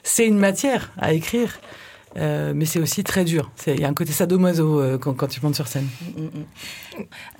c'est 0.03 0.25
une 0.25 0.39
matière 0.39 0.91
à 0.97 1.13
écrire. 1.13 1.59
Euh, 2.15 2.53
mais 2.55 2.65
c'est 2.65 2.79
aussi 2.79 3.03
très 3.03 3.25
dur. 3.25 3.51
Il 3.67 3.79
y 3.79 3.85
a 3.85 3.87
un 3.87 3.93
côté 3.93 4.11
sadomaso 4.11 4.79
euh, 4.79 4.97
quand, 4.97 5.27
tu 5.27 5.39
montes 5.43 5.55
sur 5.55 5.67
scène. 5.67 5.87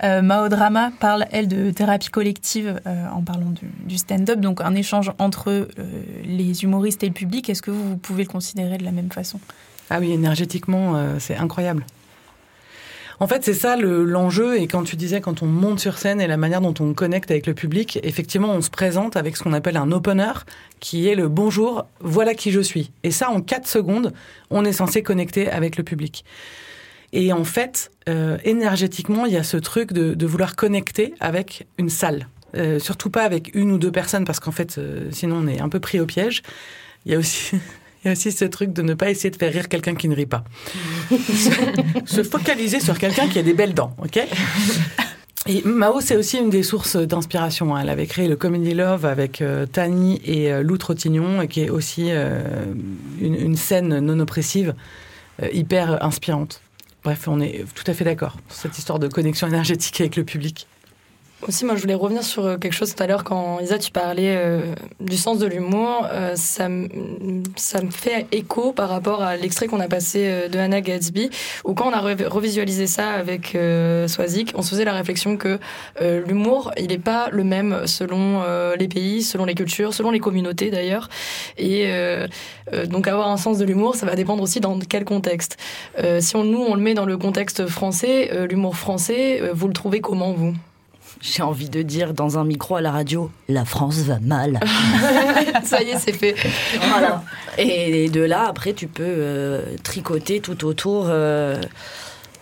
Euh, 0.04 0.22
Mao 0.22 0.48
Drama 0.48 0.92
parle, 1.00 1.26
elle, 1.32 1.48
de 1.48 1.70
thérapie 1.70 2.10
collective 2.10 2.80
en 2.86 3.22
parlant 3.22 3.50
du, 3.50 3.66
du 3.84 3.98
stand-up, 3.98 4.40
donc 4.40 4.60
un 4.60 4.74
échange 4.74 5.12
entre 5.18 5.68
les 6.24 6.62
humoristes 6.62 7.02
et 7.02 7.06
le 7.06 7.12
public. 7.12 7.50
Est-ce 7.50 7.62
que 7.62 7.70
vous 7.70 7.96
pouvez 7.96 8.24
le 8.24 8.28
considérer 8.28 8.78
de 8.78 8.84
la 8.84 8.92
même 8.92 9.10
façon? 9.10 9.40
Ah 9.90 9.98
oui, 10.00 10.12
énergétiquement, 10.12 10.96
euh, 10.96 11.16
c'est 11.18 11.36
incroyable. 11.36 11.84
En 13.20 13.26
fait, 13.26 13.42
c'est 13.44 13.54
ça 13.54 13.76
le- 13.76 14.04
l'enjeu. 14.04 14.58
et 14.60 14.68
quand 14.68 14.84
tu 14.84 14.94
disais, 14.94 15.20
quand 15.20 15.42
on 15.42 15.46
monte 15.46 15.80
sur 15.80 15.98
scène 15.98 16.20
et 16.20 16.28
la 16.28 16.36
manière 16.36 16.60
dont 16.60 16.74
on 16.78 16.94
connecte 16.94 17.30
avec 17.32 17.46
le 17.48 17.54
public, 17.54 17.98
effectivement, 18.04 18.52
on 18.52 18.60
se 18.62 18.70
présente 18.70 19.16
avec 19.16 19.36
ce 19.36 19.42
qu'on 19.42 19.52
appelle 19.54 19.76
un 19.76 19.90
opener, 19.90 20.32
qui 20.78 21.08
est 21.08 21.16
le 21.16 21.26
bonjour, 21.28 21.86
voilà 22.00 22.34
qui 22.34 22.52
je 22.52 22.60
suis. 22.60 22.92
Et 23.02 23.10
ça, 23.10 23.30
en 23.30 23.40
4 23.40 23.66
secondes, 23.66 24.12
on 24.50 24.64
est 24.64 24.72
censé 24.72 25.02
connecter 25.02 25.50
avec 25.50 25.76
le 25.76 25.82
public. 25.82 26.24
Et 27.12 27.32
en 27.32 27.42
fait, 27.42 27.90
euh, 28.08 28.38
énergétiquement, 28.44 29.26
il 29.26 29.32
y 29.32 29.36
a 29.36 29.42
ce 29.42 29.56
truc 29.56 29.92
de, 29.92 30.14
de 30.14 30.26
vouloir 30.26 30.54
connecter 30.54 31.14
avec 31.18 31.66
une 31.78 31.88
salle. 31.88 32.28
Euh, 32.54 32.78
surtout 32.78 33.10
pas 33.10 33.24
avec 33.24 33.50
une 33.54 33.72
ou 33.72 33.78
deux 33.78 33.90
personnes, 33.92 34.26
parce 34.26 34.38
qu'en 34.38 34.52
fait, 34.52 34.78
euh, 34.78 35.08
sinon 35.10 35.36
on 35.42 35.46
est 35.48 35.60
un 35.60 35.68
peu 35.68 35.80
pris 35.80 35.98
au 35.98 36.06
piège. 36.06 36.42
Il 37.04 37.12
y 37.12 37.14
a 37.16 37.18
aussi, 37.18 37.56
y 38.08 38.10
a 38.10 38.12
aussi 38.12 38.32
ce 38.32 38.44
truc 38.44 38.72
de 38.72 38.82
ne 38.82 38.94
pas 38.94 39.10
essayer 39.10 39.30
de 39.30 39.36
faire 39.36 39.52
rire 39.52 39.68
quelqu'un 39.68 39.94
qui 39.94 40.08
ne 40.08 40.14
rit 40.14 40.26
pas. 40.26 40.44
se, 41.10 41.50
se 42.06 42.22
focaliser 42.22 42.80
sur 42.80 42.98
quelqu'un 42.98 43.28
qui 43.28 43.38
a 43.38 43.42
des 43.42 43.54
belles 43.54 43.74
dents, 43.74 43.94
ok? 44.02 44.20
Et 45.46 45.62
Mao, 45.64 46.00
c'est 46.02 46.16
aussi 46.16 46.36
une 46.36 46.50
des 46.50 46.62
sources 46.62 46.96
d'inspiration. 46.96 47.74
hein. 47.74 47.80
Elle 47.82 47.88
avait 47.88 48.06
créé 48.06 48.28
le 48.28 48.36
Comedy 48.36 48.74
Love 48.74 49.06
avec 49.06 49.40
euh, 49.40 49.64
Tani 49.64 50.20
et 50.24 50.52
euh, 50.52 50.62
Lou 50.62 50.76
Trottignon, 50.76 51.40
et 51.40 51.48
qui 51.48 51.62
est 51.62 51.70
aussi 51.70 52.08
euh, 52.10 52.42
une, 53.20 53.34
une 53.34 53.56
scène 53.56 53.98
non 54.00 54.18
oppressive 54.20 54.74
hyper 55.52 56.04
inspirante. 56.04 56.60
Bref, 57.04 57.28
on 57.28 57.40
est 57.40 57.64
tout 57.74 57.84
à 57.86 57.94
fait 57.94 58.04
d'accord 58.04 58.36
sur 58.48 58.62
cette 58.62 58.76
histoire 58.76 58.98
de 58.98 59.06
connexion 59.06 59.46
énergétique 59.46 60.00
avec 60.00 60.16
le 60.16 60.24
public. 60.24 60.66
Aussi, 61.46 61.64
moi, 61.64 61.76
je 61.76 61.82
voulais 61.82 61.94
revenir 61.94 62.24
sur 62.24 62.44
euh, 62.44 62.56
quelque 62.56 62.72
chose 62.72 62.92
tout 62.96 63.02
à 63.02 63.06
l'heure 63.06 63.22
quand 63.22 63.60
Isa, 63.60 63.78
tu 63.78 63.92
parlais 63.92 64.34
euh, 64.36 64.74
du 64.98 65.16
sens 65.16 65.38
de 65.38 65.46
l'humour. 65.46 66.04
Euh, 66.10 66.34
ça, 66.34 66.66
ça 67.54 67.80
me 67.80 67.90
fait 67.92 68.26
écho 68.32 68.72
par 68.72 68.88
rapport 68.88 69.22
à 69.22 69.36
l'extrait 69.36 69.68
qu'on 69.68 69.78
a 69.78 69.86
passé 69.86 70.24
euh, 70.26 70.48
de 70.48 70.58
Hannah 70.58 70.80
Gatsby, 70.80 71.30
où 71.64 71.74
quand 71.74 71.90
on 71.90 71.92
a 71.92 72.02
re- 72.02 72.26
revisualisé 72.26 72.88
ça 72.88 73.10
avec 73.10 73.54
euh, 73.54 74.08
Swazik, 74.08 74.52
on 74.56 74.62
se 74.62 74.70
faisait 74.70 74.84
la 74.84 74.94
réflexion 74.94 75.36
que 75.36 75.60
euh, 76.02 76.24
l'humour, 76.26 76.72
il 76.76 76.88
n'est 76.88 76.98
pas 76.98 77.28
le 77.30 77.44
même 77.44 77.86
selon 77.86 78.42
les 78.76 78.88
pays, 78.88 79.22
selon 79.22 79.44
les 79.44 79.54
cultures, 79.54 79.94
selon 79.94 80.10
les 80.10 80.18
communautés 80.18 80.70
d'ailleurs. 80.70 81.08
Et 81.56 81.88
donc 82.86 83.06
avoir 83.06 83.28
un 83.28 83.36
sens 83.36 83.58
de 83.58 83.64
l'humour, 83.64 83.94
ça 83.94 84.06
va 84.06 84.16
dépendre 84.16 84.42
aussi 84.42 84.60
dans 84.60 84.78
quel 84.78 85.04
contexte. 85.04 85.56
Si 86.20 86.36
on, 86.36 86.44
nous, 86.44 86.60
on 86.60 86.74
le 86.74 86.80
met 86.80 86.94
dans 86.94 87.04
le 87.04 87.16
contexte 87.16 87.66
français, 87.66 88.30
l'humour 88.48 88.76
français, 88.76 89.42
vous 89.52 89.68
le 89.68 89.74
trouvez 89.74 90.00
comment, 90.00 90.32
vous? 90.32 90.54
J'ai 91.20 91.42
envie 91.42 91.68
de 91.68 91.82
dire 91.82 92.14
dans 92.14 92.38
un 92.38 92.44
micro 92.44 92.76
à 92.76 92.80
la 92.80 92.92
radio, 92.92 93.30
la 93.48 93.64
France 93.64 93.98
va 93.98 94.18
mal. 94.20 94.60
Ça 95.64 95.82
y 95.82 95.90
est, 95.90 95.98
c'est 95.98 96.12
fait. 96.12 96.34
Voilà. 96.88 97.24
Et 97.58 98.08
de 98.08 98.20
là, 98.20 98.46
après, 98.48 98.72
tu 98.72 98.86
peux 98.86 99.02
euh, 99.04 99.62
tricoter 99.82 100.40
tout 100.40 100.64
autour. 100.64 101.06
euh, 101.08 101.60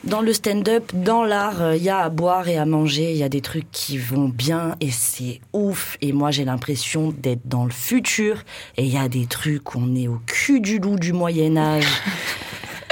dans 0.05 0.21
le 0.21 0.33
stand-up, 0.33 0.93
dans 0.95 1.25
l'art, 1.25 1.75
il 1.75 1.83
y 1.83 1.89
a 1.89 1.99
à 1.99 2.09
boire 2.11 2.49
et 2.49 2.59
à 2.59 2.67
manger, 2.67 3.11
il 3.11 3.17
y 3.17 3.25
a 3.25 3.29
des 3.29 3.41
trucs 3.41 3.69
qui 3.73 3.99
vont 3.99 4.29
bien 4.29 4.77
et 4.81 4.91
c'est 4.93 5.41
ouf. 5.53 5.97
Et 6.01 6.13
moi, 6.13 6.31
j'ai 6.31 6.45
l'impression 6.45 7.13
d'être 7.17 7.41
dans 7.47 7.65
le 7.65 7.73
futur. 7.73 8.45
Et 8.77 8.85
il 8.85 8.93
y 8.93 8.99
a 8.99 9.09
des 9.09 9.27
trucs, 9.27 9.75
on 9.75 9.97
est 9.97 10.07
au 10.07 10.21
cul 10.27 10.61
du 10.61 10.79
loup 10.79 10.97
du 10.97 11.13
Moyen-Âge. 11.13 11.87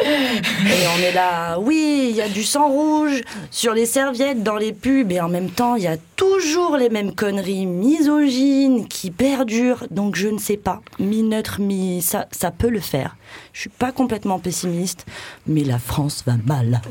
Et 0.04 0.86
on 0.96 1.02
est 1.02 1.12
là, 1.12 1.58
oui, 1.58 2.08
il 2.10 2.16
y 2.16 2.20
a 2.20 2.28
du 2.28 2.44
sang 2.44 2.68
rouge 2.68 3.22
sur 3.50 3.72
les 3.72 3.86
serviettes, 3.86 4.42
dans 4.42 4.56
les 4.56 4.72
pubs, 4.72 5.10
et 5.10 5.20
en 5.20 5.28
même 5.28 5.50
temps, 5.50 5.76
il 5.76 5.84
y 5.84 5.86
a 5.86 5.96
toujours 6.16 6.76
les 6.76 6.90
mêmes 6.90 7.14
conneries 7.14 7.66
misogynes 7.66 8.86
qui 8.86 9.10
perdurent. 9.10 9.86
Donc 9.90 10.16
je 10.16 10.28
ne 10.28 10.38
sais 10.38 10.56
pas, 10.56 10.80
mi-neutre, 10.98 11.60
mi... 11.60 12.02
Ça, 12.02 12.26
ça 12.32 12.50
peut 12.50 12.68
le 12.68 12.80
faire. 12.80 13.16
Je 13.52 13.60
suis 13.60 13.70
pas 13.70 13.92
complètement 13.92 14.38
pessimiste, 14.38 15.06
mais 15.46 15.64
la 15.64 15.78
France 15.78 16.22
va 16.26 16.34
mal. 16.44 16.82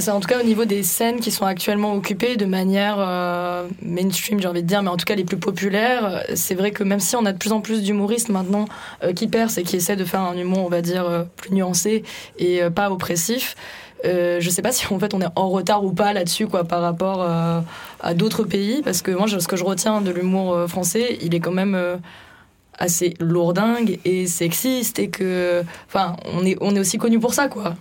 C'est 0.00 0.10
en 0.10 0.20
tout 0.20 0.28
cas 0.28 0.40
au 0.40 0.44
niveau 0.44 0.64
des 0.64 0.82
scènes 0.82 1.20
qui 1.20 1.30
sont 1.30 1.44
actuellement 1.44 1.94
occupées 1.94 2.36
de 2.36 2.46
manière 2.46 2.96
euh, 2.98 3.68
mainstream, 3.82 4.40
j'ai 4.40 4.48
envie 4.48 4.62
de 4.62 4.66
dire, 4.66 4.82
mais 4.82 4.88
en 4.88 4.96
tout 4.96 5.04
cas 5.04 5.14
les 5.14 5.24
plus 5.24 5.36
populaires. 5.36 6.06
euh, 6.06 6.20
C'est 6.34 6.54
vrai 6.54 6.70
que 6.70 6.82
même 6.82 7.00
si 7.00 7.16
on 7.16 7.26
a 7.26 7.32
de 7.32 7.38
plus 7.38 7.52
en 7.52 7.60
plus 7.60 7.82
d'humoristes 7.82 8.30
maintenant 8.30 8.64
euh, 9.04 9.12
qui 9.12 9.28
percent 9.28 9.58
et 9.58 9.62
qui 9.62 9.76
essaient 9.76 9.96
de 9.96 10.04
faire 10.06 10.20
un 10.22 10.36
humour, 10.38 10.64
on 10.64 10.68
va 10.70 10.80
dire, 10.80 11.26
plus 11.36 11.52
nuancé 11.52 12.02
et 12.38 12.62
pas 12.74 12.90
oppressif, 12.90 13.56
euh, 14.06 14.38
je 14.40 14.48
sais 14.48 14.62
pas 14.62 14.72
si 14.72 14.86
en 14.90 14.98
fait 14.98 15.12
on 15.12 15.20
est 15.20 15.28
en 15.36 15.50
retard 15.50 15.84
ou 15.84 15.92
pas 15.92 16.14
là-dessus 16.14 16.46
quoi 16.46 16.64
par 16.64 16.80
rapport 16.80 17.22
à 18.00 18.14
d'autres 18.14 18.44
pays 18.44 18.80
parce 18.82 19.02
que 19.02 19.10
moi 19.10 19.26
ce 19.28 19.46
que 19.46 19.56
je 19.56 19.64
retiens 19.64 20.00
de 20.00 20.10
l'humour 20.10 20.64
français 20.68 21.18
il 21.20 21.34
est 21.34 21.40
quand 21.40 21.52
même 21.52 21.78
assez 22.78 23.12
lourdingue 23.20 23.98
et 24.06 24.26
sexiste 24.26 24.98
et 24.98 25.10
que 25.10 25.62
enfin 25.86 26.16
on 26.32 26.46
est 26.46 26.56
on 26.62 26.74
est 26.74 26.80
aussi 26.80 26.96
connu 26.96 27.20
pour 27.20 27.34
ça 27.34 27.48
quoi 27.48 27.74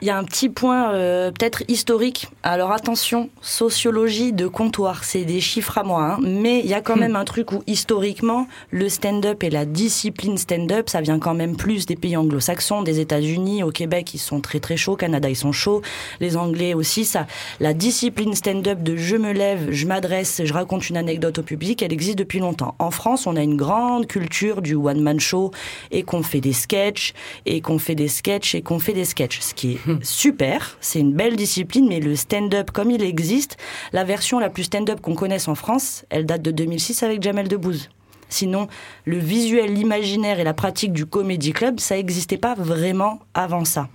Il 0.00 0.06
y 0.06 0.10
a 0.10 0.16
un 0.16 0.22
petit 0.22 0.48
point 0.48 0.92
euh, 0.94 1.32
peut-être 1.32 1.64
historique. 1.66 2.28
Alors 2.44 2.70
attention, 2.70 3.30
sociologie 3.40 4.32
de 4.32 4.46
comptoir, 4.46 5.02
c'est 5.02 5.24
des 5.24 5.40
chiffres 5.40 5.76
à 5.76 5.82
moi, 5.82 6.12
hein. 6.12 6.18
mais 6.22 6.60
il 6.60 6.66
y 6.66 6.74
a 6.74 6.80
quand 6.80 6.94
même 6.94 7.16
un 7.16 7.24
truc 7.24 7.50
où 7.50 7.64
historiquement, 7.66 8.46
le 8.70 8.88
stand-up 8.88 9.42
et 9.42 9.50
la 9.50 9.64
discipline 9.64 10.38
stand-up, 10.38 10.88
ça 10.88 11.00
vient 11.00 11.18
quand 11.18 11.34
même 11.34 11.56
plus 11.56 11.84
des 11.84 11.96
pays 11.96 12.16
anglo-saxons, 12.16 12.82
des 12.82 13.00
États-Unis, 13.00 13.64
au 13.64 13.72
Québec 13.72 14.14
ils 14.14 14.18
sont 14.18 14.40
très 14.40 14.60
très 14.60 14.76
chauds, 14.76 14.92
au 14.92 14.96
Canada 14.96 15.28
ils 15.28 15.36
sont 15.36 15.50
chauds, 15.50 15.82
les 16.20 16.36
Anglais 16.36 16.74
aussi. 16.74 17.04
Ça, 17.04 17.26
la 17.58 17.74
discipline 17.74 18.36
stand-up 18.36 18.80
de 18.84 18.96
je 18.96 19.16
me 19.16 19.32
lève, 19.32 19.72
je 19.72 19.86
m'adresse, 19.88 20.42
je 20.44 20.52
raconte 20.52 20.88
une 20.88 20.96
anecdote 20.96 21.40
au 21.40 21.42
public, 21.42 21.82
elle 21.82 21.92
existe 21.92 22.18
depuis 22.18 22.38
longtemps. 22.38 22.76
En 22.78 22.92
France, 22.92 23.26
on 23.26 23.34
a 23.34 23.42
une 23.42 23.56
grande 23.56 24.06
culture 24.06 24.62
du 24.62 24.76
one-man 24.76 25.18
show 25.18 25.50
et 25.90 26.04
qu'on 26.04 26.22
fait 26.22 26.40
des 26.40 26.52
sketchs 26.52 27.14
et 27.46 27.60
qu'on 27.60 27.80
fait 27.80 27.96
des 27.96 28.06
sketchs 28.06 28.54
et 28.54 28.62
qu'on 28.62 28.78
fait 28.78 28.92
des 28.92 29.04
sketchs, 29.04 29.40
ce 29.40 29.54
qui 29.54 29.72
est 29.72 29.87
super, 30.02 30.76
c'est 30.80 31.00
une 31.00 31.12
belle 31.12 31.36
discipline, 31.36 31.86
mais 31.88 32.00
le 32.00 32.16
stand-up 32.16 32.70
comme 32.70 32.90
il 32.90 33.02
existe, 33.02 33.56
la 33.92 34.04
version 34.04 34.38
la 34.38 34.50
plus 34.50 34.64
stand-up 34.64 35.00
qu'on 35.00 35.14
connaisse 35.14 35.48
en 35.48 35.54
France, 35.54 36.04
elle 36.10 36.26
date 36.26 36.42
de 36.42 36.50
2006 36.50 37.02
avec 37.02 37.22
Jamel 37.22 37.48
Debbouze. 37.48 37.88
Sinon, 38.30 38.68
le 39.06 39.16
visuel, 39.18 39.72
l'imaginaire 39.72 40.38
et 40.40 40.44
la 40.44 40.52
pratique 40.54 40.92
du 40.92 41.06
comedy 41.06 41.52
club, 41.52 41.80
ça 41.80 41.96
n'existait 41.96 42.36
pas 42.36 42.54
vraiment 42.54 43.20
avant 43.32 43.64
ça. 43.64 43.88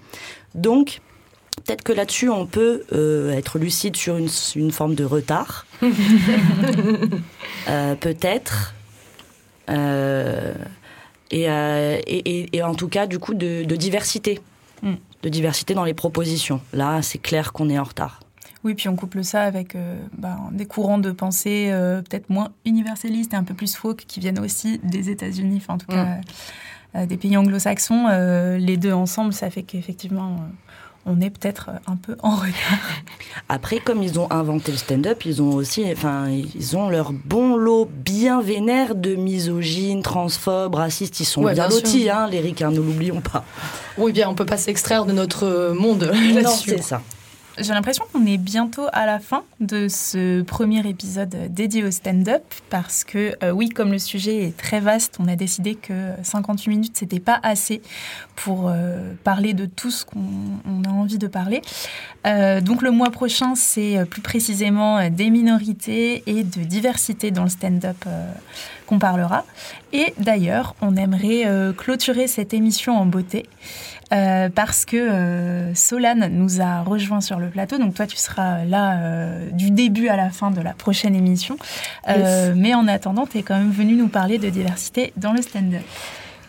Donc, 0.55 1.01
peut-être 1.65 1.83
que 1.83 1.93
là-dessus, 1.93 2.29
on 2.29 2.47
peut 2.47 2.83
euh, 2.93 3.31
être 3.33 3.59
lucide 3.59 3.95
sur 3.95 4.17
une, 4.17 4.29
une 4.55 4.71
forme 4.71 4.95
de 4.95 5.03
retard. 5.05 5.65
Euh, 7.69 7.95
peut-être. 7.95 8.73
Euh, 9.69 10.53
et, 11.31 11.43
et, 11.43 12.39
et- 12.41 12.57
et 12.57 12.63
en 12.63 12.75
tout 12.75 12.89
cas, 12.89 13.07
du 13.07 13.19
coup, 13.19 13.33
de, 13.33 13.63
de 13.63 13.75
diversité. 13.75 14.41
Mm. 14.81 14.93
De 15.23 15.29
diversité 15.29 15.73
dans 15.73 15.85
les 15.85 15.93
propositions. 15.93 16.61
Là, 16.73 17.01
c'est 17.01 17.17
clair 17.17 17.53
qu'on 17.53 17.69
est 17.69 17.79
en 17.79 17.83
retard. 17.83 18.19
Oui, 18.63 18.75
puis 18.75 18.87
on 18.87 18.95
couple 18.95 19.23
ça 19.23 19.43
avec 19.43 19.75
euh, 19.75 19.95
ben, 20.17 20.49
des 20.51 20.65
courants 20.65 20.97
de 20.97 21.11
pensée 21.11 21.69
euh, 21.71 22.01
peut-être 22.01 22.29
moins 22.29 22.51
universalistes 22.65 23.33
et 23.33 23.35
un 23.35 23.43
peu 23.43 23.53
plus 23.53 23.75
folk 23.75 24.05
qui 24.07 24.19
viennent 24.19 24.39
aussi 24.39 24.79
des 24.83 25.09
États-Unis, 25.09 25.57
enfin 25.57 25.73
en 25.73 25.77
tout 25.77 25.87
cas 25.87 26.19
euh, 26.95 27.05
des 27.05 27.17
pays 27.17 27.35
anglo-saxons. 27.35 28.07
Les 28.57 28.77
deux 28.77 28.93
ensemble, 28.93 29.33
ça 29.33 29.49
fait 29.49 29.63
qu'effectivement, 29.63 30.37
on 31.05 31.19
est 31.21 31.29
peut-être 31.29 31.69
un 31.87 31.95
peu 31.95 32.15
en 32.23 32.35
retard. 32.35 32.79
Après, 33.49 33.79
comme 33.79 34.01
ils 34.03 34.19
ont 34.19 34.31
inventé 34.31 34.71
le 34.71 34.77
stand-up, 34.77 35.25
ils 35.25 35.41
ont 35.41 35.51
aussi, 35.53 35.83
enfin, 35.91 36.27
ils 36.29 36.77
ont 36.77 36.89
leur 36.89 37.11
bon 37.11 37.55
lot 37.57 37.89
bien 37.91 38.41
vénère 38.41 38.95
de 38.95 39.15
misogynes, 39.15 40.01
transphobes, 40.01 40.75
racistes. 40.75 41.19
Ils 41.19 41.25
sont 41.25 41.43
Ouais, 41.43 41.53
bien 41.53 41.67
bien 41.67 41.75
lotis, 41.75 42.09
hein, 42.09 42.27
les 42.31 42.39
ricains, 42.39 42.71
ne 42.71 42.77
l'oublions 42.77 43.21
pas. 43.21 43.43
oui 43.97 44.11
bien 44.13 44.29
on 44.29 44.35
peut 44.35 44.45
pas 44.45 44.57
s'extraire 44.57 45.05
de 45.05 45.11
notre 45.11 45.45
euh, 45.45 45.73
monde 45.73 46.09
Non, 46.13 46.35
là-dessus 46.35 46.69
c'est 46.69 46.81
ça. 46.81 47.01
J'ai 47.59 47.73
l'impression 47.73 48.03
qu'on 48.11 48.25
est 48.25 48.39
bientôt 48.39 48.87
à 48.93 49.05
la 49.05 49.19
fin 49.19 49.43
de 49.59 49.87
ce 49.87 50.41
premier 50.41 50.87
épisode 50.89 51.53
dédié 51.53 51.83
au 51.83 51.91
stand-up 51.91 52.41
parce 52.71 53.03
que 53.03 53.35
euh, 53.43 53.51
oui, 53.51 53.69
comme 53.69 53.91
le 53.91 53.99
sujet 53.99 54.47
est 54.47 54.57
très 54.57 54.79
vaste, 54.79 55.17
on 55.19 55.27
a 55.27 55.35
décidé 55.35 55.75
que 55.75 56.13
58 56.23 56.69
minutes 56.71 56.97
c'était 56.97 57.19
pas 57.19 57.39
assez 57.43 57.83
pour 58.35 58.69
euh, 58.69 59.13
parler 59.23 59.53
de 59.53 59.67
tout 59.67 59.91
ce 59.91 60.03
qu'on 60.03 60.19
on 60.65 60.83
a 60.83 60.91
envie 60.91 61.19
de 61.19 61.27
parler. 61.27 61.61
Euh, 62.25 62.59
donc 62.59 62.81
le 62.81 62.89
mois 62.89 63.11
prochain, 63.11 63.53
c'est 63.53 64.03
plus 64.09 64.21
précisément 64.21 65.07
des 65.11 65.29
minorités 65.29 66.23
et 66.25 66.43
de 66.43 66.63
diversité 66.63 67.29
dans 67.29 67.43
le 67.43 67.49
stand-up 67.49 68.03
qu'on 68.87 68.97
parlera. 68.97 69.45
Et 69.91 70.15
d'ailleurs, 70.17 70.75
on 70.81 70.95
aimerait 70.95 71.45
clôturer 71.77 72.27
cette 72.27 72.55
émission 72.55 72.97
en 72.97 73.05
beauté. 73.05 73.45
Euh, 74.13 74.49
parce 74.53 74.85
que 74.85 74.97
euh, 74.97 75.73
Solane 75.73 76.27
nous 76.31 76.61
a 76.61 76.81
rejoint 76.81 77.21
sur 77.21 77.39
le 77.39 77.49
plateau. 77.49 77.77
Donc 77.77 77.95
toi, 77.95 78.05
tu 78.05 78.17
seras 78.17 78.63
là 78.65 78.99
euh, 78.99 79.49
du 79.51 79.71
début 79.71 80.07
à 80.07 80.15
la 80.15 80.29
fin 80.29 80.51
de 80.51 80.61
la 80.61 80.73
prochaine 80.73 81.15
émission. 81.15 81.57
Mais 82.55 82.75
en 82.75 82.87
attendant, 82.87 83.25
tu 83.25 83.39
es 83.39 83.43
quand 83.43 83.57
même 83.57 83.71
venu 83.71 83.93
nous 83.95 84.09
parler 84.09 84.37
de 84.37 84.49
diversité 84.49 85.13
dans 85.17 85.33
le 85.33 85.41
stand-up. 85.41 85.81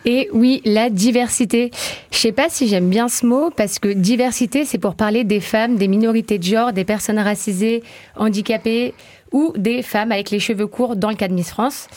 Et 0.07 0.29
oui, 0.33 0.61
la 0.65 0.91
diversité. 0.91 1.71
Je 2.11 2.17
sais 2.19 2.31
pas 2.31 2.47
si 2.49 2.67
j'aime 2.67 2.89
bien 2.89 3.09
ce 3.09 3.25
mot 3.25 3.49
parce 3.49 3.79
que 3.79 3.87
diversité, 3.87 4.63
c'est 4.63 4.77
pour 4.77 4.93
parler 4.93 5.23
des 5.23 5.39
femmes, 5.39 5.77
des 5.77 5.87
minorités 5.87 6.37
de 6.37 6.43
genre, 6.43 6.73
des 6.73 6.85
personnes 6.85 7.17
racisées, 7.17 7.81
handicapées 8.15 8.93
ou 9.31 9.51
des 9.57 9.81
femmes 9.81 10.11
avec 10.11 10.29
les 10.29 10.39
cheveux 10.39 10.67
courts 10.67 10.95
dans 10.95 11.09
le 11.09 11.15
cas 11.15 11.27
de 11.27 11.33
Miss 11.33 11.49
France. 11.49 11.87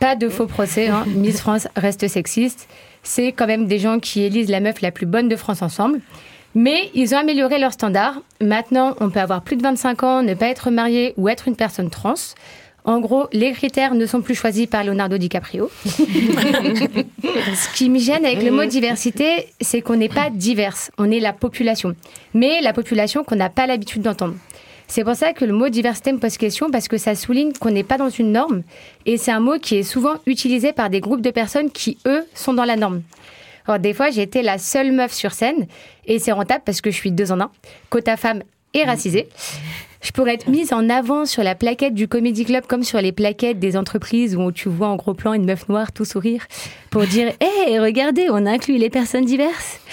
Pas 0.00 0.16
de 0.16 0.30
faux 0.30 0.46
procès, 0.46 0.88
hein. 0.88 1.04
Miss 1.14 1.40
France 1.40 1.68
reste 1.76 2.08
sexiste. 2.08 2.66
C'est 3.04 3.32
quand 3.32 3.46
même 3.46 3.66
des 3.66 3.78
gens 3.78 4.00
qui 4.00 4.22
élisent 4.22 4.50
la 4.50 4.60
meuf 4.60 4.80
la 4.80 4.90
plus 4.90 5.06
bonne 5.06 5.28
de 5.28 5.36
France 5.36 5.62
ensemble. 5.62 6.00
Mais 6.56 6.90
ils 6.94 7.14
ont 7.14 7.18
amélioré 7.18 7.58
leurs 7.58 7.72
standards. 7.72 8.20
Maintenant, 8.40 8.96
on 9.00 9.10
peut 9.10 9.20
avoir 9.20 9.42
plus 9.42 9.56
de 9.56 9.62
25 9.62 10.02
ans, 10.02 10.22
ne 10.22 10.34
pas 10.34 10.46
être 10.46 10.70
marié 10.70 11.14
ou 11.16 11.28
être 11.28 11.48
une 11.48 11.56
personne 11.56 11.90
trans. 11.90 12.14
En 12.86 13.00
gros, 13.00 13.28
les 13.32 13.52
critères 13.52 13.94
ne 13.94 14.04
sont 14.04 14.20
plus 14.20 14.34
choisis 14.34 14.66
par 14.66 14.84
Leonardo 14.84 15.16
DiCaprio. 15.16 15.70
Ce 15.86 17.74
qui 17.74 17.88
me 17.88 17.98
gêne 17.98 18.26
avec 18.26 18.42
le 18.42 18.50
mot 18.50 18.66
diversité, 18.66 19.48
c'est 19.60 19.80
qu'on 19.80 19.96
n'est 19.96 20.10
pas 20.10 20.28
diverse, 20.28 20.90
on 20.98 21.10
est 21.10 21.20
la 21.20 21.32
population. 21.32 21.96
Mais 22.34 22.60
la 22.60 22.74
population 22.74 23.24
qu'on 23.24 23.36
n'a 23.36 23.48
pas 23.48 23.66
l'habitude 23.66 24.02
d'entendre. 24.02 24.34
C'est 24.94 25.02
pour 25.02 25.16
ça 25.16 25.32
que 25.32 25.44
le 25.44 25.52
mot 25.52 25.68
diversité 25.70 26.12
me 26.12 26.20
pose 26.20 26.36
question, 26.36 26.70
parce 26.70 26.86
que 26.86 26.98
ça 26.98 27.16
souligne 27.16 27.52
qu'on 27.52 27.72
n'est 27.72 27.82
pas 27.82 27.98
dans 27.98 28.10
une 28.10 28.30
norme, 28.30 28.62
et 29.06 29.16
c'est 29.16 29.32
un 29.32 29.40
mot 29.40 29.58
qui 29.58 29.74
est 29.74 29.82
souvent 29.82 30.20
utilisé 30.24 30.72
par 30.72 30.88
des 30.88 31.00
groupes 31.00 31.20
de 31.20 31.32
personnes 31.32 31.72
qui, 31.72 31.98
eux, 32.06 32.24
sont 32.32 32.54
dans 32.54 32.64
la 32.64 32.76
norme. 32.76 33.02
Alors, 33.66 33.80
des 33.80 33.92
fois, 33.92 34.10
j'ai 34.10 34.22
été 34.22 34.40
la 34.40 34.56
seule 34.56 34.92
meuf 34.92 35.12
sur 35.12 35.32
scène, 35.32 35.66
et 36.06 36.20
c'est 36.20 36.30
rentable 36.30 36.62
parce 36.64 36.80
que 36.80 36.92
je 36.92 36.94
suis 36.94 37.10
deux 37.10 37.32
en 37.32 37.40
un, 37.40 37.50
quota 37.90 38.16
femme 38.16 38.44
et 38.72 38.84
racisée. 38.84 39.28
Je 40.04 40.12
pourrais 40.12 40.34
être 40.34 40.48
mise 40.48 40.74
en 40.74 40.90
avant 40.90 41.24
sur 41.24 41.42
la 41.42 41.54
plaquette 41.54 41.94
du 41.94 42.08
Comedy 42.08 42.44
Club 42.44 42.66
comme 42.66 42.84
sur 42.84 43.00
les 43.00 43.10
plaquettes 43.10 43.58
des 43.58 43.74
entreprises 43.74 44.36
où 44.36 44.52
tu 44.52 44.68
vois 44.68 44.88
en 44.88 44.96
gros 44.96 45.14
plan 45.14 45.32
une 45.32 45.46
meuf 45.46 45.66
noire 45.70 45.92
tout 45.92 46.04
sourire 46.04 46.46
pour 46.90 47.06
dire 47.06 47.28
Hé, 47.40 47.78
regardez, 47.78 48.26
on 48.30 48.44
inclut 48.44 48.76
les 48.76 48.90
personnes 48.90 49.24
diverses. 49.24 49.80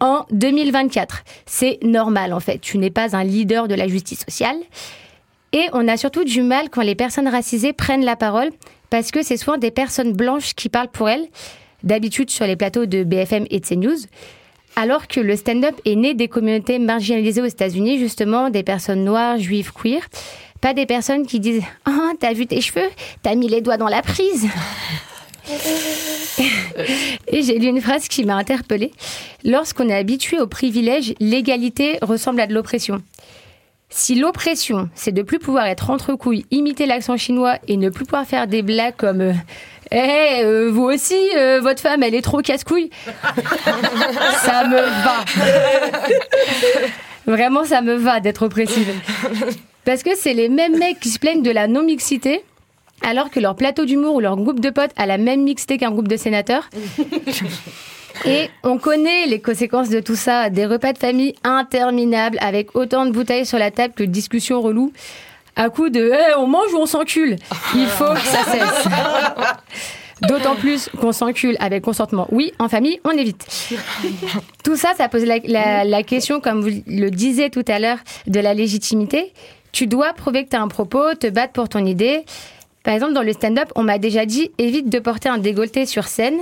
En 0.00 0.24
2024, 0.30 1.24
c'est 1.46 1.78
normal 1.82 2.32
en 2.32 2.40
fait. 2.40 2.58
Tu 2.58 2.78
n'es 2.78 2.90
pas 2.90 3.16
un 3.16 3.24
leader 3.24 3.66
de 3.68 3.74
la 3.74 3.88
justice 3.88 4.20
sociale. 4.20 4.56
Et 5.52 5.66
on 5.72 5.88
a 5.88 5.96
surtout 5.96 6.24
du 6.24 6.42
mal 6.42 6.70
quand 6.70 6.82
les 6.82 6.94
personnes 6.94 7.28
racisées 7.28 7.72
prennent 7.72 8.04
la 8.04 8.16
parole 8.16 8.50
parce 8.88 9.10
que 9.10 9.22
c'est 9.22 9.36
souvent 9.36 9.56
des 9.56 9.70
personnes 9.70 10.12
blanches 10.12 10.54
qui 10.54 10.68
parlent 10.68 10.90
pour 10.90 11.08
elles, 11.08 11.26
d'habitude 11.82 12.30
sur 12.30 12.46
les 12.46 12.56
plateaux 12.56 12.86
de 12.86 13.04
BFM 13.04 13.46
et 13.50 13.60
de 13.60 13.66
CNews. 13.66 13.96
Alors 14.76 15.06
que 15.06 15.20
le 15.20 15.36
stand-up 15.36 15.80
est 15.84 15.94
né 15.94 16.14
des 16.14 16.28
communautés 16.28 16.78
marginalisées 16.78 17.40
aux 17.40 17.46
États-Unis, 17.46 17.98
justement, 17.98 18.50
des 18.50 18.62
personnes 18.62 19.04
noires, 19.04 19.38
juives, 19.38 19.72
queer. 19.72 20.02
Pas 20.60 20.74
des 20.74 20.86
personnes 20.86 21.26
qui 21.26 21.40
disent 21.40 21.62
Ah, 21.84 22.12
t'as 22.18 22.32
vu 22.32 22.46
tes 22.46 22.60
cheveux? 22.60 22.88
T'as 23.22 23.34
mis 23.34 23.48
les 23.48 23.60
doigts 23.60 23.76
dans 23.76 23.88
la 23.88 24.02
prise 24.02 24.48
Et 27.28 27.42
j'ai 27.42 27.58
lu 27.58 27.66
une 27.68 27.80
phrase 27.80 28.08
qui 28.08 28.24
m'a 28.24 28.34
interpellée. 28.34 28.92
Lorsqu'on 29.44 29.88
est 29.88 29.94
habitué 29.94 30.40
au 30.40 30.46
privilège, 30.46 31.14
l'égalité 31.20 31.98
ressemble 32.02 32.40
à 32.40 32.46
de 32.46 32.54
l'oppression. 32.54 33.02
Si 33.96 34.16
l'oppression, 34.16 34.90
c'est 34.96 35.12
de 35.12 35.22
plus 35.22 35.38
pouvoir 35.38 35.66
être 35.66 35.88
entre 35.88 36.14
couilles, 36.14 36.46
imiter 36.50 36.84
l'accent 36.84 37.16
chinois 37.16 37.58
et 37.68 37.76
ne 37.76 37.90
plus 37.90 38.04
pouvoir 38.04 38.26
faire 38.26 38.48
des 38.48 38.60
blagues 38.60 38.96
comme 38.96 39.20
euh, 39.20 39.32
Eh, 39.92 40.42
euh, 40.42 40.68
vous 40.68 40.82
aussi, 40.82 41.14
euh, 41.36 41.60
votre 41.60 41.80
femme, 41.80 42.02
elle 42.02 42.16
est 42.16 42.20
trop 42.20 42.42
casse-couille. 42.42 42.90
ça 44.42 44.66
me 44.66 44.80
va. 44.80 45.24
Vraiment, 47.24 47.64
ça 47.64 47.82
me 47.82 47.94
va 47.94 48.18
d'être 48.18 48.42
oppressive. 48.42 48.92
Parce 49.84 50.02
que 50.02 50.16
c'est 50.16 50.34
les 50.34 50.48
mêmes 50.48 50.76
mecs 50.76 50.98
qui 50.98 51.10
se 51.10 51.20
plaignent 51.20 51.42
de 51.42 51.52
la 51.52 51.68
non-mixité, 51.68 52.42
alors 53.00 53.30
que 53.30 53.38
leur 53.38 53.54
plateau 53.54 53.84
d'humour 53.84 54.16
ou 54.16 54.20
leur 54.20 54.34
groupe 54.34 54.58
de 54.58 54.70
potes 54.70 54.92
a 54.96 55.06
la 55.06 55.18
même 55.18 55.44
mixité 55.44 55.78
qu'un 55.78 55.92
groupe 55.92 56.08
de 56.08 56.16
sénateurs. 56.16 56.68
Et 58.24 58.50
on 58.62 58.78
connaît 58.78 59.26
les 59.26 59.40
conséquences 59.40 59.88
de 59.88 60.00
tout 60.00 60.16
ça, 60.16 60.50
des 60.50 60.66
repas 60.66 60.92
de 60.92 60.98
famille 60.98 61.34
interminables 61.44 62.38
avec 62.40 62.74
autant 62.74 63.06
de 63.06 63.10
bouteilles 63.10 63.46
sur 63.46 63.58
la 63.58 63.70
table 63.70 63.94
que 63.94 64.04
de 64.04 64.10
discussions 64.10 64.60
reloues. 64.60 64.92
À 65.56 65.68
coup 65.68 65.88
de 65.88 66.12
Eh, 66.12 66.34
on 66.36 66.46
mange 66.46 66.72
ou 66.72 66.78
on 66.78 66.86
s'encule? 66.86 67.36
Il 67.76 67.86
faut 67.86 68.12
que 68.12 68.20
ça 68.20 68.44
cesse. 68.44 68.88
D'autant 70.22 70.54
plus 70.54 70.88
qu'on 71.00 71.12
s'encule 71.12 71.56
avec 71.60 71.82
consentement. 71.82 72.26
Oui, 72.30 72.52
en 72.58 72.68
famille, 72.68 73.00
on 73.04 73.10
évite. 73.10 73.46
Tout 74.64 74.76
ça, 74.76 74.92
ça 74.96 75.08
pose 75.08 75.24
la, 75.24 76.02
question, 76.02 76.40
comme 76.40 76.60
vous 76.60 76.82
le 76.86 77.10
disiez 77.10 77.50
tout 77.50 77.64
à 77.68 77.78
l'heure, 77.78 77.98
de 78.26 78.40
la 78.40 78.54
légitimité. 78.54 79.32
Tu 79.72 79.86
dois 79.86 80.12
prouver 80.12 80.44
que 80.44 80.50
tu 80.50 80.56
as 80.56 80.62
un 80.62 80.68
propos, 80.68 81.14
te 81.14 81.26
battre 81.26 81.52
pour 81.52 81.68
ton 81.68 81.84
idée. 81.84 82.24
Par 82.84 82.94
exemple, 82.94 83.12
dans 83.12 83.22
le 83.22 83.32
stand-up, 83.32 83.70
on 83.76 83.82
m'a 83.82 83.98
déjà 83.98 84.24
dit 84.26 84.50
évite 84.58 84.88
de 84.88 84.98
porter 84.98 85.28
un 85.28 85.38
décolleté 85.38 85.86
sur 85.86 86.04
scène, 86.04 86.38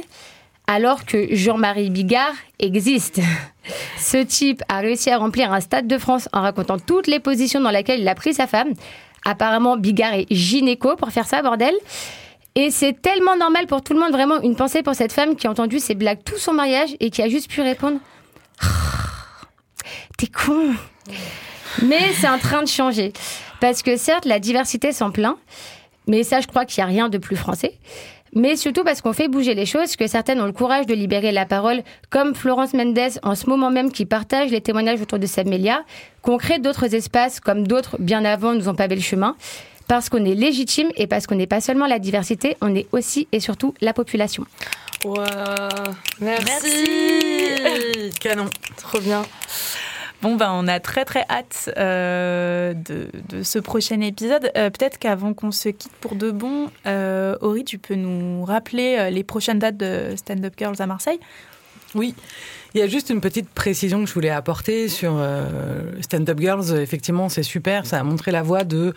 alors 0.67 1.05
que 1.05 1.35
Jean-Marie 1.35 1.91
Bigard 1.91 2.35
existe. 2.59 3.21
Ce 3.99 4.17
type 4.17 4.63
a 4.69 4.79
réussi 4.79 5.11
à 5.11 5.19
remplir 5.19 5.53
un 5.53 5.61
stade 5.61 5.87
de 5.87 5.99
France 5.99 6.29
en 6.33 6.43
racontant 6.43 6.79
toutes 6.79 7.07
les 7.07 7.21
positions 7.21 7.61
dans 7.61 7.71
lesquelles 7.71 8.01
il 8.01 8.09
a 8.09 8.15
pris 8.15 8.35
sa 8.35 8.47
femme. 8.47 8.73
Apparemment, 9.25 9.77
Bigard 9.77 10.15
est 10.15 10.27
gynéco 10.31 10.97
pour 10.97 11.11
faire 11.11 11.27
ça, 11.27 11.43
bordel. 11.43 11.75
Et 12.55 12.71
c'est 12.71 13.01
tellement 13.01 13.37
normal 13.37 13.67
pour 13.67 13.83
tout 13.83 13.95
le 13.95 14.01
monde, 14.01 14.13
vraiment 14.13 14.41
une 14.43 14.57
pensée 14.57 14.83
pour 14.83 14.95
cette 14.95 15.13
femme 15.13 15.37
qui 15.37 15.47
a 15.47 15.51
entendu 15.51 15.79
ces 15.79 15.95
blagues 15.95 16.23
tout 16.25 16.37
son 16.37 16.53
mariage 16.53 16.97
et 17.01 17.11
qui 17.11 17.23
a 17.23 17.29
juste 17.29 17.51
pu 17.51 17.63
répondre 17.63 17.99
T'es 20.19 20.27
con 20.27 20.75
Mais 21.83 22.13
c'est 22.21 22.29
en 22.29 22.39
train 22.39 22.63
de 22.63 22.69
changer. 22.69 23.13
Parce 23.61 23.83
que 23.83 23.97
certes, 23.97 24.27
la 24.27 24.39
diversité 24.39 24.93
s'en 24.93 25.11
plaint, 25.11 25.37
mais 26.07 26.25
ça, 26.25 26.41
je 26.41 26.47
crois 26.47 26.65
qu'il 26.67 26.83
n'y 26.83 26.91
a 26.91 26.93
rien 26.93 27.09
de 27.09 27.17
plus 27.17 27.37
français. 27.37 27.79
Mais 28.35 28.57
surtout 28.57 28.83
parce 28.83 29.03
qu'on 29.03 29.13
fait 29.13 29.29
bouger 29.29 29.55
les 29.55 29.67
choses, 29.67 29.95
que 29.97 30.07
certaines 30.07 30.41
ont 30.41 30.47
le 30.47 30.53
courage 30.53 30.87
de 30.87 30.95
libérer 30.95 31.33
la 31.33 31.45
parole, 31.45 31.83
comme 32.09 32.35
Florence 32.35 32.73
Mendes 32.73 32.99
en 33.23 33.35
ce 33.35 33.49
moment 33.49 33.71
même 33.71 33.93
qui 33.93 34.07
partage 34.07 34.51
les 34.51 34.63
témoignages 34.63 35.03
autour 35.03 35.19
de 35.19 35.27
Samélia, 35.27 35.85
qu'on 36.23 36.39
crée 36.39 36.59
d'autres 36.59 36.95
espaces 36.95 37.41
comme 37.41 37.67
d'autres 37.67 37.97
bien 37.99 38.25
avant 38.25 38.55
nous 38.55 38.69
ont 38.69 38.75
pavé 38.75 38.95
le 38.95 39.03
chemin, 39.03 39.37
parce 39.87 40.09
qu'on 40.09 40.25
est 40.25 40.35
légitime 40.35 40.89
et 40.97 41.07
parce 41.07 41.27
qu'on 41.27 41.35
n'est 41.35 41.47
pas 41.47 41.61
seulement 41.61 41.87
la 41.87 41.99
diversité, 41.99 42.57
on 42.63 42.75
est 42.75 42.87
aussi 42.93 43.29
et 43.33 43.41
surtout 43.41 43.75
la 43.83 43.93
population. 43.93 44.47
Wow. 45.05 45.17
Merci. 46.21 48.11
Canon. 48.21 48.47
Trop 48.77 49.01
bien. 49.01 49.23
Bon, 50.23 50.37
ben, 50.37 50.53
on 50.53 50.69
a 50.69 50.79
très 50.79 51.05
très 51.05 51.25
hâte 51.29 51.69
euh, 51.77 52.75
de, 52.75 53.43
ce 53.43 53.59
prochain 53.59 54.01
épisode. 54.01 54.53
Euh, 54.57 54.71
Peut-être 54.71 54.99
qu'avant 55.01 55.35
qu'on 55.35 55.51
se 55.51 55.69
quitte 55.69 55.93
pour 56.01 56.15
de 56.15 56.31
bon, 56.31 56.71
euh, 56.87 57.37
Ori, 57.41 57.65
tu 57.65 57.79
peux 57.79 57.97
nous 57.97 58.45
rappeler 58.45 58.97
euh, 58.99 59.11
les 59.11 59.25
prochaines 59.25 59.59
dates 59.59 59.77
de 59.77 60.15
Stand 60.15 60.45
Up 60.45 60.55
Girls 60.57 60.77
à 60.79 60.87
Marseille? 60.87 61.19
Oui, 61.97 62.15
il 62.73 62.81
y 62.81 62.85
a 62.85 62.87
juste 62.87 63.11
une 63.11 63.21
petite 63.21 63.51
précision 63.51 64.01
que 64.01 64.09
je 64.09 64.15
voulais 64.15 64.31
apporter 64.31 64.89
sur 64.89 65.21
Stand 66.01 66.31
Up 66.31 66.41
Girls. 66.41 66.73
Effectivement, 66.81 67.29
c'est 67.29 67.43
super, 67.43 67.85
ça 67.85 67.99
a 67.99 68.03
montré 68.05 68.31
la 68.31 68.43
voie 68.43 68.65
de... 68.65 68.95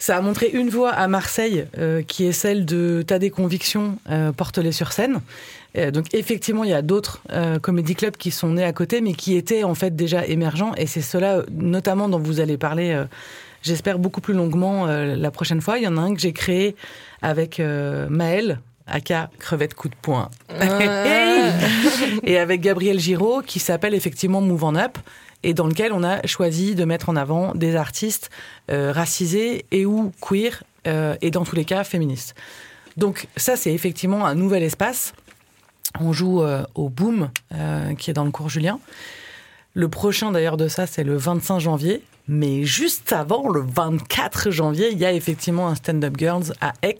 Ça 0.00 0.16
a 0.16 0.20
montré 0.22 0.48
une 0.48 0.70
voix 0.70 0.90
à 0.90 1.08
Marseille 1.08 1.66
euh, 1.76 2.02
qui 2.02 2.24
est 2.24 2.32
celle 2.32 2.64
de 2.64 3.04
T'as 3.06 3.18
des 3.18 3.28
convictions, 3.28 3.98
euh, 4.08 4.32
porte-les 4.32 4.72
sur 4.72 4.92
scène. 4.92 5.20
Euh, 5.76 5.90
donc 5.90 6.06
effectivement, 6.14 6.64
il 6.64 6.70
y 6.70 6.74
a 6.74 6.80
d'autres 6.80 7.20
euh, 7.30 7.58
comédie 7.58 7.94
clubs 7.94 8.16
qui 8.16 8.30
sont 8.30 8.48
nés 8.48 8.64
à 8.64 8.72
côté, 8.72 9.02
mais 9.02 9.12
qui 9.12 9.36
étaient 9.36 9.62
en 9.62 9.74
fait 9.74 9.94
déjà 9.94 10.26
émergents. 10.26 10.72
Et 10.78 10.86
c'est 10.86 11.02
cela, 11.02 11.42
notamment, 11.52 12.08
dont 12.08 12.18
vous 12.18 12.40
allez 12.40 12.56
parler, 12.56 12.92
euh, 12.92 13.04
j'espère, 13.62 13.98
beaucoup 13.98 14.22
plus 14.22 14.32
longuement 14.32 14.86
euh, 14.86 15.14
la 15.16 15.30
prochaine 15.30 15.60
fois. 15.60 15.76
Il 15.76 15.84
y 15.84 15.88
en 15.88 15.98
a 15.98 16.00
un 16.00 16.14
que 16.14 16.20
j'ai 16.20 16.32
créé 16.32 16.76
avec 17.20 17.60
euh, 17.60 18.06
Maëlle, 18.08 18.58
aka 18.86 19.28
Crevette 19.38 19.74
Coup 19.74 19.90
de 19.90 19.96
Poing. 20.00 20.30
et 22.24 22.38
avec 22.38 22.62
Gabriel 22.62 22.98
Giraud, 22.98 23.42
qui 23.42 23.58
s'appelle 23.58 23.92
effectivement 23.92 24.40
Move 24.40 24.64
On 24.64 24.76
Up, 24.76 24.96
et 25.42 25.54
dans 25.54 25.66
lequel 25.66 25.92
on 25.92 26.02
a 26.02 26.26
choisi 26.26 26.74
de 26.74 26.84
mettre 26.84 27.08
en 27.08 27.16
avant 27.16 27.54
des 27.54 27.76
artistes 27.76 28.30
euh, 28.70 28.92
racisés 28.92 29.64
et 29.70 29.86
ou 29.86 30.12
queer, 30.20 30.62
euh, 30.86 31.16
et 31.22 31.30
dans 31.30 31.44
tous 31.44 31.56
les 31.56 31.64
cas 31.64 31.84
féministes. 31.84 32.34
Donc 32.96 33.28
ça, 33.36 33.56
c'est 33.56 33.72
effectivement 33.72 34.26
un 34.26 34.34
nouvel 34.34 34.62
espace. 34.62 35.14
On 35.98 36.12
joue 36.12 36.42
euh, 36.42 36.64
au 36.74 36.88
Boom, 36.88 37.30
qui 37.98 38.10
est 38.10 38.14
dans 38.14 38.24
le 38.24 38.30
cours 38.30 38.48
Julien. 38.48 38.78
Le 39.74 39.88
prochain 39.88 40.32
d'ailleurs 40.32 40.56
de 40.56 40.68
ça, 40.68 40.86
c'est 40.86 41.04
le 41.04 41.16
25 41.16 41.58
janvier. 41.60 42.02
Mais 42.28 42.64
juste 42.64 43.12
avant, 43.12 43.48
le 43.48 43.60
24 43.60 44.50
janvier, 44.50 44.90
il 44.92 44.98
y 44.98 45.04
a 45.04 45.12
effectivement 45.12 45.68
un 45.68 45.74
stand-up 45.74 46.14
girls 46.16 46.52
à 46.60 46.74
Aix, 46.82 46.98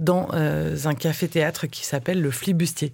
dans 0.00 0.28
un 0.32 0.94
café-théâtre 0.94 1.66
qui 1.66 1.84
s'appelle 1.84 2.22
le 2.22 2.30
Flibustier. 2.30 2.92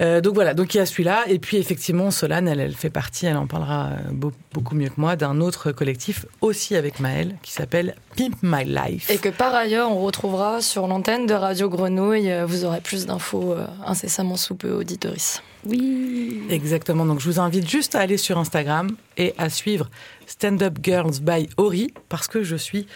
Euh, 0.00 0.20
donc 0.20 0.34
voilà, 0.34 0.54
donc 0.54 0.74
il 0.74 0.78
y 0.78 0.80
a 0.80 0.86
celui-là. 0.86 1.24
Et 1.28 1.38
puis 1.38 1.56
effectivement, 1.56 2.10
Solane, 2.10 2.46
elle, 2.46 2.60
elle 2.60 2.74
fait 2.74 2.90
partie, 2.90 3.26
elle 3.26 3.36
en 3.36 3.46
parlera 3.46 3.86
euh, 3.88 3.96
beau- 4.12 4.32
beaucoup 4.52 4.74
mieux 4.76 4.88
que 4.88 4.98
moi, 5.00 5.16
d'un 5.16 5.40
autre 5.40 5.72
collectif 5.72 6.24
aussi 6.40 6.76
avec 6.76 7.00
Maëlle 7.00 7.34
qui 7.42 7.52
s'appelle 7.52 7.96
Pimp 8.16 8.36
My 8.42 8.64
Life. 8.64 9.10
Et 9.10 9.18
que 9.18 9.28
par 9.28 9.54
ailleurs, 9.54 9.90
on 9.90 9.98
retrouvera 10.00 10.60
sur 10.60 10.86
l'antenne 10.86 11.26
de 11.26 11.34
Radio 11.34 11.68
Grenouille. 11.68 12.30
Euh, 12.30 12.46
Vous 12.46 12.64
aurez 12.64 12.80
plus 12.80 13.06
d'infos 13.06 13.54
euh, 13.54 13.66
incessamment 13.84 14.36
sous 14.36 14.54
peu, 14.54 14.72
auditoris. 14.72 15.42
Oui. 15.66 16.42
Exactement. 16.50 17.04
Donc, 17.04 17.18
je 17.18 17.24
vous 17.24 17.40
invite 17.40 17.68
juste 17.68 17.96
à 17.96 17.98
aller 18.00 18.16
sur 18.16 18.38
Instagram 18.38 18.90
et 19.16 19.34
à 19.38 19.50
suivre 19.50 19.90
Stand 20.26 20.62
Up 20.62 20.78
Girls 20.80 21.18
by 21.20 21.48
Ori 21.56 21.92
parce 22.08 22.28
que 22.28 22.44
je 22.44 22.54
suis 22.54 22.86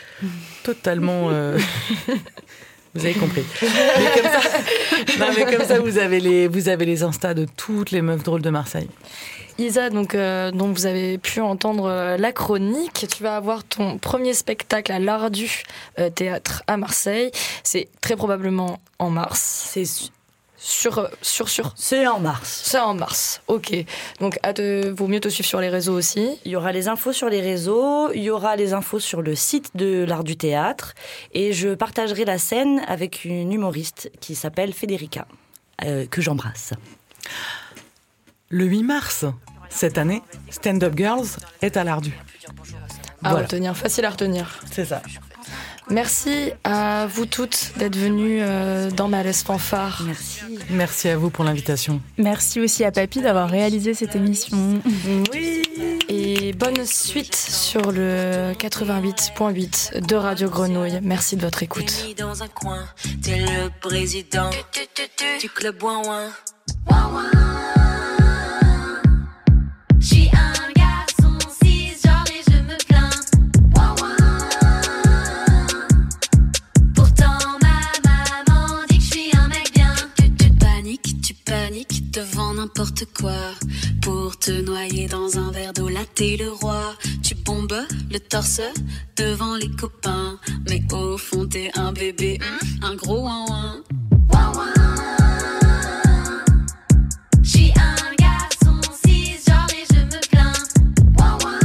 totalement. 0.63 1.31
euh, 1.31 1.59
Vous 2.95 3.05
avez 3.05 3.15
compris. 3.15 3.45
Mais 3.63 4.21
comme 4.21 4.31
ça, 4.31 5.19
non, 5.19 5.27
mais 5.37 5.57
comme 5.57 5.67
ça, 5.67 5.81
vous 5.81 5.99
avez 5.99 6.21
les, 6.21 6.47
vous 6.47 6.69
avez 6.69 6.85
les 6.85 7.03
Insta 7.03 7.33
de 7.33 7.47
toutes 7.57 7.91
les 7.91 8.03
meufs 8.03 8.23
drôles 8.23 8.43
de 8.43 8.51
Marseille. 8.51 8.89
Isa, 9.59 9.91
donc, 9.91 10.15
euh, 10.15 10.51
dont 10.51 10.73
vous 10.73 10.87
avez 10.87 11.19
pu 11.19 11.41
entendre 11.41 11.87
euh, 11.87 12.17
la 12.17 12.33
chronique, 12.33 13.07
tu 13.15 13.23
vas 13.23 13.37
avoir 13.37 13.65
ton 13.65 13.99
premier 13.99 14.35
spectacle 14.35 14.93
à 14.93 14.99
l'Ardu 14.99 15.63
euh, 15.99 16.11
Théâtre 16.11 16.63
à 16.67 16.77
Marseille. 16.77 17.31
C'est 17.63 17.89
très 18.01 18.17
probablement 18.17 18.79
en 18.99 19.11
mars. 19.11 19.69
C'est 19.73 19.85
Sur, 20.65 20.99
euh, 20.99 21.09
sur, 21.23 21.49
sur. 21.49 21.73
c'est 21.77 22.07
en 22.07 22.21
mars. 22.21 22.63
C'est 22.65 22.79
en 22.79 22.95
mars. 22.95 23.43
Ok. 23.49 23.75
Donc, 24.21 24.39
à 24.45 24.53
te, 24.53 24.89
vaut 24.91 25.09
mieux 25.09 25.19
te 25.19 25.29
suivre 25.29 25.49
sur 25.49 25.61
les 25.61 25.69
réseaux 25.69 25.93
aussi. 25.95 26.39
Il 26.45 26.53
y 26.53 26.57
aura 26.57 26.71
les 26.71 26.87
infos 26.87 27.13
sur 27.13 27.29
les 27.29 27.41
réseaux, 27.41 28.13
il 28.13 28.23
y 28.23 28.31
aura 28.31 28.55
les 28.55 28.73
infos 28.73 29.01
sur 29.01 29.23
le 29.23 29.35
site 29.35 29.71
de 29.77 30.05
l'Art 30.05 30.23
du 30.23 30.37
Théâtre, 30.37 30.95
et 31.33 31.53
je 31.53 31.75
partagerai 31.75 32.25
la 32.25 32.39
scène 32.39 32.81
avec 32.87 33.25
une 33.25 33.53
humoriste 33.53 34.11
qui 34.21 34.37
s'appelle 34.37 34.73
Federica, 34.73 35.27
euh, 35.85 36.07
que 36.07 36.21
j'embrasse. 36.23 36.75
Le 38.49 38.65
8 38.65 38.83
mars, 38.85 39.25
cette 39.69 39.99
année, 39.99 40.23
Stand 40.51 40.85
Up 40.85 40.95
Girls 40.97 41.27
est 41.61 41.77
à 41.77 41.83
l'Ardu. 41.83 42.13
À 43.25 43.31
Voilà. 43.31 43.47
retenir, 43.47 43.77
facile 43.77 44.05
à 44.05 44.11
retenir. 44.11 44.61
C'est 44.71 44.85
ça. 44.85 45.03
Merci 45.93 46.53
à 46.65 47.07
vous 47.07 47.27
toutes 47.27 47.73
d'être 47.77 47.97
venues 47.97 48.39
euh, 48.41 48.91
dans 48.91 49.09
Malaise 49.09 49.43
Fanfare. 49.43 50.03
Merci. 50.07 50.41
Merci 50.71 51.09
à 51.11 51.19
vous 51.19 51.29
pour 51.29 51.45
l'invitation. 51.45 52.01
Merci 52.17 52.61
aussi 52.61 52.83
à 52.85 52.91
Papy 52.91 53.21
d'avoir 53.21 53.51
réalisé 53.51 53.93
cette 53.93 54.17
émission. 54.17 54.81
Et 56.09 56.55
bonne 56.55 56.87
suite 56.87 57.35
sur 57.35 57.93
le 57.93 58.53
88.8 58.55 60.07
de 60.07 60.17
Radio 60.17 60.49
Grenouille. 60.49 60.99
Merci 61.03 61.37
de 61.37 61.43
votre 61.43 61.63
écoute. 61.63 61.95
T'es 61.95 62.09
mis 62.09 62.15
dans 62.15 62.43
un 62.43 62.49
coin, 62.49 62.85
t'es 63.23 63.41
le 63.41 63.69
président 63.81 64.49
du 65.41 65.49
club 65.51 65.83
ouin 65.83 66.03
ouin. 66.07 66.31
J'suis 70.01 70.31
un 70.33 70.62
Pour 84.03 84.37
te 84.39 84.51
noyer 84.51 85.07
dans 85.07 85.39
un 85.39 85.51
verre 85.53 85.73
d'eau, 85.73 85.89
là 85.89 86.01
t'es 86.15 86.37
le 86.39 86.51
roi. 86.51 86.95
Tu 87.23 87.35
bombes 87.35 87.87
le 88.11 88.19
torse 88.19 88.61
devant 89.17 89.57
les 89.57 89.71
copains. 89.71 90.39
Mais 90.69 90.83
au 90.93 91.17
fond 91.19 91.47
t'es 91.47 91.71
un 91.75 91.93
bébé, 91.93 92.39
un 92.83 92.95
gros 92.95 93.25
ouin 93.25 93.45
ouin. 93.49 93.83
J'suis 97.43 97.73
un 97.77 98.15
garçon 98.19 98.81
cisgenre 99.05 99.67
et 99.71 99.87
je 99.95 100.01
me 100.01 100.21
plains. 100.29 100.53
Ouin. 101.19 101.61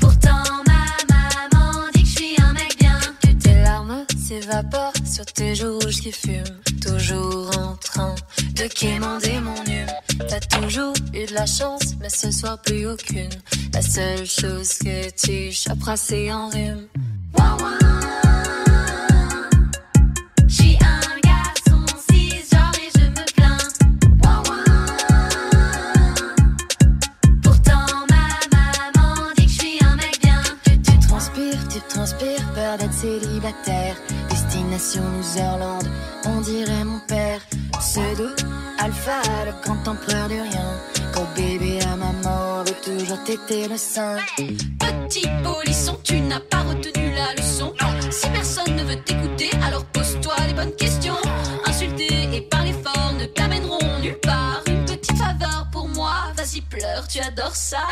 Pourtant 0.00 0.44
ma 0.66 0.84
maman 1.14 1.90
dit 1.94 2.02
que 2.02 2.08
j'suis 2.08 2.36
un 2.40 2.52
mec 2.52 2.76
bien. 2.78 2.98
Que 3.22 3.32
tes 3.32 3.62
larmes 3.62 4.04
s'évaporent 4.16 4.93
sur 5.14 5.24
tes 5.26 5.54
joues 5.54 5.78
rouges 5.78 6.00
qui 6.00 6.10
fument. 6.10 6.60
Toujours 6.82 7.48
en 7.56 7.76
train 7.76 8.16
de 8.56 8.64
quémander 8.64 9.38
mon 9.38 9.54
hume. 9.64 9.86
T'as 10.28 10.40
toujours 10.40 10.94
eu 11.12 11.24
de 11.26 11.34
la 11.34 11.46
chance, 11.46 11.94
mais 12.00 12.08
ce 12.08 12.32
soir 12.32 12.60
plus 12.60 12.88
aucune. 12.88 13.30
La 13.72 13.82
seule 13.82 14.26
chose 14.26 14.74
que 14.78 15.10
tu 15.10 15.52
choperas 15.52 15.96
c'est 15.96 16.32
en 16.32 16.50
ouin. 16.50 18.03
New 34.96 35.36
Irlande, 35.36 35.88
on 36.26 36.40
dirait 36.40 36.84
mon 36.84 37.00
père. 37.00 37.40
Pseudo, 37.78 38.28
alpha, 38.78 39.22
le 39.44 39.52
grand 39.62 39.88
empereur 39.88 40.28
du 40.28 40.40
rien. 40.40 40.80
Quand 41.12 41.26
bébé 41.34 41.80
à 41.82 41.96
maman 41.96 42.62
veut 42.64 42.76
toujours 42.82 43.22
téter 43.24 43.68
le 43.68 43.76
sein. 43.76 44.16
Petit 44.36 45.26
polisson, 45.42 45.98
tu 46.02 46.20
n'as 46.20 46.40
pas 46.40 46.62
retenu 46.62 47.12
la 47.14 47.34
leçon. 47.34 47.72
Si 48.10 48.28
personne 48.28 48.76
ne 48.76 48.84
veut 48.84 49.00
t'écouter, 49.02 49.50
alors 49.66 49.84
pose-toi 49.86 50.34
les 50.46 50.54
bonnes 50.54 50.76
questions. 50.76 51.16
Insulter 51.66 52.28
et 52.32 52.42
parler 52.42 52.72
fort 52.72 53.12
ne 53.18 53.26
t'amèneront 53.26 53.98
nulle 54.00 54.20
part. 54.20 54.62
Une 54.66 54.84
petite 54.84 55.16
faveur 55.18 55.66
pour 55.72 55.88
moi, 55.88 56.32
vas-y 56.36 56.60
pleure, 56.60 57.06
tu 57.08 57.18
adores 57.20 57.56
ça. 57.56 57.82